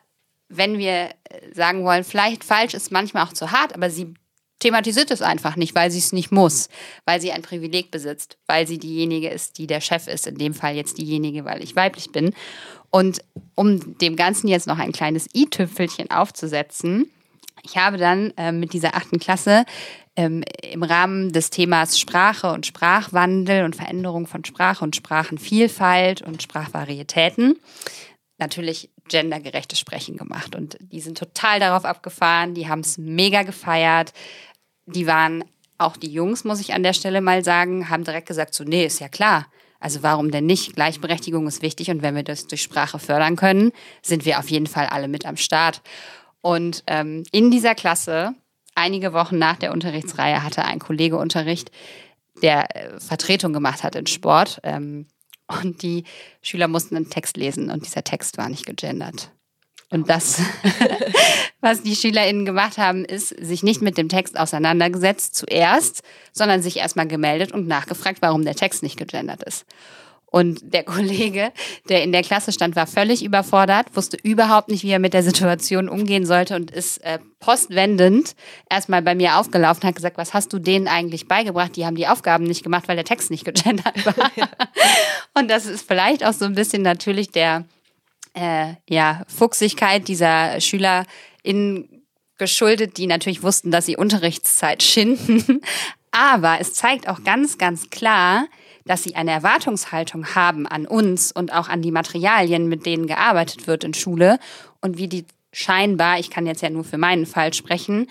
wenn 0.49 0.78
wir 0.78 1.12
sagen 1.54 1.86
wollen, 1.86 2.04
vielleicht 2.04 2.43
falsch 2.43 2.73
ist 2.73 2.91
manchmal 2.91 3.26
auch 3.26 3.34
zu 3.34 3.52
hart, 3.52 3.73
aber 3.73 3.89
sie 3.89 4.13
thematisiert 4.60 5.12
es 5.12 5.21
einfach 5.21 5.56
nicht, 5.56 5.76
weil 5.76 5.91
sie 5.91 5.99
es 5.99 6.12
nicht 6.12 6.32
muss, 6.32 6.67
weil 7.06 7.21
sie 7.21 7.32
ein 7.32 7.41
Privileg 7.41 7.89
besitzt, 7.89 8.38
weil 8.47 8.67
sie 8.67 8.80
diejenige 8.80 9.30
ist, 9.30 9.58
die 9.58 9.67
der 9.67 9.80
Chef 9.80 10.08
ist, 10.08 10.28
in 10.28 10.38
dem 10.38 10.54
Fall 10.54 10.76
jetzt 10.76 10.97
diejenige, 10.97 11.45
weil 11.45 11.63
ich 11.63 11.78
weiblich 11.78 12.12
bin. 12.12 12.34
Und 12.95 13.21
um 13.56 13.97
dem 13.97 14.15
Ganzen 14.15 14.47
jetzt 14.47 14.67
noch 14.67 14.77
ein 14.77 14.91
kleines 14.91 15.27
i-Tüpfelchen 15.34 16.12
aufzusetzen, 16.12 17.10
ich 17.63 17.75
habe 17.75 17.97
dann 17.97 18.34
äh, 18.38 18.51
mit 18.51 18.73
dieser 18.73 18.93
achten 18.93 19.17
Klasse 19.17 19.65
ähm, 20.15 20.43
im 20.62 20.84
Rahmen 20.84 21.32
des 21.32 21.49
Themas 21.49 21.99
Sprache 21.99 22.51
und 22.51 22.67
Sprachwandel 22.67 23.63
und 23.63 23.75
Veränderung 23.75 24.27
von 24.27 24.45
Sprache 24.45 24.84
und 24.84 24.95
Sprachenvielfalt 24.95 26.21
und 26.21 26.43
Sprachvarietäten 26.43 27.58
natürlich 28.38 28.91
gendergerechtes 29.10 29.79
Sprechen 29.79 30.15
gemacht. 30.15 30.56
Und 30.56 30.77
die 30.79 31.01
sind 31.01 31.17
total 31.17 31.60
darauf 31.60 31.86
abgefahren, 31.86 32.53
die 32.53 32.67
haben 32.67 32.82
es 32.82 32.99
mega 32.99 33.41
gefeiert. 33.41 34.13
Die 34.86 35.08
waren, 35.08 35.43
auch 35.79 35.97
die 35.97 36.12
Jungs, 36.12 36.43
muss 36.43 36.62
ich 36.62 36.73
an 36.75 36.84
der 36.84 36.93
Stelle 36.93 37.21
mal 37.21 37.43
sagen, 37.43 37.89
haben 37.89 38.03
direkt 38.03 38.27
gesagt, 38.27 38.53
so, 38.53 38.63
nee, 38.63 38.86
ist 38.86 38.99
ja 38.99 39.10
klar. 39.10 39.47
Also 39.84 40.02
warum 40.02 40.32
denn 40.32 40.46
nicht? 40.46 40.76
Gleichberechtigung 40.76 41.46
ist 41.46 41.62
wichtig 41.62 41.89
und 41.89 42.02
wenn 42.02 42.15
wir 42.15 42.24
das 42.24 42.48
durch 42.48 42.62
Sprache 42.62 43.00
fördern 43.00 43.36
können, 43.36 43.74
sind 44.02 44.24
wir 44.24 44.39
auf 44.39 44.50
jeden 44.50 44.65
Fall 44.65 44.86
alle 44.86 45.10
mit 45.10 45.26
am 45.26 45.36
Start. 45.36 45.82
Und 46.39 46.86
ähm, 46.88 47.24
in 47.34 47.52
dieser 47.52 47.76
Klasse, 47.76 48.34
einige 48.76 49.12
Wochen 49.12 49.38
nach 49.38 49.58
der 49.58 49.74
Unterrichtsreihe, 49.74 50.41
hatte 50.41 50.63
ein 50.63 50.80
Kollege 50.80 51.17
Unterricht, 51.17 51.69
der 52.41 52.74
äh, 52.74 52.98
Vertretung 53.02 53.52
gemacht 53.52 53.84
hat 53.84 53.98
in 53.98 54.08
Sport. 54.08 54.62
Ähm, 54.63 55.06
und 55.48 55.82
die 55.82 56.06
Schüler 56.41 56.69
mussten 56.69 56.96
einen 56.96 57.10
Text 57.10 57.36
lesen 57.36 57.69
und 57.69 57.86
dieser 57.86 58.06
Text 58.06 58.38
war 58.38 58.48
nicht 58.48 58.65
gegendert. 58.65 59.32
Und 59.93 60.10
das, 60.10 60.41
was 61.62 61.84
die 61.84 61.95
SchülerInnen 61.95 62.45
gemacht 62.45 62.79
haben, 62.79 63.06
ist, 63.06 63.29
sich 63.29 63.62
nicht 63.62 63.84
mit 63.84 63.95
dem 63.95 64.10
Text 64.10 64.39
auseinandergesetzt 64.39 65.36
zuerst, 65.36 66.01
sondern 66.32 66.63
sich 66.63 66.77
erstmal 66.77 67.08
gemeldet 67.08 67.51
und 67.51 67.67
nachgefragt, 67.67 68.17
warum 68.21 68.43
der 68.43 68.56
Text 68.56 68.82
nicht 68.82 68.97
gegendert 68.97 69.43
ist. 69.43 69.67
Und 70.25 70.73
der 70.73 70.84
Kollege, 70.84 71.51
der 71.89 72.01
in 72.01 72.12
der 72.12 72.23
Klasse 72.23 72.51
stand, 72.51 72.75
war 72.75 72.88
völlig 72.88 73.23
überfordert, 73.23 73.96
wusste 73.96 74.17
überhaupt 74.23 74.69
nicht, 74.69 74.83
wie 74.83 74.89
er 74.89 74.98
mit 74.98 75.13
der 75.13 75.21
Situation 75.21 75.87
umgehen 75.87 76.25
sollte 76.25 76.56
und 76.56 76.71
ist 76.71 76.98
äh, 77.04 77.19
postwendend 77.39 78.35
erstmal 78.71 79.04
bei 79.04 79.13
mir 79.13 79.37
aufgelaufen, 79.37 79.83
hat 79.83 79.96
gesagt, 79.96 80.17
was 80.17 80.33
hast 80.33 80.52
du 80.54 80.58
denen 80.58 80.87
eigentlich 80.87 81.27
beigebracht? 81.27 81.75
Die 81.75 81.85
haben 81.85 81.96
die 81.96 82.08
Aufgaben 82.08 82.46
nicht 82.46 82.63
gemacht, 82.63 82.87
weil 82.87 82.96
der 82.96 83.06
Text 83.06 83.29
nicht 83.29 83.46
gegendert 83.46 84.06
war. 84.08 84.31
und 85.35 85.52
das 85.52 85.67
ist 85.67 85.87
vielleicht 85.87 86.25
auch 86.25 86.33
so 86.33 86.46
ein 86.46 86.56
bisschen 86.56 86.81
natürlich 86.81 87.29
der 87.29 87.65
äh, 88.34 88.73
ja, 88.90 89.23
Fuchsigkeit 89.27 90.08
dieser 90.08 90.60
Schüler 90.60 91.06
in 91.44 92.04
geschuldet, 92.38 92.98
die 92.98 93.08
natürlich 93.08 93.44
wussten, 93.44 93.71
dass 93.71 93.86
sie 93.86 93.96
Unterrichtszeit 93.96 94.84
schinden. 94.84 95.62
Aber 96.12 96.60
es 96.60 96.73
zeigt 96.73 97.08
auch 97.08 97.23
ganz, 97.23 97.58
ganz 97.58 97.90
klar, 97.90 98.48
dass 98.86 99.04
sie 99.04 99.15
eine 99.15 99.31
Erwartungshaltung 99.31 100.36
haben 100.36 100.67
an 100.67 100.86
uns 100.86 101.31
und 101.31 101.54
auch 101.54 101.69
an 101.69 101.81
die 101.81 101.92
Materialien, 101.92 102.67
mit 102.67 102.86
denen 102.86 103.08
gearbeitet 103.08 103.65
wird 103.67 103.84
in 103.84 103.94
Schule 103.94 104.40
und 104.81 104.98
wie 104.98 105.08
die 105.08 105.25
scheinbar, 105.54 106.19
ich 106.19 106.29
kann 106.29 106.46
jetzt 106.46 106.62
ja 106.62 106.69
nur 106.69 106.84
für 106.84 106.98
meinen 106.98 107.25
Fall 107.25 107.54
sprechen, 107.54 108.08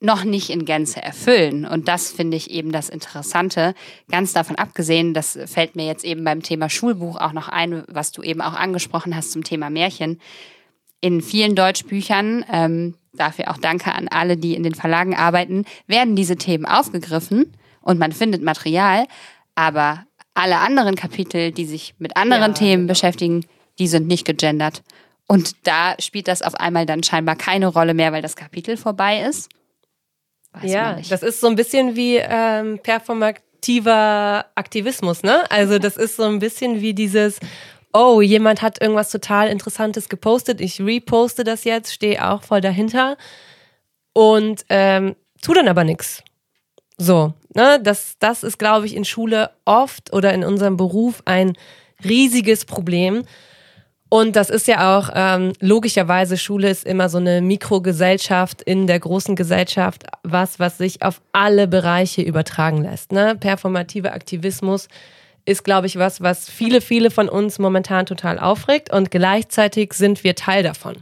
noch 0.00 0.24
nicht 0.24 0.50
in 0.50 0.64
Gänze 0.64 1.02
erfüllen. 1.02 1.64
Und 1.64 1.88
das 1.88 2.10
finde 2.10 2.36
ich 2.36 2.50
eben 2.50 2.70
das 2.70 2.88
Interessante. 2.88 3.74
Ganz 4.10 4.32
davon 4.32 4.56
abgesehen, 4.56 5.14
das 5.14 5.38
fällt 5.46 5.74
mir 5.74 5.86
jetzt 5.86 6.04
eben 6.04 6.22
beim 6.24 6.42
Thema 6.42 6.68
Schulbuch 6.68 7.16
auch 7.16 7.32
noch 7.32 7.48
ein, 7.48 7.84
was 7.88 8.12
du 8.12 8.22
eben 8.22 8.42
auch 8.42 8.54
angesprochen 8.54 9.16
hast 9.16 9.32
zum 9.32 9.42
Thema 9.42 9.70
Märchen. 9.70 10.20
In 11.00 11.22
vielen 11.22 11.54
Deutschbüchern, 11.54 12.44
ähm, 12.52 12.94
dafür 13.12 13.50
auch 13.50 13.56
danke 13.56 13.92
an 13.92 14.08
alle, 14.08 14.36
die 14.36 14.54
in 14.54 14.62
den 14.62 14.74
Verlagen 14.74 15.16
arbeiten, 15.16 15.64
werden 15.86 16.16
diese 16.16 16.36
Themen 16.36 16.66
aufgegriffen 16.66 17.52
und 17.80 17.98
man 17.98 18.12
findet 18.12 18.42
Material, 18.42 19.06
aber 19.54 20.04
alle 20.34 20.58
anderen 20.58 20.96
Kapitel, 20.96 21.52
die 21.52 21.64
sich 21.64 21.94
mit 21.98 22.16
anderen 22.16 22.52
ja, 22.52 22.58
Themen 22.58 22.82
genau. 22.82 22.92
beschäftigen, 22.92 23.46
die 23.78 23.88
sind 23.88 24.06
nicht 24.06 24.26
gegendert. 24.26 24.82
Und 25.26 25.66
da 25.66 25.94
spielt 25.98 26.28
das 26.28 26.42
auf 26.42 26.54
einmal 26.54 26.86
dann 26.86 27.02
scheinbar 27.02 27.36
keine 27.36 27.66
Rolle 27.66 27.94
mehr, 27.94 28.12
weil 28.12 28.22
das 28.22 28.36
Kapitel 28.36 28.76
vorbei 28.76 29.22
ist. 29.22 29.48
Weiß 30.60 30.70
ja, 30.70 30.98
das 31.08 31.22
ist 31.22 31.40
so 31.40 31.48
ein 31.48 31.56
bisschen 31.56 31.96
wie 31.96 32.16
ähm, 32.16 32.78
performativer 32.82 34.46
Aktivismus, 34.54 35.22
ne? 35.22 35.50
Also 35.50 35.78
das 35.78 35.96
ist 35.96 36.16
so 36.16 36.22
ein 36.22 36.38
bisschen 36.38 36.80
wie 36.80 36.94
dieses, 36.94 37.38
oh, 37.92 38.22
jemand 38.22 38.62
hat 38.62 38.80
irgendwas 38.80 39.10
total 39.10 39.48
Interessantes 39.48 40.08
gepostet, 40.08 40.60
ich 40.60 40.80
reposte 40.80 41.44
das 41.44 41.64
jetzt, 41.64 41.92
stehe 41.92 42.26
auch 42.26 42.42
voll 42.42 42.62
dahinter 42.62 43.18
und 44.14 44.64
ähm, 44.70 45.14
tu 45.42 45.52
dann 45.52 45.68
aber 45.68 45.84
nichts. 45.84 46.22
So, 46.96 47.34
ne? 47.54 47.78
Das, 47.82 48.16
das 48.18 48.42
ist, 48.42 48.58
glaube 48.58 48.86
ich, 48.86 48.96
in 48.96 49.04
Schule 49.04 49.50
oft 49.66 50.12
oder 50.14 50.32
in 50.32 50.42
unserem 50.42 50.78
Beruf 50.78 51.22
ein 51.26 51.52
riesiges 52.02 52.64
Problem 52.64 53.24
und 54.08 54.36
das 54.36 54.50
ist 54.50 54.68
ja 54.68 54.98
auch 54.98 55.10
ähm, 55.14 55.52
logischerweise, 55.60 56.36
Schule 56.36 56.70
ist 56.70 56.86
immer 56.86 57.08
so 57.08 57.18
eine 57.18 57.40
Mikrogesellschaft 57.40 58.62
in 58.62 58.86
der 58.86 59.00
großen 59.00 59.34
Gesellschaft, 59.34 60.04
was, 60.22 60.60
was 60.60 60.78
sich 60.78 61.02
auf 61.02 61.20
alle 61.32 61.66
Bereiche 61.66 62.22
übertragen 62.22 62.82
lässt. 62.82 63.10
Ne? 63.10 63.36
Performativer 63.38 64.12
Aktivismus 64.12 64.88
ist, 65.44 65.64
glaube 65.64 65.88
ich, 65.88 65.98
was, 65.98 66.20
was 66.20 66.48
viele, 66.48 66.80
viele 66.80 67.10
von 67.10 67.28
uns 67.28 67.58
momentan 67.58 68.06
total 68.06 68.38
aufregt 68.38 68.92
und 68.92 69.10
gleichzeitig 69.10 69.92
sind 69.92 70.22
wir 70.22 70.36
Teil 70.36 70.62
davon. 70.62 70.96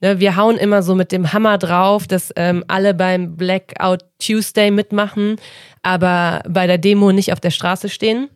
Ne? 0.00 0.18
Wir 0.18 0.36
hauen 0.36 0.56
immer 0.56 0.82
so 0.82 0.96
mit 0.96 1.12
dem 1.12 1.32
Hammer 1.32 1.58
drauf, 1.58 2.08
dass 2.08 2.32
ähm, 2.34 2.64
alle 2.66 2.92
beim 2.92 3.36
Blackout 3.36 4.04
Tuesday 4.18 4.72
mitmachen, 4.72 5.36
aber 5.82 6.42
bei 6.48 6.66
der 6.66 6.78
Demo 6.78 7.12
nicht 7.12 7.32
auf 7.32 7.40
der 7.40 7.50
Straße 7.50 7.88
stehen. 7.88 8.28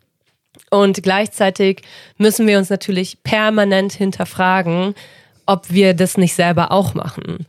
Und 0.71 1.03
gleichzeitig 1.03 1.83
müssen 2.19 2.47
wir 2.47 2.59
uns 2.59 2.71
natürlich 2.71 3.23
permanent 3.23 3.93
hinterfragen, 3.93 4.95
ob 5.47 5.71
wir 5.71 5.95
das 5.95 6.17
nicht 6.17 6.35
selber 6.35 6.73
auch 6.73 6.95
machen. 6.95 7.47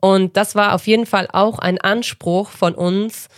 Und 0.00 0.36
das 0.36 0.54
war 0.54 0.74
auf 0.74 0.86
jeden 0.86 1.06
Fall 1.06 1.28
auch 1.32 1.58
ein 1.58 1.80
Anspruch 1.80 2.50
von 2.50 2.74
uns, 2.74 3.28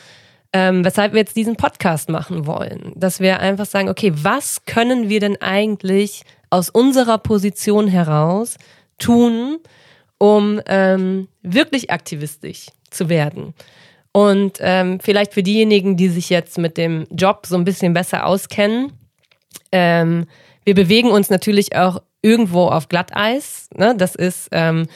ähm, 0.52 0.84
weshalb 0.84 1.12
wir 1.12 1.20
jetzt 1.20 1.36
diesen 1.36 1.56
Podcast 1.56 2.08
machen 2.08 2.46
wollen. 2.46 2.92
Dass 2.94 3.20
wir 3.20 3.40
einfach 3.40 3.66
sagen, 3.66 3.88
okay, 3.88 4.12
was 4.14 4.64
können 4.64 5.08
wir 5.08 5.20
denn 5.20 5.40
eigentlich 5.40 6.22
aus 6.50 6.70
unserer 6.70 7.18
Position 7.18 7.88
heraus 7.88 8.56
tun, 8.98 9.58
um 10.18 10.60
ähm, 10.66 11.28
wirklich 11.42 11.90
aktivistisch 11.90 12.66
zu 12.90 13.08
werden? 13.08 13.54
Und 14.12 14.58
ähm, 14.60 14.98
vielleicht 14.98 15.34
für 15.34 15.42
diejenigen, 15.42 15.96
die 15.96 16.08
sich 16.08 16.30
jetzt 16.30 16.56
mit 16.58 16.78
dem 16.78 17.06
Job 17.10 17.44
so 17.46 17.54
ein 17.54 17.64
bisschen 17.64 17.92
besser 17.92 18.24
auskennen, 18.24 18.92
ähm, 19.72 20.26
wir 20.64 20.74
bewegen 20.74 21.10
uns 21.10 21.30
natürlich 21.30 21.76
auch 21.76 22.02
irgendwo 22.22 22.66
auf 22.66 22.88
Glatteis. 22.88 23.68
Ne? 23.76 23.94
Das 23.96 24.14
ist 24.14 24.48
ähm, 24.52 24.88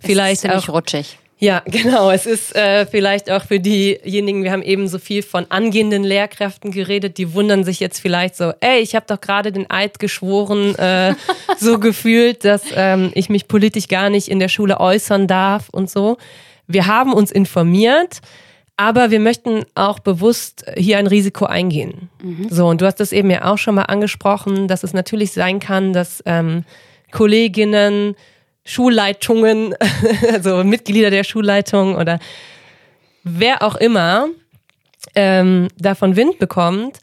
vielleicht 0.00 0.44
es 0.44 0.50
ist 0.50 0.68
auch 0.68 0.74
rutschig. 0.74 1.18
Ja, 1.38 1.62
genau. 1.66 2.10
Es 2.10 2.26
ist 2.26 2.54
äh, 2.56 2.86
vielleicht 2.86 3.30
auch 3.30 3.44
für 3.44 3.60
diejenigen, 3.60 4.42
wir 4.42 4.52
haben 4.52 4.62
eben 4.62 4.88
so 4.88 4.98
viel 4.98 5.22
von 5.22 5.46
angehenden 5.50 6.02
Lehrkräften 6.02 6.70
geredet, 6.70 7.18
die 7.18 7.32
wundern 7.34 7.64
sich 7.64 7.80
jetzt 7.80 8.00
vielleicht 8.00 8.36
so, 8.36 8.52
ey, 8.60 8.80
ich 8.80 8.94
habe 8.94 9.06
doch 9.06 9.20
gerade 9.20 9.52
den 9.52 9.70
Eid 9.70 9.98
geschworen, 9.98 10.74
äh, 10.76 11.14
so 11.58 11.78
gefühlt, 11.78 12.44
dass 12.44 12.62
ähm, 12.74 13.10
ich 13.14 13.28
mich 13.28 13.48
politisch 13.48 13.88
gar 13.88 14.10
nicht 14.10 14.28
in 14.28 14.38
der 14.38 14.48
Schule 14.48 14.80
äußern 14.80 15.26
darf 15.26 15.68
und 15.70 15.90
so. 15.90 16.18
Wir 16.66 16.86
haben 16.86 17.12
uns 17.12 17.30
informiert. 17.30 18.20
Aber 18.80 19.10
wir 19.10 19.18
möchten 19.18 19.64
auch 19.74 19.98
bewusst 19.98 20.64
hier 20.76 20.98
ein 20.98 21.08
Risiko 21.08 21.46
eingehen. 21.46 22.10
Mhm. 22.22 22.46
So, 22.48 22.68
und 22.68 22.80
du 22.80 22.86
hast 22.86 23.00
das 23.00 23.10
eben 23.10 23.28
ja 23.28 23.44
auch 23.44 23.58
schon 23.58 23.74
mal 23.74 23.82
angesprochen, 23.82 24.68
dass 24.68 24.84
es 24.84 24.94
natürlich 24.94 25.32
sein 25.32 25.58
kann, 25.58 25.92
dass 25.92 26.22
ähm, 26.26 26.64
Kolleginnen, 27.10 28.14
Schulleitungen, 28.64 29.74
also 30.32 30.62
Mitglieder 30.62 31.10
der 31.10 31.24
Schulleitung 31.24 31.96
oder 31.96 32.20
wer 33.24 33.62
auch 33.62 33.74
immer 33.74 34.28
ähm, 35.16 35.66
davon 35.76 36.14
Wind 36.14 36.38
bekommt 36.38 37.00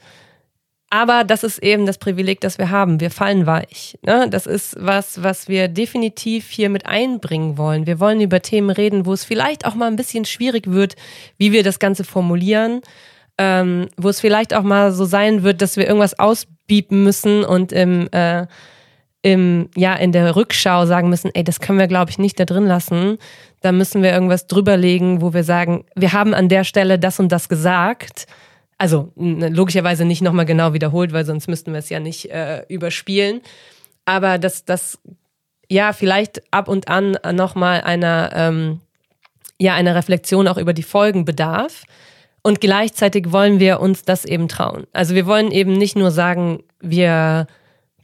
aber 0.88 1.24
das 1.24 1.42
ist 1.42 1.58
eben 1.58 1.84
das 1.84 1.98
Privileg, 1.98 2.40
das 2.40 2.58
wir 2.58 2.70
haben. 2.70 3.00
Wir 3.00 3.10
fallen 3.10 3.46
weich. 3.46 3.98
Ne? 4.02 4.28
Das 4.30 4.46
ist 4.46 4.76
was, 4.78 5.22
was 5.22 5.48
wir 5.48 5.68
definitiv 5.68 6.48
hier 6.48 6.70
mit 6.70 6.86
einbringen 6.86 7.58
wollen. 7.58 7.86
Wir 7.86 7.98
wollen 7.98 8.20
über 8.20 8.40
Themen 8.40 8.70
reden, 8.70 9.04
wo 9.04 9.12
es 9.12 9.24
vielleicht 9.24 9.66
auch 9.66 9.74
mal 9.74 9.88
ein 9.88 9.96
bisschen 9.96 10.24
schwierig 10.24 10.70
wird, 10.70 10.94
wie 11.38 11.50
wir 11.50 11.64
das 11.64 11.80
Ganze 11.80 12.04
formulieren. 12.04 12.82
Ähm, 13.38 13.88
wo 13.98 14.08
es 14.08 14.20
vielleicht 14.20 14.54
auch 14.54 14.62
mal 14.62 14.92
so 14.92 15.04
sein 15.04 15.42
wird, 15.42 15.60
dass 15.60 15.76
wir 15.76 15.86
irgendwas 15.86 16.18
ausbiepen 16.18 17.02
müssen 17.02 17.44
und 17.44 17.70
im, 17.70 18.08
äh, 18.12 18.46
im, 19.20 19.68
ja, 19.76 19.94
in 19.94 20.12
der 20.12 20.36
Rückschau 20.36 20.86
sagen 20.86 21.10
müssen, 21.10 21.30
ey, 21.34 21.44
das 21.44 21.60
können 21.60 21.78
wir, 21.78 21.86
glaube 21.86 22.10
ich, 22.10 22.18
nicht 22.18 22.40
da 22.40 22.46
drin 22.46 22.64
lassen. 22.64 23.18
Da 23.60 23.72
müssen 23.72 24.02
wir 24.02 24.10
irgendwas 24.10 24.46
drüberlegen, 24.46 25.20
wo 25.20 25.34
wir 25.34 25.44
sagen, 25.44 25.84
wir 25.94 26.14
haben 26.14 26.32
an 26.32 26.48
der 26.48 26.64
Stelle 26.64 26.98
das 26.98 27.20
und 27.20 27.30
das 27.30 27.50
gesagt 27.50 28.26
also 28.78 29.12
logischerweise 29.16 30.04
nicht 30.04 30.22
nochmal 30.22 30.44
genau 30.44 30.72
wiederholt, 30.72 31.12
weil 31.12 31.24
sonst 31.24 31.48
müssten 31.48 31.72
wir 31.72 31.78
es 31.78 31.88
ja 31.88 32.00
nicht 32.00 32.30
äh, 32.30 32.64
überspielen. 32.68 33.40
Aber 34.04 34.38
dass 34.38 34.64
das 34.64 34.98
ja 35.68 35.92
vielleicht 35.92 36.42
ab 36.52 36.68
und 36.68 36.88
an 36.88 37.18
nochmal 37.32 37.80
einer, 37.80 38.30
ähm, 38.34 38.80
ja, 39.58 39.74
einer 39.74 39.94
Reflexion 39.94 40.46
auch 40.46 40.58
über 40.58 40.72
die 40.72 40.82
Folgen 40.82 41.24
bedarf. 41.24 41.84
Und 42.42 42.60
gleichzeitig 42.60 43.32
wollen 43.32 43.58
wir 43.58 43.80
uns 43.80 44.04
das 44.04 44.24
eben 44.24 44.46
trauen. 44.46 44.86
Also 44.92 45.14
wir 45.14 45.26
wollen 45.26 45.50
eben 45.50 45.72
nicht 45.72 45.96
nur 45.96 46.12
sagen, 46.12 46.62
wir 46.80 47.48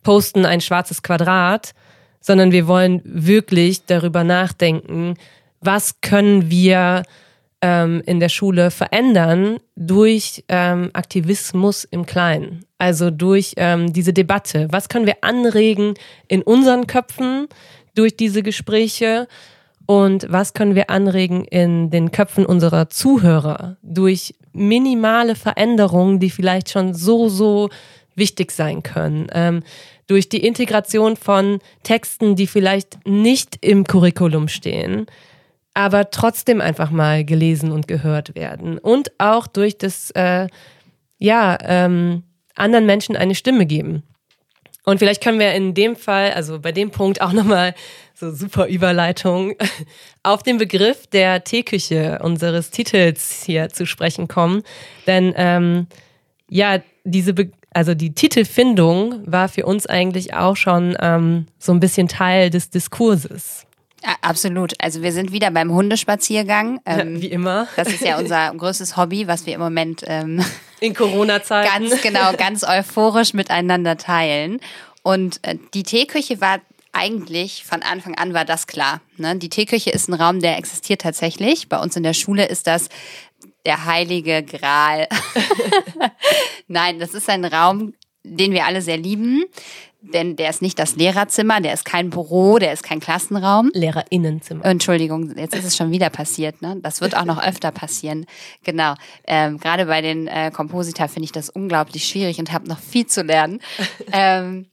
posten 0.03 0.45
ein 0.45 0.61
schwarzes 0.61 1.03
Quadrat, 1.03 1.75
sondern 2.21 2.51
wir 2.51 2.67
wollen 2.67 3.03
wirklich 3.05 3.85
darüber 3.87 4.25
nachdenken, 4.25 5.15
was 5.61 6.01
können 6.01 6.51
wir 6.51 7.05
ähm, 7.63 8.03
in 8.05 8.21
der 8.21 8.29
Schule 8.29 8.71
verändern 8.71 9.59
durch 9.77 10.45
ähm, 10.49 10.91
Aktivismus 10.93 11.85
im 11.85 12.05
Kleinen. 12.05 12.67
Also 12.79 13.11
durch 13.11 13.55
ähm, 13.57 13.93
diese 13.93 14.13
Debatte. 14.13 14.67
Was 14.71 14.89
können 14.89 15.07
wir 15.07 15.19
anregen 15.23 15.95
in 16.29 16.43
unseren 16.43 16.89
Köpfen 16.89 17.47
durch 17.95 18.17
diese 18.17 18.43
Gespräche? 18.43 19.29
Und 19.87 20.27
was 20.29 20.55
können 20.55 20.75
wir 20.75 20.91
anregen 20.91 21.45
in 21.45 21.91
den 21.91 22.11
Köpfen 22.11 22.45
unserer 22.45 22.89
Zuhörer 22.89 23.77
durch 23.83 24.35
minimale 24.53 25.35
Veränderungen, 25.35 26.19
die 26.19 26.31
vielleicht 26.31 26.71
schon 26.71 26.95
so, 26.95 27.29
so 27.29 27.71
wichtig 28.17 28.51
sein 28.51 28.83
können? 28.83 29.29
Ähm, 29.33 29.63
durch 30.09 30.29
die 30.29 30.45
Integration 30.45 31.17
von 31.17 31.61
Texten, 31.85 32.35
die 32.35 32.47
vielleicht 32.47 33.07
nicht 33.07 33.59
im 33.61 33.85
Curriculum 33.85 34.49
stehen, 34.49 35.07
aber 35.75 36.11
trotzdem 36.11 36.61
einfach 36.61 36.91
mal 36.91 37.25
gelesen 37.25 37.73
und 37.73 37.89
gehört 37.89 38.35
werden. 38.35 38.79
Und 38.79 39.13
auch 39.19 39.47
durch 39.47 39.79
das, 39.79 40.11
äh, 40.13 40.49
ja, 41.19 41.59
ähm, 41.63 42.25
anderen 42.55 42.87
Menschen 42.87 43.17
eine 43.17 43.35
Stimme 43.35 43.67
geben. 43.67 44.03
Und 44.85 44.99
vielleicht 44.99 45.23
können 45.23 45.39
wir 45.39 45.55
in 45.55 45.75
dem 45.75 45.95
Fall, 45.95 46.33
also 46.33 46.59
bei 46.59 46.73
dem 46.73 46.91
Punkt 46.91 47.21
auch 47.21 47.33
nochmal 47.33 47.75
so 48.15 48.33
super 48.33 48.67
Überleitung, 48.67 49.55
auf 50.23 50.43
den 50.43 50.59
Begriff 50.59 51.07
der 51.07 51.45
Teeküche 51.45 52.19
unseres 52.23 52.71
Titels 52.71 53.45
hier 53.45 53.69
zu 53.69 53.87
sprechen 53.87 54.29
kommen. 54.29 54.63
Denn 55.07 55.33
ähm, 55.37 55.87
ja, 56.49 56.81
diese, 57.05 57.33
Be 57.33 57.51
also 57.75 57.95
die 57.95 58.15
Titelfindung 58.15 59.23
war 59.25 59.49
für 59.49 59.65
uns 59.65 59.87
eigentlich 59.87 60.35
auch 60.35 60.57
schon 60.57 60.95
ähm, 61.01 61.47
so 61.59 61.73
ein 61.73 61.81
bisschen 61.81 62.07
Teil 62.07 62.51
des 62.51 62.69
Diskurses. 62.69 63.67
Absolut. 64.21 64.75
Also 64.79 65.03
wir 65.03 65.13
sind 65.13 65.33
wieder 65.33 65.51
beim 65.51 65.73
Hundespaziergang. 65.73 66.81
Ähm, 66.87 67.21
Wie 67.21 67.29
immer. 67.29 67.69
Das 67.77 67.89
ist 67.89 68.03
ja 68.03 68.19
unser 68.19 68.51
größtes 68.57 68.97
Hobby, 68.97 69.27
was 69.27 69.47
wir 69.47 69.55
im 69.55 69.61
Moment 69.61 70.03
ähm, 70.07 70.45
in 70.81 70.95
Corona-Zeiten 70.95 71.89
ganz 71.89 72.03
genau, 72.03 72.33
ganz 72.33 72.65
euphorisch 72.65 73.35
miteinander 73.35 73.97
teilen. 73.97 74.61
Und 75.03 75.41
äh, 75.43 75.57
die 75.75 75.83
Teeküche 75.83 76.41
war 76.41 76.61
eigentlich 76.93 77.65
von 77.65 77.83
Anfang 77.83 78.17
an 78.17 78.35
war 78.35 78.45
das 78.45 78.67
klar. 78.67 79.01
Ne? 79.17 79.37
Die 79.37 79.49
Teeküche 79.49 79.91
ist 79.91 80.09
ein 80.09 80.15
Raum, 80.15 80.41
der 80.41 80.59
existiert 80.59 81.01
tatsächlich. 81.01 81.69
Bei 81.69 81.79
uns 81.79 81.97
in 81.97 82.03
der 82.03 82.13
Schule 82.13 82.47
ist 82.47 82.67
das 82.67 82.89
der 83.65 83.85
heilige 83.87 84.43
Gral. 84.43 85.09
Nein, 86.69 86.99
das 86.99 87.15
ist 87.15 87.29
ein 87.29 87.45
Raum, 87.45 87.95
den 88.25 88.53
wir 88.53 88.67
alle 88.67 88.83
sehr 88.83 88.99
lieben, 88.99 89.45
denn 90.03 90.37
der 90.37 90.51
ist 90.51 90.63
nicht 90.63 90.79
das 90.79 90.97
Lehrerzimmer, 90.97 91.61
der 91.61 91.73
ist 91.73 91.85
kein 91.85 92.11
Büro, 92.11 92.59
der 92.59 92.73
ist 92.73 92.83
kein 92.83 93.01
Klassenraum. 93.01 93.71
Lehrerinnenzimmer. 93.73 94.65
Entschuldigung, 94.65 95.37
jetzt 95.37 95.55
ist 95.55 95.65
es 95.65 95.77
schon 95.77 95.93
wieder 95.93 96.11
passiert. 96.11 96.61
Ne? 96.61 96.79
Das 96.83 97.01
wird 97.01 97.17
auch 97.17 97.25
noch 97.25 97.43
öfter 97.47 97.71
passieren. 97.71 98.27
Genau. 98.65 98.95
Ähm, 99.27 99.59
Gerade 99.59 99.87
bei 99.87 100.01
den 100.01 100.27
äh, 100.27 100.51
Komposita 100.53 101.07
finde 101.07 101.25
ich 101.25 101.33
das 101.33 101.49
unglaublich 101.49 102.07
schwierig 102.07 102.39
und 102.39 102.53
habe 102.53 102.69
noch 102.69 102.81
viel 102.81 103.07
zu 103.07 103.23
lernen. 103.23 103.61
ähm, 104.13 104.67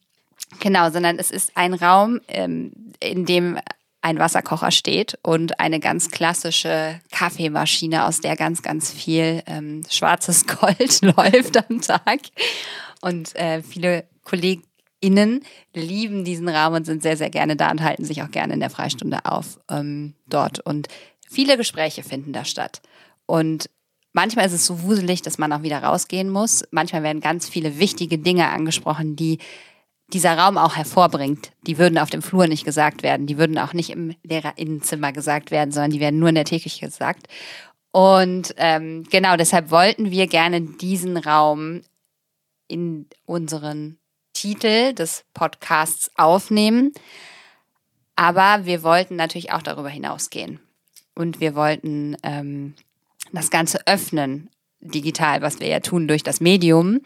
genau, 0.60 0.90
sondern 0.90 1.20
es 1.20 1.30
ist 1.30 1.52
ein 1.56 1.74
Raum, 1.76 2.22
ähm, 2.28 2.72
in 3.00 3.26
dem 3.26 3.60
ein 4.02 4.18
Wasserkocher 4.18 4.72
steht 4.72 5.20
und 5.24 5.60
eine 5.60 5.80
ganz 5.80 6.10
klassische 6.10 7.02
Kaffeemaschine, 7.12 8.06
aus 8.06 8.22
der 8.22 8.36
ganz, 8.36 8.62
ganz 8.62 8.92
viel 8.92 9.44
ähm, 9.46 9.84
schwarzes 9.90 10.48
Gold 10.60 11.02
läuft 11.02 11.58
am 11.70 11.82
Tag. 11.82 12.20
Und 13.02 13.36
äh, 13.36 13.62
viele 13.62 14.06
Kollegen 14.24 14.64
Innen 15.02 15.44
lieben 15.74 16.26
diesen 16.26 16.50
Raum 16.50 16.74
und 16.74 16.86
sind 16.86 17.02
sehr, 17.04 17.16
sehr 17.16 17.30
gerne 17.30 17.56
da 17.56 17.72
und 17.72 17.82
halten 17.82 18.04
sich 18.04 18.22
auch 18.22 18.32
gerne 18.32 18.54
in 18.54 18.60
der 18.60 18.70
Freistunde 18.70 19.26
auf 19.26 19.60
ähm, 19.70 20.14
dort. 20.28 20.60
Und 20.60 20.88
viele 21.28 21.58
Gespräche 21.58 22.04
finden 22.04 22.34
da 22.34 22.44
statt. 22.44 22.82
Und 23.26 23.70
manchmal 24.12 24.46
ist 24.46 24.54
es 24.54 24.66
so 24.66 24.84
wuselig, 24.84 25.22
dass 25.22 25.38
man 25.38 25.54
auch 25.54 25.64
wieder 25.64 25.82
rausgehen 25.82 26.30
muss. 26.30 26.64
Manchmal 26.72 27.04
werden 27.04 27.22
ganz 27.22 27.48
viele 27.48 27.80
wichtige 27.80 28.18
Dinge 28.18 28.50
angesprochen, 28.50 29.16
die 29.16 29.38
dieser 30.12 30.38
Raum 30.38 30.58
auch 30.58 30.76
hervorbringt. 30.76 31.52
Die 31.68 31.78
würden 31.78 31.98
auf 31.98 32.10
dem 32.10 32.22
Flur 32.22 32.48
nicht 32.48 32.66
gesagt 32.66 33.04
werden. 33.04 33.28
Die 33.28 33.38
würden 33.38 33.58
auch 33.58 33.74
nicht 33.74 33.92
im 33.92 34.16
Lehrerinnenzimmer 34.24 35.14
gesagt 35.14 35.52
werden, 35.52 35.72
sondern 35.72 35.92
die 35.92 36.00
werden 36.00 36.20
nur 36.20 36.30
in 36.30 36.36
der 36.36 36.46
Täglich 36.46 36.80
gesagt. 36.80 37.28
Und 37.92 38.54
ähm, 38.58 39.04
genau 39.10 39.36
deshalb 39.38 39.72
wollten 39.72 40.12
wir 40.12 40.28
gerne 40.28 40.62
diesen 40.62 41.18
Raum 41.18 41.82
in 42.68 43.08
unseren 43.26 43.98
Titel 44.40 44.94
des 44.94 45.26
Podcasts 45.34 46.10
aufnehmen. 46.16 46.94
Aber 48.16 48.66
wir 48.66 48.84
wollten 48.84 49.18
natürlich 49.18 49.52
auch 49.52 49.62
darüber 49.62 49.90
hinausgehen. 49.90 50.62
Und 51.14 51.42
wir 51.42 51.56
wollten 51.56 52.16
ähm, 52.24 52.76
das 53.34 53.50
Ganze 53.50 53.86
öffnen, 53.86 54.50
digital, 54.80 55.42
was 55.42 55.60
wir 55.60 55.68
ja 55.68 55.82
tun 55.82 56.08
durch 56.08 56.24
das 56.24 56.40
Medium. 56.40 57.02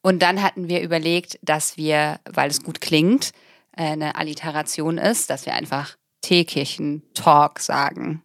Und 0.00 0.22
dann 0.22 0.42
hatten 0.42 0.68
wir 0.68 0.80
überlegt, 0.80 1.40
dass 1.42 1.76
wir, 1.76 2.20
weil 2.24 2.50
es 2.50 2.62
gut 2.62 2.80
klingt, 2.80 3.32
äh, 3.76 3.82
eine 3.82 4.14
Alliteration 4.14 4.96
ist, 4.96 5.28
dass 5.30 5.44
wir 5.44 5.54
einfach 5.54 5.96
Teekirchen-Talk 6.22 7.58
sagen. 7.58 8.22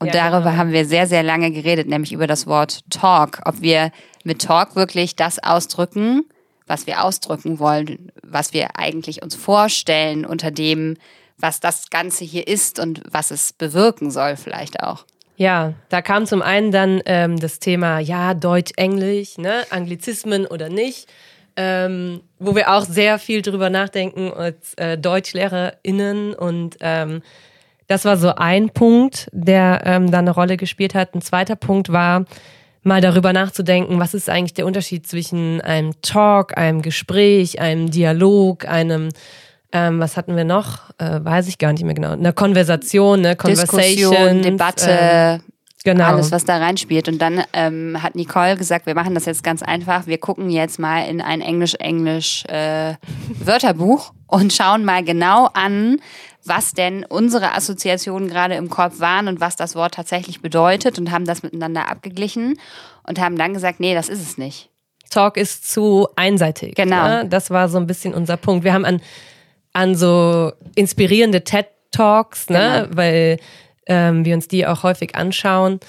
Und 0.00 0.08
ja, 0.08 0.30
darüber 0.30 0.50
genau. 0.50 0.56
haben 0.56 0.72
wir 0.72 0.86
sehr, 0.86 1.06
sehr 1.06 1.22
lange 1.22 1.52
geredet, 1.52 1.86
nämlich 1.86 2.12
über 2.12 2.26
das 2.26 2.48
Wort 2.48 2.80
Talk. 2.90 3.40
Ob 3.44 3.60
wir 3.60 3.92
mit 4.24 4.42
Talk 4.42 4.74
wirklich 4.74 5.14
das 5.14 5.38
ausdrücken, 5.38 6.24
was 6.68 6.86
wir 6.86 7.02
ausdrücken 7.02 7.58
wollen, 7.58 8.12
was 8.22 8.52
wir 8.52 8.78
eigentlich 8.78 9.22
uns 9.22 9.34
vorstellen 9.34 10.24
unter 10.24 10.50
dem, 10.50 10.96
was 11.38 11.60
das 11.60 11.90
Ganze 11.90 12.24
hier 12.24 12.46
ist 12.46 12.78
und 12.78 13.02
was 13.10 13.30
es 13.30 13.52
bewirken 13.52 14.10
soll 14.10 14.36
vielleicht 14.36 14.80
auch. 14.82 15.04
Ja, 15.36 15.74
da 15.88 16.02
kam 16.02 16.26
zum 16.26 16.42
einen 16.42 16.72
dann 16.72 17.00
ähm, 17.06 17.38
das 17.38 17.60
Thema, 17.60 18.00
ja, 18.00 18.34
Deutsch, 18.34 18.72
Englisch, 18.76 19.38
ne, 19.38 19.62
Anglizismen 19.70 20.46
oder 20.46 20.68
nicht, 20.68 21.08
ähm, 21.56 22.22
wo 22.40 22.56
wir 22.56 22.72
auch 22.72 22.84
sehr 22.84 23.18
viel 23.18 23.42
drüber 23.42 23.70
nachdenken 23.70 24.32
als 24.32 24.74
äh, 24.74 24.98
DeutschlehrerInnen 24.98 26.34
und 26.34 26.76
ähm, 26.80 27.22
das 27.86 28.04
war 28.04 28.18
so 28.18 28.34
ein 28.34 28.68
Punkt, 28.68 29.28
der 29.32 29.82
ähm, 29.86 30.10
da 30.10 30.18
eine 30.18 30.32
Rolle 30.32 30.58
gespielt 30.58 30.94
hat. 30.94 31.14
Ein 31.14 31.22
zweiter 31.22 31.56
Punkt 31.56 31.90
war, 31.90 32.26
mal 32.82 33.00
darüber 33.00 33.32
nachzudenken, 33.32 33.98
was 33.98 34.14
ist 34.14 34.28
eigentlich 34.28 34.54
der 34.54 34.66
Unterschied 34.66 35.06
zwischen 35.06 35.60
einem 35.60 35.92
Talk, 36.02 36.56
einem 36.56 36.82
Gespräch, 36.82 37.60
einem 37.60 37.90
Dialog, 37.90 38.66
einem, 38.66 39.10
ähm, 39.72 40.00
was 40.00 40.16
hatten 40.16 40.36
wir 40.36 40.44
noch? 40.44 40.90
Äh, 40.98 41.20
weiß 41.22 41.48
ich 41.48 41.58
gar 41.58 41.72
nicht 41.72 41.84
mehr 41.84 41.94
genau. 41.94 42.12
Eine 42.12 42.32
Konversation, 42.32 43.20
eine 43.20 43.36
Conversation. 43.36 44.42
Debatte. 44.42 44.90
Äh, 44.90 45.38
genau. 45.84 46.06
Alles, 46.06 46.32
was 46.32 46.44
da 46.44 46.58
reinspielt. 46.58 47.08
Und 47.08 47.20
dann 47.20 47.42
ähm, 47.52 48.02
hat 48.02 48.14
Nicole 48.14 48.56
gesagt, 48.56 48.86
wir 48.86 48.94
machen 48.94 49.14
das 49.14 49.26
jetzt 49.26 49.44
ganz 49.44 49.62
einfach. 49.62 50.06
Wir 50.06 50.18
gucken 50.18 50.50
jetzt 50.50 50.78
mal 50.78 51.02
in 51.02 51.20
ein 51.20 51.40
Englisch-Englisch-Wörterbuch 51.40 54.10
äh, 54.10 54.12
und 54.26 54.52
schauen 54.52 54.84
mal 54.84 55.04
genau 55.04 55.48
an, 55.52 56.00
was 56.48 56.72
denn 56.72 57.04
unsere 57.04 57.54
Assoziationen 57.54 58.28
gerade 58.28 58.54
im 58.54 58.70
Kopf 58.70 59.00
waren 59.00 59.28
und 59.28 59.40
was 59.40 59.56
das 59.56 59.74
Wort 59.74 59.94
tatsächlich 59.94 60.40
bedeutet 60.40 60.98
und 60.98 61.10
haben 61.10 61.24
das 61.24 61.42
miteinander 61.42 61.88
abgeglichen 61.88 62.58
und 63.02 63.20
haben 63.20 63.36
dann 63.36 63.54
gesagt, 63.54 63.80
nee, 63.80 63.94
das 63.94 64.08
ist 64.08 64.22
es 64.22 64.38
nicht. 64.38 64.70
Talk 65.10 65.36
ist 65.36 65.70
zu 65.70 66.08
einseitig. 66.16 66.74
Genau. 66.74 67.08
Ne? 67.08 67.28
Das 67.28 67.50
war 67.50 67.68
so 67.68 67.78
ein 67.78 67.86
bisschen 67.86 68.14
unser 68.14 68.36
Punkt. 68.36 68.64
Wir 68.64 68.72
haben 68.72 68.84
an, 68.84 69.00
an 69.72 69.94
so 69.94 70.52
inspirierende 70.74 71.44
TED-Talks, 71.44 72.50
ne? 72.50 72.82
Genau. 72.82 72.96
weil 72.96 73.38
ähm, 73.86 74.24
wir 74.24 74.34
uns 74.34 74.48
die 74.48 74.66
auch 74.66 74.82
häufig 74.82 75.14
anschauen, 75.14 75.80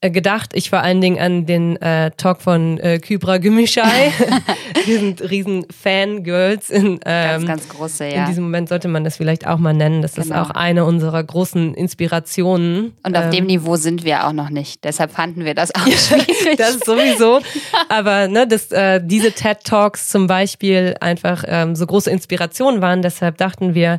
gedacht. 0.00 0.50
Ich 0.54 0.70
vor 0.70 0.80
allen 0.80 1.00
Dingen 1.00 1.18
an 1.18 1.44
den 1.46 1.76
äh, 1.82 2.12
Talk 2.12 2.40
von 2.40 2.78
äh, 2.78 3.00
Kybra 3.00 3.38
Gümüşay. 3.38 4.12
wir 4.84 4.98
sind 4.98 5.28
riesen 5.28 5.66
Fangirls. 5.70 6.70
In, 6.70 7.00
ähm, 7.04 7.44
ganz, 7.44 7.46
ganz 7.46 7.68
große, 7.68 8.06
ja. 8.06 8.22
In 8.22 8.26
diesem 8.26 8.44
Moment 8.44 8.68
sollte 8.68 8.86
man 8.86 9.02
das 9.02 9.16
vielleicht 9.16 9.46
auch 9.46 9.58
mal 9.58 9.74
nennen. 9.74 10.00
Das 10.02 10.14
genau. 10.14 10.26
ist 10.26 10.32
auch 10.32 10.50
eine 10.50 10.84
unserer 10.84 11.22
großen 11.22 11.74
Inspirationen. 11.74 12.92
Und 13.02 13.16
auf 13.16 13.24
ähm, 13.24 13.30
dem 13.32 13.46
Niveau 13.46 13.74
sind 13.74 14.04
wir 14.04 14.26
auch 14.26 14.32
noch 14.32 14.50
nicht. 14.50 14.84
Deshalb 14.84 15.10
fanden 15.10 15.44
wir 15.44 15.54
das 15.54 15.74
auch 15.74 15.86
schwierig. 15.86 16.56
das 16.56 16.78
sowieso. 16.78 17.40
Aber 17.88 18.28
ne, 18.28 18.46
dass 18.46 18.70
äh, 18.70 19.00
diese 19.02 19.32
TED 19.32 19.64
Talks 19.64 20.10
zum 20.10 20.28
Beispiel 20.28 20.94
einfach 21.00 21.42
ähm, 21.46 21.74
so 21.74 21.84
große 21.84 22.10
Inspirationen 22.10 22.80
waren. 22.80 23.02
Deshalb 23.02 23.36
dachten 23.36 23.74
wir, 23.74 23.98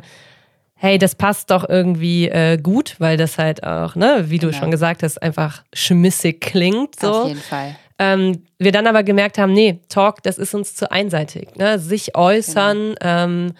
hey, 0.82 0.96
das 0.96 1.14
passt 1.14 1.50
doch 1.50 1.68
irgendwie 1.68 2.30
äh, 2.30 2.56
gut, 2.56 2.96
weil 2.98 3.18
das 3.18 3.36
halt 3.36 3.62
auch, 3.64 3.96
ne, 3.96 4.24
wie 4.30 4.38
genau. 4.38 4.50
du 4.50 4.58
schon 4.58 4.70
gesagt 4.70 5.02
hast, 5.02 5.22
einfach 5.22 5.62
schmissig 5.74 6.40
klingt. 6.40 6.98
So. 6.98 7.12
Auf 7.12 7.28
jeden 7.28 7.40
Fall. 7.40 7.76
Ähm, 7.98 8.44
wir 8.58 8.72
dann 8.72 8.86
aber 8.86 9.02
gemerkt 9.02 9.36
haben, 9.36 9.52
nee, 9.52 9.80
Talk, 9.90 10.22
das 10.22 10.38
ist 10.38 10.54
uns 10.54 10.74
zu 10.74 10.90
einseitig. 10.90 11.54
Ne? 11.56 11.78
Sich 11.78 12.16
äußern, 12.16 12.94
genau. 12.94 12.96
ähm, 13.02 13.52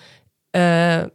äh, 0.53 1.09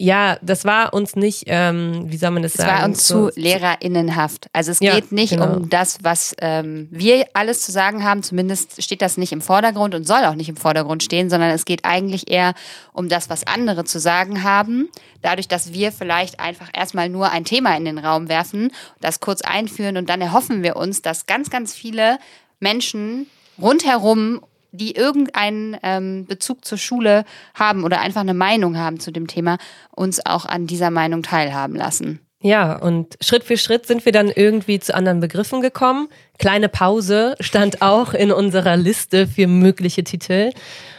ja, 0.00 0.38
das 0.40 0.64
war 0.64 0.94
uns 0.94 1.14
nicht, 1.14 1.44
ähm, 1.48 2.04
wie 2.06 2.16
soll 2.16 2.30
man 2.30 2.42
das 2.42 2.52
es 2.52 2.56
sagen? 2.56 2.70
Es 2.70 2.78
war 2.78 2.84
uns 2.86 3.06
so, 3.06 3.28
zu 3.28 3.38
lehrerinnenhaft. 3.38 4.48
Also 4.54 4.70
es 4.70 4.80
ja, 4.80 4.94
geht 4.94 5.12
nicht 5.12 5.34
genau. 5.34 5.56
um 5.56 5.68
das, 5.68 5.98
was 6.02 6.34
ähm, 6.40 6.88
wir 6.90 7.26
alles 7.34 7.60
zu 7.60 7.70
sagen 7.70 8.02
haben. 8.02 8.22
Zumindest 8.22 8.82
steht 8.82 9.02
das 9.02 9.18
nicht 9.18 9.30
im 9.30 9.42
Vordergrund 9.42 9.94
und 9.94 10.06
soll 10.06 10.24
auch 10.24 10.36
nicht 10.36 10.48
im 10.48 10.56
Vordergrund 10.56 11.02
stehen, 11.02 11.28
sondern 11.28 11.50
es 11.50 11.66
geht 11.66 11.84
eigentlich 11.84 12.30
eher 12.30 12.54
um 12.94 13.10
das, 13.10 13.28
was 13.28 13.46
andere 13.46 13.84
zu 13.84 14.00
sagen 14.00 14.42
haben. 14.42 14.88
Dadurch, 15.20 15.48
dass 15.48 15.74
wir 15.74 15.92
vielleicht 15.92 16.40
einfach 16.40 16.70
erstmal 16.72 17.10
nur 17.10 17.30
ein 17.30 17.44
Thema 17.44 17.76
in 17.76 17.84
den 17.84 17.98
Raum 17.98 18.30
werfen, 18.30 18.72
das 19.02 19.20
kurz 19.20 19.42
einführen 19.42 19.98
und 19.98 20.08
dann 20.08 20.22
erhoffen 20.22 20.62
wir 20.62 20.76
uns, 20.76 21.02
dass 21.02 21.26
ganz, 21.26 21.50
ganz 21.50 21.74
viele 21.74 22.18
Menschen 22.58 23.26
rundherum 23.60 24.40
die 24.72 24.96
irgendeinen 24.96 25.76
ähm, 25.82 26.26
Bezug 26.26 26.64
zur 26.64 26.78
Schule 26.78 27.24
haben 27.54 27.84
oder 27.84 28.00
einfach 28.00 28.20
eine 28.20 28.34
Meinung 28.34 28.76
haben 28.76 29.00
zu 29.00 29.10
dem 29.10 29.26
Thema, 29.26 29.58
uns 29.94 30.24
auch 30.24 30.46
an 30.46 30.66
dieser 30.66 30.90
Meinung 30.90 31.22
teilhaben 31.22 31.76
lassen. 31.76 32.20
Ja, 32.42 32.76
und 32.76 33.18
Schritt 33.20 33.44
für 33.44 33.58
Schritt 33.58 33.86
sind 33.86 34.06
wir 34.06 34.12
dann 34.12 34.30
irgendwie 34.30 34.80
zu 34.80 34.94
anderen 34.94 35.20
Begriffen 35.20 35.60
gekommen. 35.60 36.08
Kleine 36.38 36.70
Pause 36.70 37.34
stand 37.38 37.82
auch 37.82 38.14
in 38.14 38.32
unserer 38.32 38.78
Liste 38.78 39.26
für 39.26 39.46
mögliche 39.46 40.04
Titel. 40.04 40.52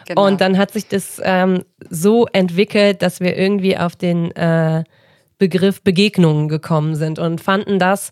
Genau. 0.07 0.27
Und 0.27 0.39
dann 0.39 0.59
hat 0.59 0.71
sich 0.71 0.87
das 0.87 1.19
ähm, 1.23 1.63
so 1.89 2.27
entwickelt, 2.27 3.01
dass 3.01 3.21
wir 3.21 3.35
irgendwie 3.35 3.75
auf 3.75 3.95
den 3.95 4.29
äh, 4.35 4.83
Begriff 5.39 5.81
Begegnungen 5.81 6.47
gekommen 6.47 6.95
sind 6.95 7.17
und 7.17 7.41
fanden 7.41 7.79
das 7.79 8.11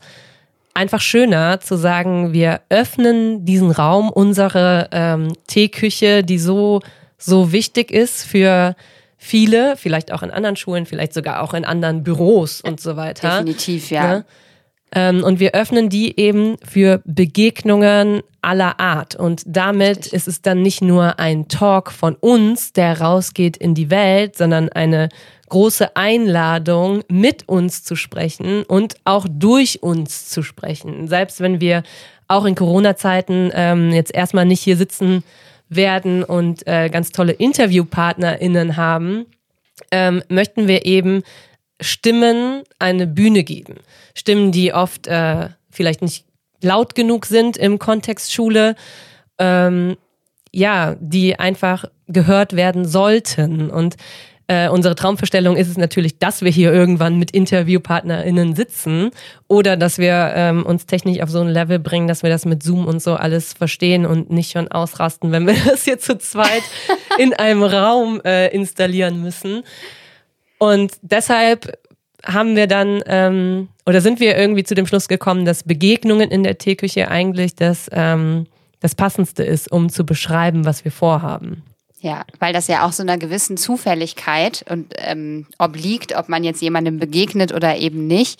einfach 0.79 1.01
schöner 1.01 1.59
zu 1.59 1.75
sagen, 1.75 2.31
wir 2.31 2.61
öffnen 2.69 3.43
diesen 3.43 3.69
Raum, 3.69 4.09
unsere 4.09 4.87
ähm, 4.93 5.33
Teeküche, 5.45 6.23
die 6.23 6.39
so, 6.39 6.79
so 7.17 7.51
wichtig 7.51 7.91
ist 7.91 8.23
für 8.23 8.77
viele, 9.17 9.75
vielleicht 9.75 10.13
auch 10.13 10.23
in 10.23 10.31
anderen 10.31 10.55
Schulen, 10.55 10.85
vielleicht 10.85 11.13
sogar 11.13 11.43
auch 11.43 11.53
in 11.53 11.65
anderen 11.65 12.03
Büros 12.03 12.61
und 12.61 12.79
so 12.79 12.95
weiter. 12.95 13.41
Definitiv, 13.41 13.91
ja. 13.91 14.13
ja? 14.13 14.23
Ähm, 14.95 15.21
und 15.21 15.41
wir 15.41 15.51
öffnen 15.51 15.89
die 15.89 16.17
eben 16.17 16.55
für 16.63 17.01
Begegnungen 17.03 18.21
aller 18.41 18.79
Art. 18.79 19.15
Und 19.15 19.43
damit 19.45 19.97
Richtig. 19.97 20.13
ist 20.13 20.27
es 20.29 20.41
dann 20.41 20.61
nicht 20.61 20.81
nur 20.81 21.19
ein 21.19 21.49
Talk 21.49 21.91
von 21.91 22.15
uns, 22.15 22.71
der 22.71 23.01
rausgeht 23.01 23.57
in 23.57 23.75
die 23.75 23.89
Welt, 23.89 24.37
sondern 24.37 24.69
eine 24.69 25.09
große 25.49 25.95
Einladung, 25.95 27.03
mit 27.09 27.47
uns 27.49 27.83
zu 27.83 27.95
sprechen 27.95 28.63
und 28.63 28.95
auch 29.03 29.25
durch 29.29 29.83
uns 29.83 30.29
zu 30.29 30.43
sprechen. 30.43 31.07
Selbst 31.07 31.41
wenn 31.41 31.59
wir 31.59 31.83
auch 32.27 32.45
in 32.45 32.55
Corona-Zeiten 32.55 33.51
ähm, 33.53 33.91
jetzt 33.91 34.13
erstmal 34.13 34.45
nicht 34.45 34.61
hier 34.61 34.77
sitzen 34.77 35.23
werden 35.67 36.23
und 36.23 36.65
äh, 36.67 36.89
ganz 36.89 37.11
tolle 37.11 37.33
InterviewpartnerInnen 37.33 38.77
haben, 38.77 39.25
ähm, 39.91 40.23
möchten 40.29 40.67
wir 40.67 40.85
eben 40.85 41.23
Stimmen 41.81 42.63
eine 42.77 43.07
Bühne 43.07 43.43
geben. 43.43 43.75
Stimmen, 44.13 44.51
die 44.51 44.73
oft 44.73 45.07
äh, 45.07 45.49
vielleicht 45.69 46.01
nicht 46.01 46.25
laut 46.61 46.95
genug 46.95 47.25
sind 47.25 47.57
im 47.57 47.79
Kontext 47.79 48.33
Schule, 48.33 48.75
ähm, 49.37 49.95
ja, 50.51 50.95
die 50.99 51.39
einfach 51.39 51.85
gehört 52.07 52.55
werden 52.55 52.85
sollten. 52.85 53.69
Und 53.69 53.95
äh, 54.49 54.67
unsere 54.67 54.95
Traumvorstellung 54.95 55.55
ist 55.55 55.67
es 55.67 55.77
natürlich, 55.77 56.17
dass 56.17 56.41
wir 56.41 56.49
hier 56.49 56.73
irgendwann 56.73 57.19
mit 57.19 57.29
InterviewpartnerInnen 57.29 58.55
sitzen 58.55 59.11
oder 59.47 59.77
dass 59.77 59.99
wir 59.99 60.33
ähm, 60.35 60.65
uns 60.65 60.87
technisch 60.87 61.21
auf 61.21 61.29
so 61.29 61.39
ein 61.39 61.49
Level 61.49 61.77
bringen, 61.77 62.07
dass 62.07 62.23
wir 62.23 62.31
das 62.31 62.45
mit 62.45 62.63
Zoom 62.63 62.87
und 62.87 62.99
so 62.99 63.13
alles 63.13 63.53
verstehen 63.53 64.07
und 64.07 64.31
nicht 64.31 64.51
schon 64.51 64.67
ausrasten, 64.67 65.31
wenn 65.31 65.45
wir 65.45 65.53
das 65.65 65.83
hier 65.83 65.99
zu 65.99 66.17
zweit 66.17 66.63
in 67.19 67.33
einem 67.35 67.61
Raum 67.61 68.21
äh, 68.25 68.47
installieren 68.47 69.21
müssen. 69.21 69.61
Und 70.57 70.93
deshalb 71.03 71.77
haben 72.25 72.55
wir 72.55 72.65
dann 72.65 73.03
ähm, 73.05 73.69
oder 73.85 74.01
sind 74.01 74.19
wir 74.19 74.35
irgendwie 74.35 74.63
zu 74.63 74.73
dem 74.73 74.87
Schluss 74.87 75.07
gekommen, 75.07 75.45
dass 75.45 75.61
Begegnungen 75.61 76.31
in 76.31 76.41
der 76.41 76.57
Teeküche 76.57 77.09
eigentlich 77.09 77.53
das, 77.53 77.87
ähm, 77.91 78.47
das 78.79 78.95
Passendste 78.95 79.43
ist, 79.43 79.71
um 79.71 79.89
zu 79.89 80.07
beschreiben, 80.07 80.65
was 80.65 80.83
wir 80.85 80.91
vorhaben. 80.91 81.61
Ja, 82.01 82.23
weil 82.39 82.53
das 82.53 82.67
ja 82.67 82.85
auch 82.85 82.93
so 82.93 83.03
einer 83.03 83.17
gewissen 83.17 83.57
Zufälligkeit 83.57 84.63
und 84.69 84.93
ähm, 84.97 85.47
obliegt, 85.57 86.15
ob 86.15 86.29
man 86.29 86.45
jetzt 86.45 86.61
jemandem 86.61 86.97
begegnet 86.97 87.53
oder 87.53 87.77
eben 87.77 88.07
nicht. 88.07 88.39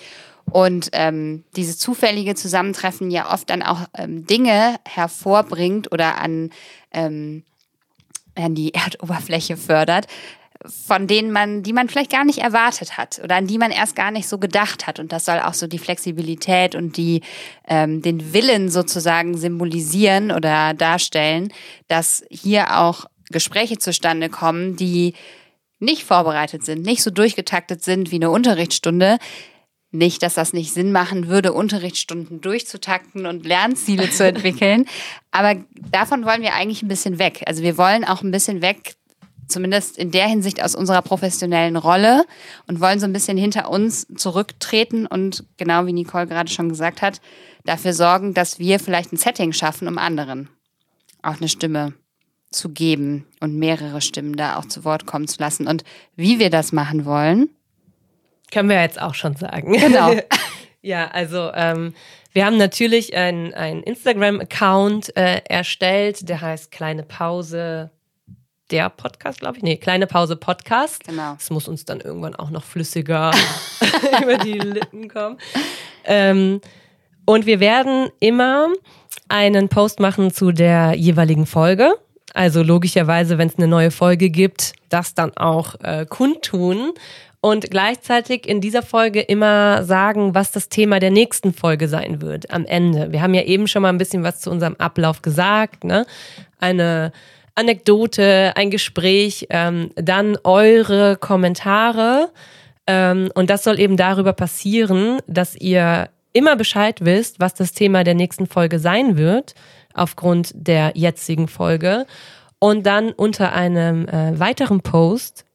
Und 0.50 0.90
ähm, 0.94 1.44
dieses 1.56 1.78
zufällige 1.78 2.36
Zusammentreffen 2.36 3.12
ja 3.12 3.32
oft 3.32 3.50
dann 3.50 3.62
auch 3.62 3.82
ähm, 3.98 4.26
Dinge 4.26 4.78
hervorbringt 4.88 5.92
oder 5.92 6.20
an, 6.20 6.52
ähm, 6.92 7.44
an 8.36 8.56
die 8.56 8.74
Erdoberfläche 8.74 9.58
fördert, 9.58 10.08
von 10.66 11.08
denen 11.08 11.32
man, 11.32 11.64
die 11.64 11.74
man 11.74 11.88
vielleicht 11.88 12.12
gar 12.12 12.26
nicht 12.26 12.40
erwartet 12.40 12.98
hat 12.98 13.22
oder 13.24 13.36
an 13.36 13.48
die 13.48 13.58
man 13.58 13.72
erst 13.72 13.96
gar 13.96 14.12
nicht 14.12 14.28
so 14.28 14.38
gedacht 14.38 14.88
hat. 14.88 15.00
Und 15.00 15.12
das 15.12 15.26
soll 15.26 15.40
auch 15.40 15.54
so 15.54 15.68
die 15.68 15.80
Flexibilität 15.80 16.76
und 16.76 16.98
die, 16.98 17.22
ähm, 17.68 18.02
den 18.02 18.34
Willen 18.34 18.70
sozusagen 18.70 19.38
symbolisieren 19.38 20.32
oder 20.32 20.74
darstellen, 20.74 21.54
dass 21.88 22.24
hier 22.30 22.78
auch 22.80 23.06
Gespräche 23.30 23.78
zustande 23.78 24.30
kommen, 24.30 24.76
die 24.76 25.14
nicht 25.80 26.04
vorbereitet 26.04 26.66
sind, 26.66 26.82
nicht 26.82 27.04
so 27.04 27.10
durchgetaktet 27.10 27.84
sind 27.84 28.12
wie 28.12 28.16
eine 28.16 28.30
Unterrichtsstunde. 28.30 29.18
Nicht, 29.92 30.22
dass 30.22 30.36
das 30.36 30.54
nicht 30.54 30.72
Sinn 30.72 30.92
machen 30.92 31.28
würde, 31.28 31.52
Unterrichtsstunden 31.52 32.42
durchzutakten 32.42 33.26
und 33.26 33.46
Lernziele 33.46 34.12
zu 34.12 34.24
entwickeln. 34.24 34.86
Aber 35.32 35.56
davon 35.92 36.26
wollen 36.26 36.44
wir 36.44 36.54
eigentlich 36.54 36.84
ein 36.84 36.90
bisschen 36.90 37.18
weg. 37.18 37.44
Also 37.48 37.64
wir 37.64 37.78
wollen 37.78 38.04
auch 38.04 38.22
ein 38.22 38.30
bisschen 38.30 38.62
weg, 38.62 38.96
zumindest 39.48 39.98
in 39.98 40.12
der 40.12 40.28
Hinsicht 40.28 40.62
aus 40.62 40.76
unserer 40.76 41.02
professionellen 41.02 41.76
Rolle 41.76 42.26
und 42.68 42.82
wollen 42.82 43.00
so 43.00 43.08
ein 43.08 43.14
bisschen 43.14 43.38
hinter 43.38 43.72
uns 43.72 44.06
zurücktreten 44.16 45.08
und 45.08 45.44
genau 45.58 45.88
wie 45.88 45.94
Nicole 45.94 46.28
gerade 46.28 46.52
schon 46.52 46.70
gesagt 46.70 47.02
hat, 47.02 47.20
dafür 47.66 47.94
sorgen, 47.94 48.36
dass 48.36 48.60
wir 48.60 48.80
vielleicht 48.80 49.12
ein 49.12 49.18
Setting 49.18 49.54
schaffen, 49.54 49.88
um 49.88 49.98
anderen 49.98 50.50
auch 51.22 51.38
eine 51.38 51.50
Stimme 51.50 51.94
zu 52.52 52.70
geben 52.70 53.28
und 53.40 53.56
mehrere 53.56 54.02
Stimmen 54.02 54.36
da 54.36 54.58
auch 54.58 54.66
zu 54.66 54.84
Wort 54.84 55.06
kommen 55.06 55.28
zu 55.28 55.40
lassen. 55.40 55.68
Und 55.68 55.84
wie 56.16 56.40
wir 56.40 56.50
das 56.50 56.72
machen 56.72 57.06
wollen, 57.06 57.50
können 58.52 58.70
wir 58.70 58.82
jetzt 58.82 59.00
auch 59.00 59.14
schon 59.14 59.36
sagen. 59.36 59.74
Genau. 59.74 60.16
ja, 60.82 61.08
also 61.10 61.52
ähm, 61.54 61.94
wir 62.34 62.46
haben 62.46 62.58
natürlich 62.58 63.16
einen 63.16 63.84
Instagram-Account 63.84 65.16
äh, 65.16 65.42
erstellt, 65.46 66.28
der 66.30 66.42
heißt 66.42 66.72
Kleine 66.72 67.04
Pause. 67.04 67.92
Der 68.72 68.90
Podcast, 68.90 69.40
glaube 69.40 69.58
ich. 69.58 69.64
Nee, 69.64 69.78
Kleine 69.78 70.06
Pause 70.06 70.36
Podcast. 70.36 71.06
Genau. 71.06 71.34
Das 71.34 71.50
muss 71.50 71.68
uns 71.68 71.86
dann 71.86 72.02
irgendwann 72.02 72.36
auch 72.36 72.52
noch 72.52 72.64
flüssiger 72.64 73.32
über 74.22 74.38
die 74.38 74.60
Lippen 74.60 75.10
kommen. 75.10 75.40
Ähm, 76.06 76.62
und 77.26 77.48
wir 77.48 77.60
werden 77.60 78.10
immer 78.20 78.68
einen 79.28 79.70
Post 79.70 80.00
machen 80.00 80.32
zu 80.32 80.52
der 80.52 80.94
jeweiligen 80.94 81.48
Folge. 81.48 81.96
Also 82.34 82.64
logischerweise, 82.64 83.38
wenn 83.38 83.48
es 83.48 83.58
eine 83.58 83.68
neue 83.68 83.92
Folge 83.92 84.30
gibt, 84.30 84.74
das 84.90 85.14
dann 85.14 85.36
auch 85.36 85.76
äh, 85.82 86.06
kundtun 86.08 86.94
und 87.42 87.72
gleichzeitig 87.72 88.48
in 88.48 88.60
dieser 88.60 88.82
Folge 88.82 89.22
immer 89.22 89.84
sagen, 89.84 90.36
was 90.36 90.52
das 90.52 90.68
Thema 90.70 91.00
der 91.00 91.12
nächsten 91.12 91.54
Folge 91.54 91.88
sein 91.88 92.22
wird 92.22 92.52
am 92.52 92.66
Ende. 92.66 93.12
Wir 93.12 93.22
haben 93.22 93.34
ja 93.34 93.44
eben 93.44 93.68
schon 93.68 93.82
mal 93.82 93.90
ein 93.90 93.98
bisschen 93.98 94.24
was 94.24 94.42
zu 94.42 94.52
unserem 94.52 94.76
Ablauf 94.76 95.22
gesagt, 95.22 95.84
ne? 95.84 96.06
Eine 96.60 97.14
Anekdote, 97.56 98.54
ein 98.56 98.72
Gespräch, 98.72 99.48
ähm, 99.50 99.92
dann 99.96 100.38
eure 100.44 101.16
Kommentare. 101.18 102.30
Ähm, 102.88 103.32
und 103.36 103.50
das 103.50 103.64
soll 103.64 103.80
eben 103.80 103.98
darüber 103.98 104.34
passieren, 104.34 105.20
dass 105.28 105.56
ihr 105.56 106.10
immer 106.34 106.56
Bescheid 106.56 107.04
wisst, 107.04 107.40
was 107.40 107.54
das 107.54 107.72
Thema 107.72 108.04
der 108.04 108.16
nächsten 108.16 108.48
Folge 108.48 108.80
sein 108.80 109.18
wird 109.18 109.56
aufgrund 110.00 110.52
der 110.56 110.94
jetzigen 110.96 111.48
Folge. 111.48 112.06
Und 112.60 112.86
dann 112.86 113.12
unter 113.12 113.54
einem 113.54 114.08
äh, 114.08 114.38
weiteren 114.38 114.82
Post 114.82 115.46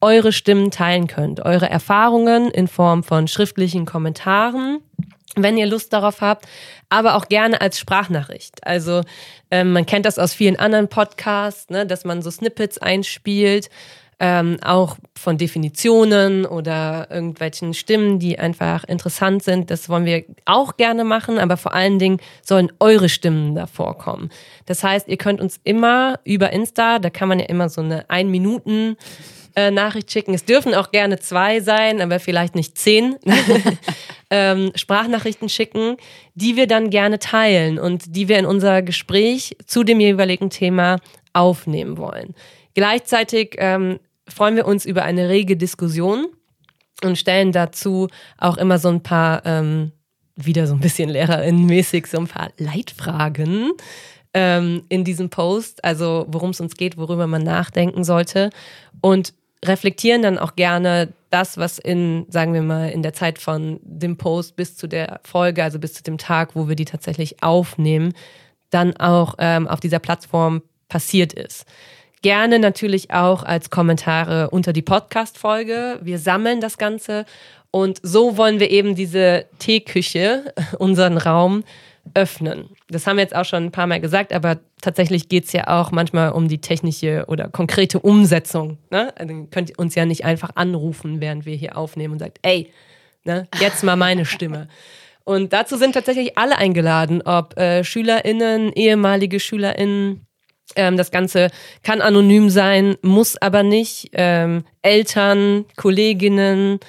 eure 0.00 0.32
Stimmen 0.32 0.70
teilen 0.70 1.06
könnt, 1.06 1.44
eure 1.44 1.68
Erfahrungen 1.68 2.50
in 2.50 2.68
Form 2.68 3.02
von 3.02 3.28
schriftlichen 3.28 3.86
Kommentaren, 3.86 4.80
wenn 5.36 5.58
ihr 5.58 5.66
Lust 5.66 5.92
darauf 5.92 6.20
habt, 6.20 6.46
aber 6.88 7.16
auch 7.16 7.28
gerne 7.28 7.60
als 7.60 7.78
Sprachnachricht. 7.78 8.66
Also 8.66 9.02
ähm, 9.50 9.72
man 9.72 9.86
kennt 9.86 10.06
das 10.06 10.18
aus 10.18 10.32
vielen 10.32 10.58
anderen 10.58 10.88
Podcasts, 10.88 11.70
ne, 11.70 11.86
dass 11.86 12.04
man 12.04 12.22
so 12.22 12.30
Snippets 12.30 12.78
einspielt 12.78 13.68
ähm, 14.18 14.56
auch 14.62 14.96
von 15.14 15.36
Definitionen 15.36 16.46
oder 16.46 17.08
irgendwelchen 17.10 17.74
Stimmen, 17.74 18.18
die 18.18 18.38
einfach 18.38 18.84
interessant 18.84 19.42
sind. 19.42 19.70
Das 19.70 19.88
wollen 19.88 20.06
wir 20.06 20.24
auch 20.46 20.76
gerne 20.76 21.04
machen, 21.04 21.38
aber 21.38 21.56
vor 21.56 21.74
allen 21.74 21.98
Dingen 21.98 22.18
sollen 22.42 22.72
eure 22.80 23.08
Stimmen 23.08 23.54
davor 23.54 23.98
kommen. 23.98 24.30
Das 24.64 24.82
heißt, 24.82 25.08
ihr 25.08 25.18
könnt 25.18 25.40
uns 25.40 25.60
immer 25.64 26.18
über 26.24 26.52
Insta, 26.52 26.98
da 26.98 27.10
kann 27.10 27.28
man 27.28 27.40
ja 27.40 27.46
immer 27.46 27.68
so 27.68 27.82
eine 27.82 28.08
ein 28.08 28.30
Minuten 28.30 28.96
äh, 29.54 29.70
Nachricht 29.70 30.10
schicken. 30.10 30.32
Es 30.34 30.44
dürfen 30.44 30.74
auch 30.74 30.90
gerne 30.90 31.18
zwei 31.18 31.60
sein, 31.60 32.00
aber 32.00 32.20
vielleicht 32.20 32.54
nicht 32.54 32.78
zehn. 32.78 33.16
ähm, 34.30 34.72
Sprachnachrichten 34.74 35.48
schicken, 35.48 35.96
die 36.34 36.56
wir 36.56 36.66
dann 36.66 36.90
gerne 36.90 37.18
teilen 37.18 37.78
und 37.78 38.16
die 38.16 38.28
wir 38.28 38.38
in 38.38 38.46
unser 38.46 38.82
Gespräch 38.82 39.56
zu 39.66 39.84
dem 39.84 40.00
jeweiligen 40.00 40.50
Thema 40.50 40.98
aufnehmen 41.32 41.96
wollen. 41.98 42.34
Gleichzeitig 42.76 43.56
ähm, 43.56 43.98
freuen 44.28 44.54
wir 44.54 44.66
uns 44.66 44.84
über 44.84 45.02
eine 45.02 45.30
rege 45.30 45.56
Diskussion 45.56 46.26
und 47.02 47.16
stellen 47.16 47.50
dazu 47.50 48.08
auch 48.36 48.58
immer 48.58 48.78
so 48.78 48.90
ein 48.90 49.02
paar, 49.02 49.46
ähm, 49.46 49.92
wieder 50.36 50.66
so 50.66 50.74
ein 50.74 50.80
bisschen 50.80 51.08
lehrerinnenmäßig, 51.08 52.06
so 52.06 52.18
ein 52.18 52.26
paar 52.26 52.50
Leitfragen 52.58 53.72
ähm, 54.34 54.82
in 54.90 55.04
diesem 55.04 55.30
Post, 55.30 55.82
also 55.86 56.26
worum 56.28 56.50
es 56.50 56.60
uns 56.60 56.76
geht, 56.76 56.98
worüber 56.98 57.26
man 57.26 57.44
nachdenken 57.44 58.04
sollte. 58.04 58.50
Und 59.00 59.32
reflektieren 59.64 60.20
dann 60.20 60.36
auch 60.38 60.54
gerne 60.54 61.14
das, 61.30 61.56
was 61.56 61.78
in, 61.78 62.26
sagen 62.28 62.52
wir 62.52 62.60
mal, 62.60 62.90
in 62.90 63.02
der 63.02 63.14
Zeit 63.14 63.38
von 63.38 63.80
dem 63.84 64.18
Post 64.18 64.54
bis 64.54 64.76
zu 64.76 64.86
der 64.86 65.20
Folge, 65.24 65.64
also 65.64 65.78
bis 65.78 65.94
zu 65.94 66.02
dem 66.02 66.18
Tag, 66.18 66.54
wo 66.54 66.68
wir 66.68 66.76
die 66.76 66.84
tatsächlich 66.84 67.42
aufnehmen, 67.42 68.12
dann 68.68 68.94
auch 68.98 69.36
ähm, 69.38 69.66
auf 69.66 69.80
dieser 69.80 69.98
Plattform 69.98 70.60
passiert 70.90 71.32
ist 71.32 71.64
gerne 72.22 72.58
natürlich 72.58 73.12
auch 73.12 73.42
als 73.42 73.70
Kommentare 73.70 74.50
unter 74.50 74.72
die 74.72 74.82
Podcast-Folge. 74.82 75.98
Wir 76.02 76.18
sammeln 76.18 76.60
das 76.60 76.78
Ganze 76.78 77.24
und 77.70 78.00
so 78.02 78.36
wollen 78.36 78.60
wir 78.60 78.70
eben 78.70 78.94
diese 78.94 79.46
Teeküche, 79.58 80.54
unseren 80.78 81.18
Raum, 81.18 81.64
öffnen. 82.14 82.70
Das 82.88 83.06
haben 83.06 83.16
wir 83.16 83.22
jetzt 83.22 83.34
auch 83.34 83.44
schon 83.44 83.64
ein 83.64 83.72
paar 83.72 83.86
Mal 83.86 84.00
gesagt, 84.00 84.32
aber 84.32 84.58
tatsächlich 84.80 85.28
geht 85.28 85.44
es 85.44 85.52
ja 85.52 85.66
auch 85.66 85.90
manchmal 85.90 86.32
um 86.32 86.48
die 86.48 86.60
technische 86.60 87.24
oder 87.26 87.48
konkrete 87.48 87.98
Umsetzung. 87.98 88.78
Ne? 88.90 89.12
Also 89.18 89.34
ihr 89.34 89.46
könnt 89.50 89.76
uns 89.78 89.94
ja 89.94 90.06
nicht 90.06 90.24
einfach 90.24 90.50
anrufen, 90.54 91.20
während 91.20 91.46
wir 91.46 91.56
hier 91.56 91.76
aufnehmen 91.76 92.12
und 92.14 92.18
sagt, 92.20 92.38
ey, 92.42 92.72
ne, 93.24 93.48
jetzt 93.60 93.82
mal 93.84 93.96
meine 93.96 94.24
Stimme. 94.24 94.68
Und 95.24 95.52
dazu 95.52 95.76
sind 95.76 95.92
tatsächlich 95.92 96.38
alle 96.38 96.56
eingeladen, 96.56 97.22
ob 97.22 97.58
äh, 97.58 97.82
SchülerInnen, 97.82 98.72
ehemalige 98.72 99.40
SchülerInnen, 99.40 100.25
ähm, 100.74 100.96
das 100.96 101.10
Ganze 101.10 101.50
kann 101.82 102.00
anonym 102.00 102.50
sein, 102.50 102.96
muss 103.02 103.36
aber 103.36 103.62
nicht. 103.62 104.10
Ähm, 104.12 104.64
Eltern, 104.82 105.64
Kolleginnen, 105.76 106.80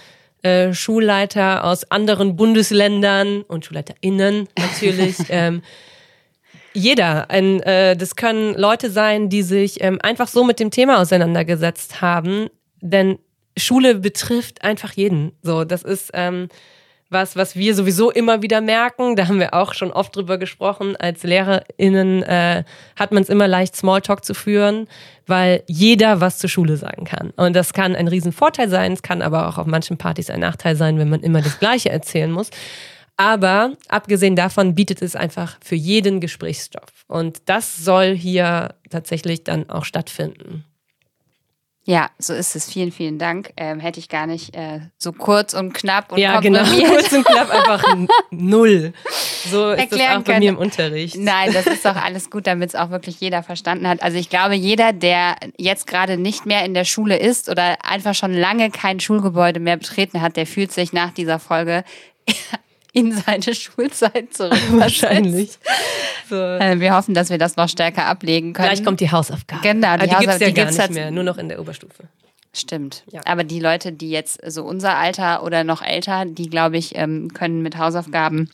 äh, 0.42 0.74
Schulleiter 0.74 1.64
aus 1.64 1.90
anderen 1.92 2.36
Bundesländern 2.36 3.44
und 3.44 3.66
SchulleiterInnen 3.66 4.48
natürlich. 4.58 5.18
ähm, 5.30 5.62
jeder. 6.74 7.30
Ein, 7.30 7.62
äh, 7.62 7.96
das 7.96 8.16
können 8.16 8.54
Leute 8.56 8.90
sein, 8.92 9.30
die 9.30 9.44
sich 9.44 9.84
ähm, 9.84 10.00
einfach 10.02 10.28
so 10.28 10.44
mit 10.44 10.60
dem 10.60 10.72
Thema 10.72 11.00
auseinandergesetzt 11.00 12.02
haben. 12.02 12.50
Denn 12.82 13.18
Schule 13.58 13.96
betrifft 13.96 14.64
einfach 14.64 14.94
jeden. 14.94 15.32
So, 15.42 15.64
das 15.64 15.84
ist 15.84 16.12
ähm, 16.14 16.50
was, 17.10 17.36
was 17.36 17.55
wir 17.55 17.74
sowieso 17.74 18.12
immer 18.12 18.41
wieder 18.41 18.62
merken. 18.62 19.16
Da 19.16 19.28
haben 19.28 19.39
wir 19.39 19.53
auch 19.53 19.74
schon 19.74 19.91
oft 19.91 20.16
drüber 20.16 20.38
gesprochen. 20.38 20.95
Als 20.95 21.24
LehrerInnen 21.24 22.24
äh, 22.24 22.64
hat 22.95 23.12
man 23.12 23.24
es 23.24 23.30
immer 23.30 23.47
leicht, 23.47 23.76
Smalltalk 23.76 24.26
zu 24.26 24.34
führen, 24.34 24.88
weil 25.26 25.64
jeder 25.68 26.22
was 26.22 26.39
zur 26.39 26.49
Schule 26.49 26.78
sagen 26.78 27.05
kann. 27.05 27.32
Und 27.38 27.55
das 27.55 27.74
kann 27.74 27.95
ein 27.95 28.08
Riesenvorteil 28.08 28.70
sein. 28.70 28.93
Es 28.93 29.01
kann 29.01 29.22
aber 29.22 29.47
auch 29.47 29.58
auf 29.58 29.68
manchen 29.68 29.97
Partys 29.97 30.30
ein 30.30 30.41
Nachteil 30.41 30.76
sein, 30.76 30.99
wenn 30.99 31.10
man 31.10 31.22
immer 31.22 31.41
das 31.41 31.60
Gleiche 31.60 31.89
erzählen 31.89 32.32
muss. 32.32 32.49
Aber 33.18 33.74
abgesehen 33.88 34.36
davon 34.36 34.76
bietet 34.76 35.01
es 35.01 35.16
einfach 35.16 35.58
für 35.64 35.76
jeden 35.76 36.22
Gesprächsstoff. 36.22 37.05
Und 37.08 37.41
das 37.45 37.78
soll 37.78 38.16
hier 38.16 38.76
tatsächlich 38.91 39.43
dann 39.43 39.70
auch 39.70 39.86
stattfinden. 39.86 40.64
Ja, 41.90 42.10
so 42.20 42.34
ist 42.34 42.54
es. 42.58 42.70
Vielen, 42.70 42.92
vielen 42.92 43.18
Dank. 43.18 43.54
Ähm, 43.56 43.80
hätte 43.80 44.02
ich 44.02 44.10
gar 44.10 44.28
nicht 44.28 44.54
äh, 44.54 44.82
so 44.98 45.14
kurz 45.14 45.54
und 45.54 45.74
knapp 45.74 46.12
und 46.12 46.18
Ja, 46.18 46.42
genau. 46.42 46.60
Kurz 46.90 47.14
und 47.14 47.26
knapp 47.26 47.50
einfach 47.50 47.82
null. 48.30 48.92
So 49.50 49.72
ist 49.72 49.80
Erklären 49.80 49.90
das 49.90 50.10
auch 50.10 50.16
bei 50.18 50.24
können. 50.34 50.40
mir 50.40 50.50
im 50.50 50.58
Unterricht. 50.58 51.16
Nein, 51.16 51.54
das 51.54 51.66
ist 51.66 51.86
doch 51.86 51.96
alles 51.96 52.30
gut, 52.30 52.46
damit 52.46 52.72
es 52.72 52.76
auch 52.76 52.90
wirklich 52.90 53.22
jeder 53.22 53.42
verstanden 53.42 53.88
hat. 53.88 54.04
Also 54.04 54.18
ich 54.18 54.30
glaube, 54.30 54.56
jeder, 54.56 54.92
der 54.92 55.38
jetzt 55.58 55.88
gerade 55.88 56.18
nicht 56.18 56.46
mehr 56.46 56.66
in 56.66 56.74
der 56.74 56.84
Schule 56.84 57.18
ist 57.18 57.48
oder 57.48 57.78
einfach 57.86 58.16
schon 58.16 58.34
lange 58.34 58.70
kein 58.70 59.00
Schulgebäude 59.00 59.62
mehr 59.62 59.78
betreten 59.78 60.22
hat, 60.22 60.36
der 60.36 60.46
fühlt 60.46 60.74
sich 60.74 60.92
nach 60.92 61.12
dieser 61.12 61.40
Folge 61.40 61.86
in 62.94 63.12
seine 63.12 63.54
Schulzeit 63.54 64.34
zurück. 64.34 64.58
Wahrscheinlich. 64.72 65.58
So. 66.30 66.36
Äh, 66.36 66.80
wir 66.80 66.96
hoffen, 66.96 67.14
dass 67.14 67.30
wir 67.30 67.38
das 67.38 67.56
noch 67.56 67.70
stärker 67.70 68.06
ablegen 68.06 68.54
können. 68.54 68.70
Gleich 68.70 68.84
kommt 68.84 69.00
die 69.00 69.12
Hausaufgabe. 69.12 69.62
Genau, 69.62 69.98
die, 69.98 70.08
die 70.08 70.16
gibt 70.16 70.22
es 70.22 70.26
ja 70.26 70.32
Hausaufgabe- 70.32 70.46
die 70.48 70.54
gar 70.54 70.66
gibt's 70.66 70.78
nicht 70.78 70.88
jetzt- 70.88 70.94
mehr, 70.96 71.12
nur 71.12 71.24
noch 71.24 71.38
in 71.38 71.50
der 71.50 71.60
Oberstufe. 71.60 72.04
Stimmt. 72.54 73.04
Ja. 73.12 73.22
Aber 73.26 73.44
die 73.44 73.60
Leute, 73.60 73.92
die 73.92 74.10
jetzt 74.10 74.40
so 74.50 74.64
unser 74.64 74.96
Alter 74.98 75.44
oder 75.44 75.64
noch 75.64 75.84
älter, 75.84 76.26
die 76.26 76.50
glaube 76.50 76.78
ich, 76.78 76.96
ähm, 76.96 77.32
können 77.34 77.62
mit 77.62 77.78
Hausaufgaben 77.78 78.50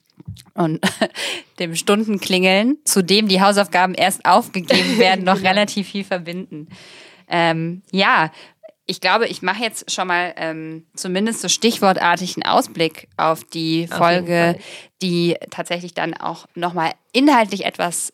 und 0.56 0.82
dem 1.60 1.74
Stundenklingeln, 1.76 2.78
zu 2.84 3.02
dem 3.02 3.30
die 3.30 3.40
Hausaufgaben 3.42 3.94
erst 3.94 4.26
aufgegeben 4.26 4.98
werden, 4.98 5.24
noch 5.24 5.42
relativ 5.42 5.88
viel 5.90 6.04
verbinden. 6.04 6.68
Ähm, 7.30 7.82
ja, 7.92 8.32
ich 8.86 9.00
glaube, 9.00 9.28
ich 9.28 9.42
mache 9.42 9.64
jetzt 9.64 9.92
schon 9.92 10.08
mal 10.08 10.34
ähm, 10.36 10.86
zumindest 10.96 11.42
so 11.42 11.48
stichwortartig 11.48 12.36
einen 12.36 12.46
Ausblick 12.46 13.08
auf 13.16 13.44
die 13.44 13.88
Auf 13.90 13.98
Folge, 13.98 14.58
die 15.02 15.38
tatsächlich 15.50 15.94
dann 15.94 16.14
auch 16.14 16.48
nochmal 16.56 16.92
inhaltlich 17.14 17.66
etwas 17.66 18.12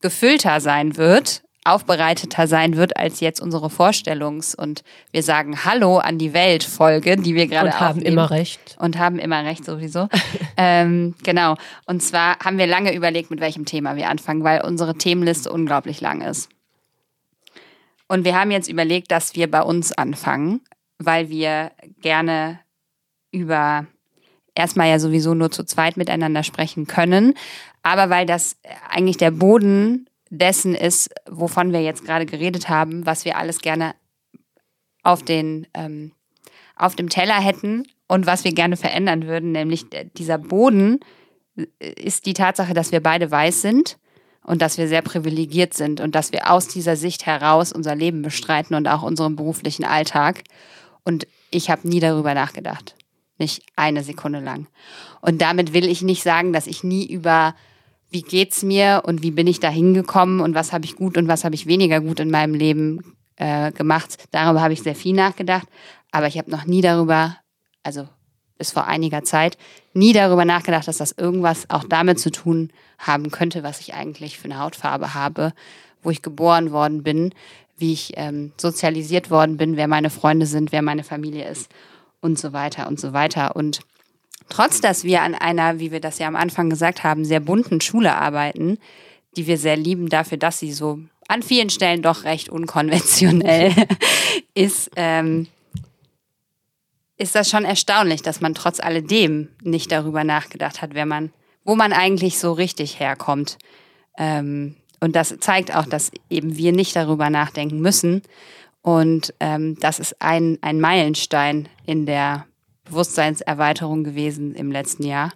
gefüllter 0.00 0.60
sein 0.60 0.96
wird, 0.96 1.42
aufbereiteter 1.64 2.46
sein 2.46 2.76
wird 2.76 2.96
als 2.96 3.20
jetzt 3.20 3.40
unsere 3.40 3.66
Vorstellungs- 3.66 4.56
und 4.56 4.82
wir 5.10 5.22
sagen 5.22 5.64
Hallo 5.64 5.98
an 5.98 6.18
die 6.18 6.32
Welt 6.32 6.62
Folge, 6.62 7.16
die 7.16 7.34
wir 7.34 7.46
gerade 7.46 7.66
Und 7.66 7.80
haben 7.80 7.98
aufnehmen. 7.98 8.12
immer 8.12 8.30
recht. 8.30 8.76
Und 8.78 8.98
haben 8.98 9.18
immer 9.18 9.44
recht 9.44 9.64
sowieso. 9.64 10.08
ähm, 10.56 11.14
genau. 11.24 11.56
Und 11.86 12.02
zwar 12.02 12.38
haben 12.40 12.58
wir 12.58 12.66
lange 12.66 12.94
überlegt, 12.94 13.30
mit 13.30 13.40
welchem 13.40 13.64
Thema 13.64 13.96
wir 13.96 14.08
anfangen, 14.08 14.44
weil 14.44 14.62
unsere 14.62 14.94
Themenliste 14.94 15.50
unglaublich 15.50 16.00
lang 16.00 16.20
ist. 16.20 16.48
Und 18.08 18.24
wir 18.24 18.38
haben 18.38 18.50
jetzt 18.50 18.68
überlegt, 18.68 19.10
dass 19.10 19.34
wir 19.34 19.50
bei 19.50 19.62
uns 19.62 19.92
anfangen, 19.92 20.60
weil 20.98 21.28
wir 21.28 21.72
gerne 22.00 22.60
über 23.32 23.86
erstmal 24.54 24.88
ja 24.88 24.98
sowieso 24.98 25.34
nur 25.34 25.50
zu 25.50 25.64
zweit 25.64 25.96
miteinander 25.96 26.42
sprechen 26.42 26.86
können, 26.86 27.34
aber 27.82 28.10
weil 28.10 28.26
das 28.26 28.56
eigentlich 28.88 29.16
der 29.16 29.30
Boden 29.30 30.08
dessen 30.30 30.74
ist, 30.74 31.10
wovon 31.28 31.72
wir 31.72 31.82
jetzt 31.82 32.04
gerade 32.04 32.26
geredet 32.26 32.68
haben, 32.68 33.06
was 33.06 33.24
wir 33.24 33.36
alles 33.36 33.60
gerne 33.60 33.94
auf 35.02 35.22
den 35.22 35.66
ähm, 35.74 36.12
auf 36.74 36.94
dem 36.96 37.08
Teller 37.08 37.40
hätten 37.40 37.86
und 38.08 38.26
was 38.26 38.44
wir 38.44 38.52
gerne 38.52 38.76
verändern 38.76 39.26
würden, 39.26 39.52
nämlich 39.52 39.86
dieser 40.16 40.38
Boden 40.38 41.00
äh, 41.56 41.92
ist 41.92 42.26
die 42.26 42.34
Tatsache, 42.34 42.74
dass 42.74 42.92
wir 42.92 43.00
beide 43.00 43.30
weiß 43.30 43.62
sind 43.62 43.98
und 44.46 44.62
dass 44.62 44.78
wir 44.78 44.86
sehr 44.86 45.02
privilegiert 45.02 45.74
sind 45.74 46.00
und 46.00 46.14
dass 46.14 46.30
wir 46.30 46.50
aus 46.50 46.68
dieser 46.68 46.94
Sicht 46.94 47.26
heraus 47.26 47.72
unser 47.72 47.96
Leben 47.96 48.22
bestreiten 48.22 48.76
und 48.76 48.86
auch 48.86 49.02
unseren 49.02 49.34
beruflichen 49.34 49.84
Alltag. 49.84 50.44
Und 51.04 51.26
ich 51.50 51.68
habe 51.68 51.86
nie 51.88 51.98
darüber 51.98 52.32
nachgedacht. 52.32 52.94
Nicht 53.38 53.64
eine 53.74 54.04
Sekunde 54.04 54.38
lang. 54.38 54.68
Und 55.20 55.42
damit 55.42 55.74
will 55.74 55.88
ich 55.88 56.02
nicht 56.02 56.22
sagen, 56.22 56.52
dass 56.52 56.68
ich 56.68 56.84
nie 56.84 57.04
über 57.04 57.56
wie 58.08 58.22
geht's 58.22 58.62
mir 58.62 59.02
und 59.04 59.24
wie 59.24 59.32
bin 59.32 59.48
ich 59.48 59.58
da 59.58 59.68
hingekommen 59.68 60.40
und 60.40 60.54
was 60.54 60.72
habe 60.72 60.84
ich 60.84 60.94
gut 60.94 61.18
und 61.18 61.26
was 61.26 61.42
habe 61.42 61.56
ich 61.56 61.66
weniger 61.66 62.00
gut 62.00 62.20
in 62.20 62.30
meinem 62.30 62.54
Leben 62.54 63.16
äh, 63.34 63.72
gemacht. 63.72 64.16
Darüber 64.30 64.62
habe 64.62 64.74
ich 64.74 64.82
sehr 64.82 64.94
viel 64.94 65.14
nachgedacht, 65.14 65.66
aber 66.12 66.28
ich 66.28 66.38
habe 66.38 66.52
noch 66.52 66.66
nie 66.66 66.82
darüber, 66.82 67.36
also 67.82 68.08
bis 68.58 68.70
vor 68.72 68.86
einiger 68.86 69.22
Zeit, 69.22 69.58
nie 69.92 70.12
darüber 70.12 70.44
nachgedacht, 70.44 70.88
dass 70.88 70.98
das 70.98 71.12
irgendwas 71.12 71.68
auch 71.70 71.84
damit 71.84 72.20
zu 72.20 72.30
tun 72.30 72.70
haben 72.98 73.30
könnte, 73.30 73.62
was 73.62 73.80
ich 73.80 73.94
eigentlich 73.94 74.38
für 74.38 74.46
eine 74.46 74.58
Hautfarbe 74.58 75.14
habe, 75.14 75.52
wo 76.02 76.10
ich 76.10 76.22
geboren 76.22 76.72
worden 76.72 77.02
bin, 77.02 77.34
wie 77.76 77.92
ich 77.92 78.12
ähm, 78.16 78.52
sozialisiert 78.56 79.30
worden 79.30 79.56
bin, 79.56 79.76
wer 79.76 79.88
meine 79.88 80.10
Freunde 80.10 80.46
sind, 80.46 80.72
wer 80.72 80.82
meine 80.82 81.04
Familie 81.04 81.48
ist 81.48 81.70
und 82.20 82.38
so 82.38 82.52
weiter 82.52 82.86
und 82.88 82.98
so 82.98 83.12
weiter. 83.12 83.56
Und 83.56 83.80
trotz 84.48 84.80
dass 84.80 85.04
wir 85.04 85.22
an 85.22 85.34
einer, 85.34 85.78
wie 85.78 85.92
wir 85.92 86.00
das 86.00 86.18
ja 86.18 86.26
am 86.26 86.36
Anfang 86.36 86.70
gesagt 86.70 87.04
haben, 87.04 87.24
sehr 87.24 87.40
bunten 87.40 87.80
Schule 87.80 88.14
arbeiten, 88.14 88.78
die 89.36 89.46
wir 89.46 89.58
sehr 89.58 89.76
lieben 89.76 90.08
dafür, 90.08 90.38
dass 90.38 90.58
sie 90.58 90.72
so 90.72 91.00
an 91.28 91.42
vielen 91.42 91.70
Stellen 91.70 92.02
doch 92.02 92.24
recht 92.24 92.48
unkonventionell 92.48 93.72
ist, 94.54 94.90
ähm, 94.96 95.48
ist 97.18 97.34
das 97.34 97.48
schon 97.48 97.64
erstaunlich, 97.64 98.22
dass 98.22 98.40
man 98.40 98.54
trotz 98.54 98.80
alledem 98.80 99.48
nicht 99.62 99.90
darüber 99.92 100.24
nachgedacht 100.24 100.82
hat, 100.82 100.94
wer 100.94 101.06
man, 101.06 101.32
wo 101.64 101.74
man 101.74 101.92
eigentlich 101.92 102.38
so 102.38 102.52
richtig 102.52 103.00
herkommt. 103.00 103.58
Ähm, 104.18 104.76
und 105.00 105.14
das 105.16 105.36
zeigt 105.40 105.74
auch, 105.74 105.86
dass 105.86 106.10
eben 106.30 106.56
wir 106.56 106.72
nicht 106.72 106.96
darüber 106.96 107.30
nachdenken 107.30 107.80
müssen. 107.80 108.22
Und 108.82 109.34
ähm, 109.40 109.76
das 109.80 109.98
ist 109.98 110.20
ein, 110.20 110.58
ein 110.62 110.80
Meilenstein 110.80 111.68
in 111.86 112.06
der 112.06 112.46
Bewusstseinserweiterung 112.84 114.04
gewesen 114.04 114.54
im 114.54 114.70
letzten 114.70 115.04
Jahr. 115.04 115.32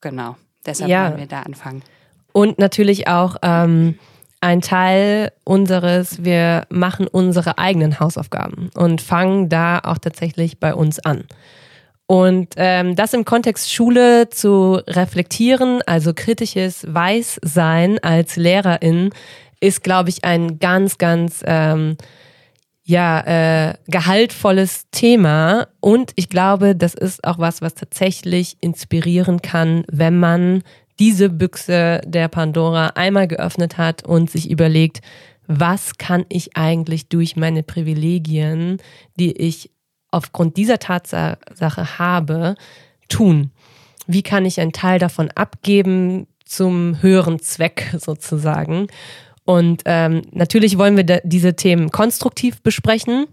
Genau. 0.00 0.36
Deshalb 0.66 0.90
Ja. 0.90 1.08
wollen 1.08 1.18
wir 1.20 1.26
da 1.26 1.42
anfangen. 1.42 1.82
Und 2.32 2.58
natürlich 2.58 3.08
auch 3.08 3.36
ähm, 3.42 3.98
ein 4.40 4.60
Teil 4.60 5.32
unseres, 5.44 6.24
wir 6.24 6.66
machen 6.70 7.06
unsere 7.06 7.58
eigenen 7.58 7.98
Hausaufgaben 7.98 8.70
und 8.74 9.00
fangen 9.00 9.48
da 9.48 9.80
auch 9.80 9.98
tatsächlich 9.98 10.60
bei 10.60 10.74
uns 10.74 10.98
an. 11.00 11.24
Und 12.06 12.54
ähm, 12.56 12.96
das 12.96 13.12
im 13.12 13.26
Kontext 13.26 13.70
Schule 13.70 14.30
zu 14.30 14.80
reflektieren, 14.86 15.80
also 15.86 16.12
kritisches 16.14 16.86
Weißsein 16.88 17.98
als 17.98 18.36
Lehrerin, 18.36 19.10
ist, 19.60 19.82
glaube 19.82 20.08
ich, 20.08 20.24
ein 20.24 20.58
ganz, 20.58 20.96
ganz 20.96 21.42
ähm, 21.44 21.96
ja, 22.84 23.20
äh, 23.68 23.74
gehaltvolles 23.88 24.86
Thema. 24.90 25.68
Und 25.80 26.12
ich 26.16 26.30
glaube, 26.30 26.74
das 26.74 26.94
ist 26.94 27.22
auch 27.24 27.38
was, 27.38 27.60
was 27.60 27.74
tatsächlich 27.74 28.56
inspirieren 28.62 29.42
kann, 29.42 29.84
wenn 29.90 30.18
man 30.18 30.62
diese 30.98 31.28
Büchse 31.28 32.00
der 32.04 32.28
Pandora 32.28 32.88
einmal 32.94 33.28
geöffnet 33.28 33.78
hat 33.78 34.04
und 34.04 34.30
sich 34.30 34.50
überlegt, 34.50 35.00
was 35.46 35.96
kann 35.96 36.26
ich 36.28 36.56
eigentlich 36.56 37.08
durch 37.08 37.36
meine 37.36 37.62
Privilegien, 37.62 38.78
die 39.16 39.32
ich 39.32 39.70
aufgrund 40.10 40.56
dieser 40.56 40.78
Tatsache 40.78 41.98
habe, 41.98 42.54
tun? 43.08 43.50
Wie 44.06 44.22
kann 44.22 44.44
ich 44.44 44.60
einen 44.60 44.72
Teil 44.72 44.98
davon 44.98 45.30
abgeben 45.30 46.26
zum 46.44 47.00
höheren 47.02 47.40
Zweck 47.40 47.94
sozusagen? 47.98 48.88
Und 49.44 49.82
ähm, 49.86 50.22
natürlich 50.32 50.76
wollen 50.76 50.96
wir 50.96 51.20
diese 51.24 51.56
Themen 51.56 51.90
konstruktiv 51.90 52.62
besprechen 52.62 53.26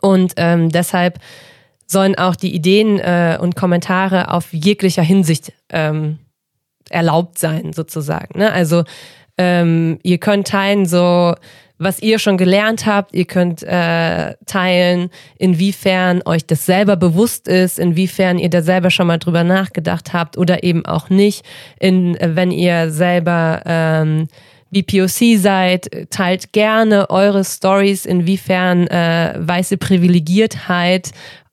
und 0.00 0.34
ähm, 0.36 0.70
deshalb 0.70 1.20
sollen 1.86 2.16
auch 2.16 2.34
die 2.34 2.54
Ideen 2.54 2.98
äh, 2.98 3.38
und 3.40 3.54
Kommentare 3.54 4.30
auf 4.32 4.52
jeglicher 4.52 5.02
Hinsicht 5.02 5.52
ähm, 5.68 6.18
erlaubt 6.90 7.38
sein, 7.38 7.72
sozusagen. 7.72 8.38
Ne? 8.38 8.52
Also 8.52 8.84
ähm, 9.38 9.98
ihr 10.02 10.18
könnt 10.18 10.48
teilen, 10.48 10.86
so 10.86 11.34
was 11.76 12.00
ihr 12.00 12.18
schon 12.18 12.38
gelernt 12.38 12.86
habt, 12.86 13.14
ihr 13.14 13.24
könnt 13.24 13.62
äh, 13.62 14.34
teilen, 14.46 15.10
inwiefern 15.38 16.22
euch 16.24 16.46
das 16.46 16.66
selber 16.66 16.96
bewusst 16.96 17.48
ist, 17.48 17.78
inwiefern 17.78 18.38
ihr 18.38 18.48
da 18.48 18.62
selber 18.62 18.90
schon 18.90 19.08
mal 19.08 19.18
drüber 19.18 19.42
nachgedacht 19.42 20.12
habt 20.12 20.38
oder 20.38 20.62
eben 20.62 20.86
auch 20.86 21.10
nicht, 21.10 21.44
in, 21.80 22.16
wenn 22.20 22.52
ihr 22.52 22.90
selber 22.90 23.62
ähm, 23.66 24.28
BPOC 24.70 25.38
seid, 25.38 26.08
teilt 26.10 26.52
gerne 26.52 27.10
eure 27.10 27.44
Stories, 27.44 28.06
inwiefern 28.06 28.86
äh, 28.86 29.34
weiße 29.36 29.76
Privilegiertheit 29.76 31.10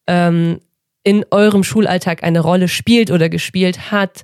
ähm, 0.08 0.60
in 1.04 1.26
eurem 1.32 1.64
Schulalltag 1.64 2.24
eine 2.24 2.42
Rolle 2.42 2.68
spielt 2.68 3.10
oder 3.10 3.30
gespielt 3.30 3.92
hat. 3.92 4.22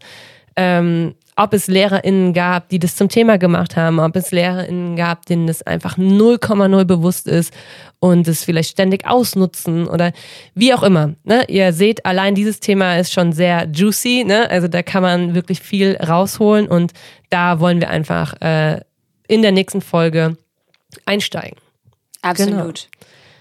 Ähm, 0.57 1.15
ob 1.37 1.53
es 1.53 1.67
LehrerInnen 1.67 2.33
gab, 2.33 2.69
die 2.69 2.79
das 2.79 2.95
zum 2.95 3.09
Thema 3.09 3.37
gemacht 3.37 3.75
haben, 3.75 3.99
ob 3.99 4.15
es 4.15 4.31
LehrerInnen 4.31 4.95
gab, 4.95 5.27
denen 5.27 5.45
das 5.45 5.61
einfach 5.61 5.97
0,0 5.97 6.83
bewusst 6.85 7.27
ist 7.27 7.53
und 7.99 8.27
es 8.27 8.43
vielleicht 8.43 8.71
ständig 8.71 9.05
ausnutzen 9.05 9.87
oder 9.87 10.13
wie 10.55 10.73
auch 10.73 10.81
immer. 10.81 11.13
Ne? 11.23 11.45
Ihr 11.47 11.73
seht, 11.73 12.05
allein 12.07 12.33
dieses 12.33 12.59
Thema 12.59 12.97
ist 12.97 13.13
schon 13.13 13.33
sehr 13.33 13.67
juicy, 13.71 14.23
ne? 14.25 14.49
also 14.49 14.67
da 14.67 14.81
kann 14.81 15.03
man 15.03 15.35
wirklich 15.35 15.61
viel 15.61 15.95
rausholen 15.97 16.67
und 16.67 16.93
da 17.29 17.59
wollen 17.59 17.79
wir 17.79 17.91
einfach 17.91 18.41
äh, 18.41 18.81
in 19.27 19.43
der 19.43 19.51
nächsten 19.51 19.81
Folge 19.81 20.37
einsteigen. 21.05 21.57
Absolut. 22.23 22.89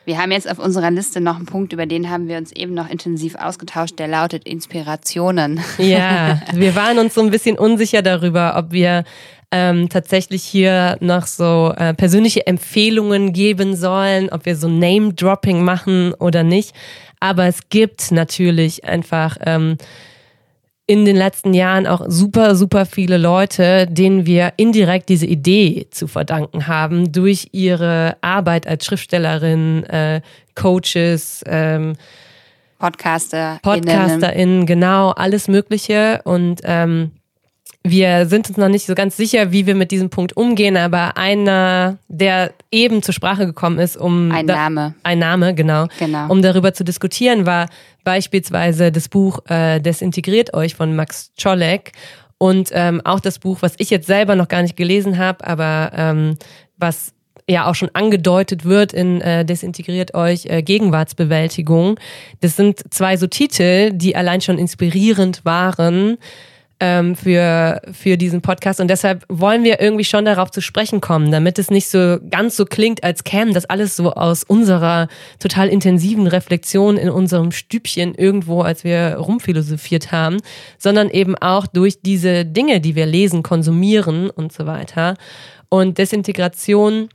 Wir 0.06 0.18
haben 0.18 0.30
jetzt 0.30 0.48
auf 0.48 0.60
unserer 0.60 0.92
Liste 0.92 1.20
noch 1.20 1.34
einen 1.34 1.46
Punkt, 1.46 1.72
über 1.72 1.84
den 1.84 2.08
haben 2.08 2.28
wir 2.28 2.38
uns 2.38 2.52
eben 2.52 2.74
noch 2.74 2.88
intensiv 2.88 3.34
ausgetauscht, 3.34 3.98
der 3.98 4.06
lautet 4.06 4.46
Inspirationen. 4.46 5.58
Ja, 5.78 6.40
wir 6.52 6.76
waren 6.76 7.00
uns 7.00 7.14
so 7.14 7.22
ein 7.22 7.32
bisschen 7.32 7.58
unsicher 7.58 8.02
darüber, 8.02 8.54
ob 8.56 8.70
wir 8.70 9.02
ähm, 9.50 9.88
tatsächlich 9.88 10.44
hier 10.44 10.96
noch 11.00 11.26
so 11.26 11.74
äh, 11.76 11.92
persönliche 11.92 12.46
Empfehlungen 12.46 13.32
geben 13.32 13.74
sollen, 13.74 14.28
ob 14.30 14.46
wir 14.46 14.54
so 14.54 14.68
Name-Dropping 14.68 15.64
machen 15.64 16.14
oder 16.14 16.44
nicht. 16.44 16.72
Aber 17.18 17.46
es 17.46 17.68
gibt 17.68 18.12
natürlich 18.12 18.84
einfach 18.84 19.36
ähm, 19.44 19.76
in 20.86 21.04
den 21.04 21.16
letzten 21.16 21.52
Jahren 21.52 21.86
auch 21.86 22.02
super, 22.06 22.54
super 22.54 22.86
viele 22.86 23.18
Leute, 23.18 23.86
denen 23.88 24.24
wir 24.24 24.52
indirekt 24.56 25.08
diese 25.08 25.26
Idee 25.26 25.88
zu 25.90 26.06
verdanken 26.06 26.68
haben 26.68 27.10
durch 27.10 27.48
ihre 27.52 28.16
Arbeit 28.20 28.68
als 28.68 28.86
Schriftstellerin, 28.86 29.84
äh, 29.84 30.20
Coaches, 30.54 31.42
ähm, 31.46 31.94
Podcaster, 32.78 33.58
PodcasterInnen, 33.62 34.66
genau, 34.66 35.10
alles 35.10 35.48
Mögliche. 35.48 36.20
Und 36.24 36.60
ähm, 36.64 37.12
wir 37.90 38.26
sind 38.26 38.48
uns 38.48 38.58
noch 38.58 38.68
nicht 38.68 38.86
so 38.86 38.94
ganz 38.94 39.16
sicher, 39.16 39.52
wie 39.52 39.66
wir 39.66 39.74
mit 39.74 39.90
diesem 39.90 40.10
Punkt 40.10 40.36
umgehen, 40.36 40.76
aber 40.76 41.16
einer, 41.16 41.98
der 42.08 42.52
eben 42.70 43.02
zur 43.02 43.14
Sprache 43.14 43.46
gekommen 43.46 43.78
ist, 43.78 43.96
um 43.96 44.30
ein 44.32 44.46
Name, 44.46 44.94
ein 45.02 45.18
Name, 45.18 45.54
genau, 45.54 45.86
genau, 45.98 46.28
um 46.28 46.42
darüber 46.42 46.74
zu 46.74 46.84
diskutieren, 46.84 47.46
war 47.46 47.68
beispielsweise 48.04 48.92
das 48.92 49.08
Buch 49.08 49.40
äh, 49.48 49.80
Desintegriert 49.80 50.54
euch 50.54 50.74
von 50.74 50.94
Max 50.94 51.32
Czolek 51.36 51.92
und 52.38 52.70
ähm, 52.72 53.00
auch 53.04 53.20
das 53.20 53.38
Buch, 53.38 53.58
was 53.60 53.74
ich 53.78 53.90
jetzt 53.90 54.06
selber 54.06 54.36
noch 54.36 54.48
gar 54.48 54.62
nicht 54.62 54.76
gelesen 54.76 55.18
habe, 55.18 55.46
aber 55.46 55.92
ähm, 55.94 56.36
was 56.76 57.12
ja 57.48 57.66
auch 57.66 57.74
schon 57.74 57.90
angedeutet 57.94 58.64
wird 58.64 58.92
in 58.92 59.20
äh, 59.20 59.44
Desintegriert 59.44 60.14
euch 60.14 60.46
äh, 60.46 60.62
Gegenwartsbewältigung. 60.62 61.98
Das 62.40 62.56
sind 62.56 62.92
zwei 62.92 63.16
so 63.16 63.26
Titel, 63.26 63.92
die 63.92 64.16
allein 64.16 64.40
schon 64.40 64.58
inspirierend 64.58 65.44
waren 65.44 66.18
ähm, 66.80 67.16
für, 67.16 67.80
für 67.92 68.16
diesen 68.16 68.42
Podcast. 68.42 68.80
Und 68.80 68.88
deshalb 68.88 69.24
wollen 69.28 69.64
wir 69.64 69.80
irgendwie 69.80 70.04
schon 70.04 70.24
darauf 70.24 70.50
zu 70.50 70.60
sprechen 70.60 71.00
kommen, 71.00 71.30
damit 71.30 71.58
es 71.58 71.70
nicht 71.70 71.88
so 71.88 72.18
ganz 72.30 72.56
so 72.56 72.64
klingt, 72.64 73.02
als 73.02 73.24
käme 73.24 73.52
das 73.52 73.64
alles 73.64 73.96
so 73.96 74.12
aus 74.12 74.44
unserer 74.44 75.08
total 75.38 75.68
intensiven 75.68 76.26
Reflexion 76.26 76.96
in 76.96 77.08
unserem 77.08 77.52
Stübchen 77.52 78.14
irgendwo, 78.14 78.62
als 78.62 78.84
wir 78.84 79.16
rumphilosophiert 79.16 80.12
haben, 80.12 80.38
sondern 80.78 81.10
eben 81.10 81.34
auch 81.36 81.66
durch 81.66 82.00
diese 82.02 82.44
Dinge, 82.44 82.80
die 82.80 82.94
wir 82.94 83.06
lesen, 83.06 83.42
konsumieren 83.42 84.30
und 84.30 84.52
so 84.52 84.66
weiter. 84.66 85.14
Und 85.68 85.98
Desintegration 85.98 87.08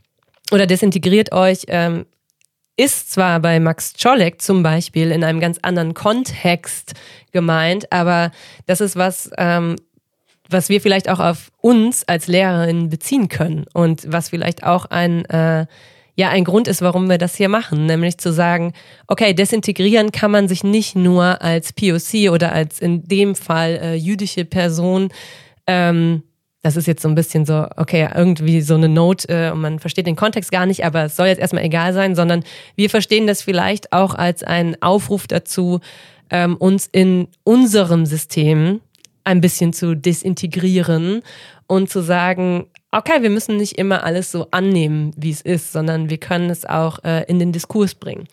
oder 0.51 0.66
desintegriert 0.66 1.32
euch 1.32 1.66
ähm, 1.68 2.05
ist 2.82 3.12
zwar 3.12 3.40
bei 3.40 3.60
Max 3.60 3.94
Czolek 3.94 4.42
zum 4.42 4.64
Beispiel 4.64 5.12
in 5.12 5.24
einem 5.24 5.40
ganz 5.40 5.60
anderen 5.62 5.94
Kontext 5.94 6.94
gemeint, 7.32 7.92
aber 7.92 8.32
das 8.66 8.82
ist 8.82 8.96
was, 8.96 9.30
ähm, 9.38 9.76
was 10.50 10.68
wir 10.70 10.82
vielleicht 10.82 11.08
auch 11.08 11.20
auf 11.20 11.52
uns 11.60 12.08
als 12.08 12.26
Lehrerin 12.26 12.90
beziehen 12.90 13.30
können 13.30 13.66
und 13.76 14.12
was 14.12 14.30
vielleicht 14.30 14.64
auch 14.64 14.86
ein, 14.86 15.26
äh, 15.26 15.68
ja, 16.16 16.30
ein 16.30 16.44
Grund 16.44 16.68
ist, 16.68 16.82
warum 16.82 17.08
wir 17.08 17.20
das 17.20 17.36
hier 17.36 17.50
machen, 17.50 17.86
nämlich 17.86 18.18
zu 18.18 18.34
sagen, 18.34 18.74
okay, 19.06 19.36
desintegrieren 19.36 20.12
kann 20.12 20.32
man 20.32 20.48
sich 20.48 20.64
nicht 20.64 20.96
nur 20.96 21.40
als 21.44 21.74
POC 21.74 22.32
oder 22.32 22.52
als 22.52 22.80
in 22.80 23.08
dem 23.08 23.36
Fall 23.36 23.80
äh, 23.80 23.94
jüdische 23.94 24.44
Person 24.44 25.10
ähm, 25.68 26.24
das 26.62 26.76
ist 26.76 26.88
jetzt 26.88 27.01
so 27.01 27.09
ein 27.09 27.16
bisschen 27.16 27.45
so, 27.45 27.66
okay, 27.76 28.07
irgendwie 28.14 28.62
so 28.62 28.76
eine 28.76 28.89
Note 28.89 29.28
äh, 29.30 29.51
und 29.51 29.62
man 29.62 29.80
versteht 29.80 30.05
den 30.07 30.16
Kontext 30.16 30.51
gar 30.51 30.66
nicht, 30.66 30.86
aber 30.86 31.05
es 31.05 31.16
soll 31.16 31.28
jetzt 31.28 31.39
erstmal 31.39 31.64
egal 31.64 31.93
sein, 31.93 32.16
sondern 32.16 32.43
wir 32.76 32.89
verstehen 32.89 33.28
das 33.28 33.41
vielleicht 33.41 33.93
auch 33.93 34.14
als 34.14 34.43
einen 34.43 34.82
Aufruf 34.82 35.28
dazu, 35.28 35.80
ähm, 36.30 36.55
uns 36.57 36.88
in 36.91 37.28
unserem 37.43 38.05
System 38.05 38.82
ein 39.24 39.41
bisschen 39.41 39.74
zu 39.74 39.95
desintegrieren 39.95 41.22
und 41.68 41.89
zu 41.89 42.01
sagen, 42.01 42.66
okay, 42.91 43.22
wir 43.22 43.30
müssen 43.30 43.57
nicht 43.57 43.78
immer 43.78 44.03
alles 44.03 44.32
so 44.32 44.47
annehmen, 44.51 45.14
wie 45.16 45.32
es 45.32 45.41
ist, 45.41 45.72
sondern 45.72 46.09
wir 46.09 46.18
können 46.18 46.49
es 46.49 46.66
auch 46.66 47.03
äh, 47.03 47.24
in 47.26 47.39
den 47.39 47.51
Diskurs 47.51 47.95
bringen. 47.95 48.28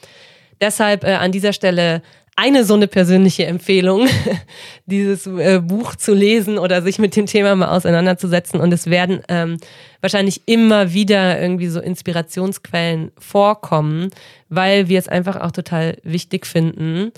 Deshalb 0.60 1.04
äh, 1.04 1.14
an 1.14 1.32
dieser 1.32 1.52
Stelle 1.52 2.02
eine 2.38 2.62
so 2.62 2.74
eine 2.74 2.86
persönliche 2.86 3.46
Empfehlung, 3.46 4.06
dieses 4.86 5.26
äh, 5.26 5.60
Buch 5.60 5.96
zu 5.96 6.14
lesen 6.14 6.56
oder 6.56 6.82
sich 6.82 7.00
mit 7.00 7.16
dem 7.16 7.26
Thema 7.26 7.56
mal 7.56 7.76
auseinanderzusetzen. 7.76 8.60
Und 8.60 8.72
es 8.72 8.86
werden 8.86 9.22
ähm, 9.28 9.56
wahrscheinlich 10.00 10.42
immer 10.46 10.92
wieder 10.92 11.40
irgendwie 11.40 11.66
so 11.66 11.80
Inspirationsquellen 11.80 13.10
vorkommen, 13.18 14.10
weil 14.48 14.88
wir 14.88 15.00
es 15.00 15.08
einfach 15.08 15.40
auch 15.40 15.50
total 15.50 15.96
wichtig 16.04 16.46
finden, 16.46 17.10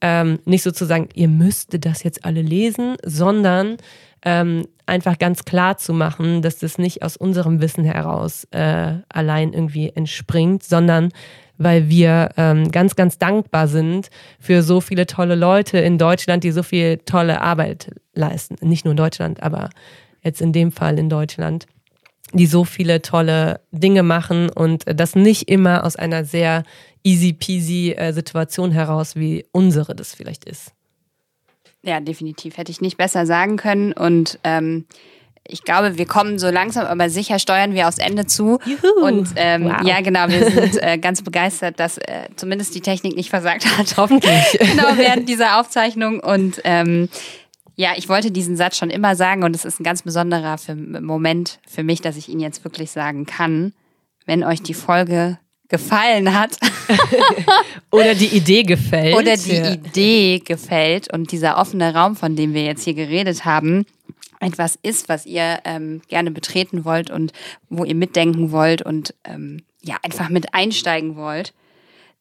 ähm, 0.00 0.40
nicht 0.44 0.64
sozusagen, 0.64 1.10
ihr 1.14 1.28
müsstet 1.28 1.86
das 1.86 2.02
jetzt 2.02 2.24
alle 2.24 2.42
lesen, 2.42 2.96
sondern 3.04 3.76
ähm, 4.24 4.66
einfach 4.84 5.16
ganz 5.18 5.44
klar 5.44 5.78
zu 5.78 5.92
machen, 5.92 6.42
dass 6.42 6.58
das 6.58 6.76
nicht 6.76 7.04
aus 7.04 7.16
unserem 7.16 7.60
Wissen 7.60 7.84
heraus 7.84 8.48
äh, 8.50 8.94
allein 9.08 9.52
irgendwie 9.52 9.90
entspringt, 9.90 10.64
sondern 10.64 11.10
weil 11.58 11.88
wir 11.88 12.30
ähm, 12.36 12.70
ganz, 12.70 12.96
ganz 12.96 13.18
dankbar 13.18 13.68
sind 13.68 14.10
für 14.38 14.62
so 14.62 14.80
viele 14.80 15.06
tolle 15.06 15.34
Leute 15.34 15.78
in 15.78 15.98
Deutschland, 15.98 16.44
die 16.44 16.52
so 16.52 16.62
viel 16.62 16.98
tolle 16.98 17.40
Arbeit 17.40 17.90
leisten. 18.14 18.56
Nicht 18.60 18.84
nur 18.84 18.92
in 18.92 18.98
Deutschland, 18.98 19.42
aber 19.42 19.70
jetzt 20.22 20.40
in 20.40 20.52
dem 20.52 20.72
Fall 20.72 20.98
in 20.98 21.08
Deutschland, 21.08 21.66
die 22.32 22.46
so 22.46 22.64
viele 22.64 23.02
tolle 23.02 23.60
Dinge 23.70 24.02
machen 24.02 24.50
und 24.50 24.84
das 24.86 25.14
nicht 25.14 25.48
immer 25.48 25.84
aus 25.84 25.96
einer 25.96 26.24
sehr 26.24 26.64
easy 27.04 27.32
peasy 27.32 27.92
äh, 27.92 28.12
Situation 28.12 28.72
heraus, 28.72 29.14
wie 29.14 29.46
unsere 29.52 29.94
das 29.94 30.14
vielleicht 30.14 30.44
ist. 30.44 30.72
Ja, 31.82 32.00
definitiv. 32.00 32.58
Hätte 32.58 32.72
ich 32.72 32.80
nicht 32.80 32.96
besser 32.96 33.26
sagen 33.26 33.56
können. 33.56 33.92
Und 33.92 34.40
ähm, 34.42 34.86
ich 35.48 35.62
glaube, 35.64 35.98
wir 35.98 36.06
kommen 36.06 36.38
so 36.38 36.48
langsam, 36.50 36.86
aber 36.86 37.10
sicher 37.10 37.38
steuern 37.38 37.74
wir 37.74 37.88
aufs 37.88 37.98
Ende 37.98 38.26
zu. 38.26 38.58
Juhu. 38.64 39.06
Und 39.06 39.28
ähm, 39.36 39.64
Wow. 39.64 39.82
ja, 39.86 40.00
genau, 40.00 40.28
wir 40.28 40.50
sind 40.50 40.82
äh, 40.82 40.98
ganz 40.98 41.22
begeistert, 41.22 41.78
dass 41.80 41.98
äh, 41.98 42.28
zumindest 42.36 42.74
die 42.74 42.80
Technik 42.80 43.16
nicht 43.16 43.30
versagt 43.30 43.66
hat. 43.78 43.96
Hoffentlich. 43.96 44.44
genau, 44.58 44.96
während 44.96 45.28
dieser 45.28 45.60
Aufzeichnung. 45.60 46.20
Und 46.20 46.60
ähm, 46.64 47.08
ja, 47.74 47.90
ich 47.96 48.08
wollte 48.08 48.30
diesen 48.30 48.56
Satz 48.56 48.78
schon 48.78 48.90
immer 48.90 49.16
sagen 49.16 49.42
und 49.44 49.54
es 49.54 49.64
ist 49.64 49.80
ein 49.80 49.84
ganz 49.84 50.02
besonderer 50.02 50.56
für, 50.58 50.74
Moment 50.74 51.58
für 51.68 51.82
mich, 51.82 52.00
dass 52.00 52.16
ich 52.16 52.28
ihn 52.28 52.40
jetzt 52.40 52.64
wirklich 52.64 52.90
sagen 52.90 53.26
kann. 53.26 53.72
Wenn 54.24 54.42
euch 54.44 54.62
die 54.62 54.74
Folge 54.74 55.38
gefallen 55.68 56.32
hat 56.38 56.56
Oder 57.90 58.14
die 58.14 58.26
Idee 58.28 58.62
gefällt. 58.62 59.16
oder 59.16 59.36
die 59.36 59.52
Ja. 59.56 59.72
Idee 59.72 60.38
gefällt 60.44 61.12
und 61.12 61.32
dieser 61.32 61.58
offene 61.58 61.92
Raum, 61.94 62.16
von 62.16 62.36
dem 62.36 62.54
wir 62.54 62.64
jetzt 62.64 62.84
hier 62.84 62.94
geredet 62.94 63.44
haben, 63.44 63.84
etwas 64.40 64.78
ist, 64.82 65.08
was 65.08 65.26
ihr 65.26 65.60
ähm, 65.64 66.02
gerne 66.08 66.30
betreten 66.30 66.84
wollt 66.84 67.10
und 67.10 67.32
wo 67.68 67.84
ihr 67.84 67.94
mitdenken 67.94 68.50
wollt 68.50 68.82
und 68.82 69.14
ähm, 69.24 69.62
ja 69.82 69.96
einfach 70.02 70.28
mit 70.28 70.54
einsteigen 70.54 71.16
wollt, 71.16 71.54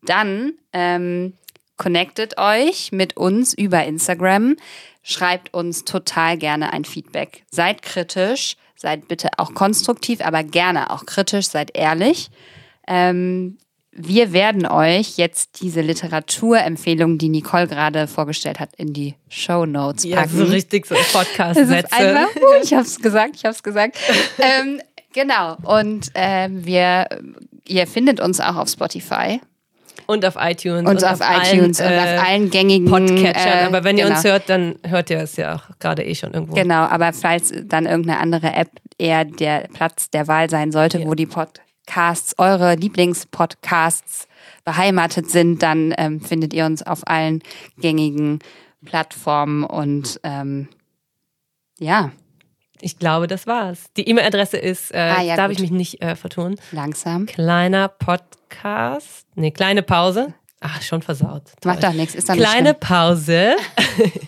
dann 0.04 0.54
ähm, 0.74 1.34
connectet 1.78 2.38
euch 2.38 2.92
mit 2.92 3.18
uns 3.18 3.54
über 3.54 3.84
Instagram, 3.86 4.56
schreibt 5.04 5.54
uns 5.54 5.84
total 5.84 6.38
gerne 6.38 6.74
ein 6.74 6.86
Feedback. 6.86 7.44
Seid 7.52 7.82
kritisch, 7.82 8.56
seid 8.76 9.08
bitte 9.08 9.30
auch 9.38 9.54
konstruktiv, 9.54 10.22
aber 10.22 10.44
gerne 10.44 10.92
auch 10.92 11.06
kritisch, 11.06 11.48
seid 11.48 11.76
ehrlich. 11.76 12.30
Ähm, 12.88 13.58
wir 13.98 14.34
werden 14.34 14.66
euch 14.68 15.18
jetzt 15.18 15.62
diese 15.62 15.80
Literaturempfehlung, 15.82 17.18
die 17.18 17.30
Nicole 17.30 17.68
gerade 17.68 18.08
vorgestellt 18.08 18.60
hat, 18.60 18.70
in 18.76 18.94
die 18.94 19.16
Show 19.30 19.66
Notes 19.66 20.04
Ja, 20.04 20.18
packen. 20.18 20.38
so 20.38 20.44
richtig 20.44 20.86
so 20.86 20.96
Podcast-Sätze. 21.14 21.96
uh, 21.96 22.64
ich 22.64 22.74
hab's 22.74 23.00
gesagt, 23.00 23.36
ich 23.38 23.46
hab's 23.46 23.64
gesagt. 23.64 23.98
ähm, 24.40 24.82
genau. 25.14 25.56
Und 25.64 26.12
ähm, 26.14 26.66
wir, 26.66 27.08
ihr 27.68 27.88
findet 27.88 28.20
uns 28.20 28.40
auch 28.42 28.58
auf 28.58 28.70
Spotify 28.70 29.40
Und 30.08 30.26
auf 30.26 30.36
iTunes. 30.38 30.90
und, 30.90 31.04
auf, 31.06 31.22
iTunes 31.22 31.80
allen, 31.80 31.94
und 31.94 32.06
äh, 32.06 32.16
auf 32.18 32.28
allen 32.28 32.50
gängigen 32.50 32.90
Podcatchern. 32.90 33.60
äh, 33.60 33.66
Aber 33.68 33.84
wenn 33.86 33.98
ihr 33.98 34.04
genau. 34.06 34.18
uns 34.18 34.26
hört, 34.26 34.50
dann 34.50 34.76
hört 34.86 35.10
ihr 35.10 35.20
es 35.20 35.38
ja 35.38 35.56
auch 35.56 35.64
gerade 35.80 36.04
eh 36.04 36.16
schon 36.16 36.34
irgendwo. 36.34 36.54
Genau, 36.54 36.84
aber 36.84 37.14
falls 37.14 37.54
dann 37.64 37.86
irgendeine 37.86 38.20
andere 38.20 38.54
App 38.54 38.70
eher 38.98 39.24
der 39.26 39.68
Platz 39.74 40.10
der 40.10 40.28
Wahl 40.28 40.50
sein 40.50 40.72
sollte, 40.72 41.00
Ja. 41.00 41.06
wo 41.06 41.14
die 41.16 41.26
Podcasts, 41.26 41.62
eure 42.38 42.76
Lieblingspodcasts 42.76 44.28
beheimatet 44.64 45.30
sind, 45.30 45.62
dann 45.64 45.94
ähm, 45.98 46.20
findet 46.22 46.54
ihr 46.54 46.66
uns 46.66 46.82
auf 46.84 47.08
allen 47.08 47.42
gängigen 47.80 48.40
Plattformen 48.84 49.64
und 49.64 50.20
ähm, 50.24 50.68
ja, 51.80 52.12
Ich 52.82 53.00
glaube, 53.00 53.28
das 53.28 53.48
war's. 53.48 53.86
Die 53.98 54.08
E-Mail-Adresse 54.08 54.58
ist, 54.58 54.94
äh, 54.94 54.98
Ah, 54.98 55.22
ja, 55.22 55.36
darf 55.36 55.48
gut. 55.48 55.56
ich 55.56 55.62
mich 55.62 55.72
nicht 55.72 56.02
äh, 56.02 56.16
vertun. 56.16 56.56
langsam. 56.72 57.26
Kleiner 57.26 57.88
Podcast. 57.88 59.26
Nee, 59.36 59.52
kleine 59.52 59.82
Pause. 59.82 60.34
Ach, 60.62 60.82
schon 60.82 61.02
versaut. 61.02 61.44
Macht 61.64 61.82
Toll. 61.82 61.90
doch 61.92 61.96
nichts, 61.98 62.16
ist 62.16 62.28
nicht 62.30 62.38
Kleine. 62.40 62.74
Pause. 62.74 63.56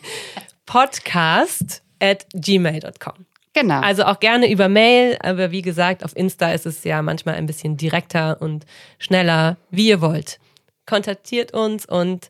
Podcast 0.66 1.82
at 1.99 2.26
gmail.com. 2.34 3.27
Genau. 3.60 3.80
Also 3.80 4.03
auch 4.03 4.20
gerne 4.20 4.51
über 4.51 4.70
Mail, 4.70 5.18
aber 5.20 5.49
wie 5.49 5.64
gesagt, 5.64 6.05
auf 6.05 6.16
Insta 6.16 6.51
ist 6.51 6.68
es 6.68 6.84
ja 6.84 7.01
manchmal 7.01 7.34
ein 7.34 7.47
bisschen 7.47 7.76
direkter 7.76 8.39
und 8.39 8.68
schneller, 8.99 9.58
wie 9.72 9.88
ihr 9.88 9.99
wollt. 9.99 10.39
Kontaktiert 10.86 11.55
uns 11.55 11.88
und 11.88 12.30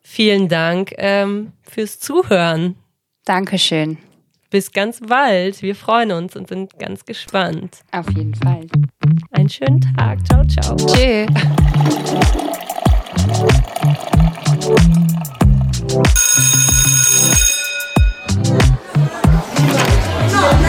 vielen 0.00 0.48
Dank 0.48 0.92
ähm, 0.98 1.50
fürs 1.62 1.98
Zuhören. 1.98 2.76
Dankeschön. 3.24 3.98
Bis 4.50 4.70
ganz 4.70 5.00
bald. 5.00 5.60
Wir 5.60 5.74
freuen 5.74 6.12
uns 6.12 6.36
und 6.36 6.46
sind 6.46 6.78
ganz 6.78 7.04
gespannt. 7.04 7.78
Auf 7.90 8.08
jeden 8.10 8.36
Fall. 8.36 8.64
Einen 9.32 9.48
schönen 9.48 9.80
Tag. 9.96 10.24
Ciao, 10.24 10.44
ciao. 10.46 10.76
Tschüss. 10.76 11.26
Yeah. 20.40 20.60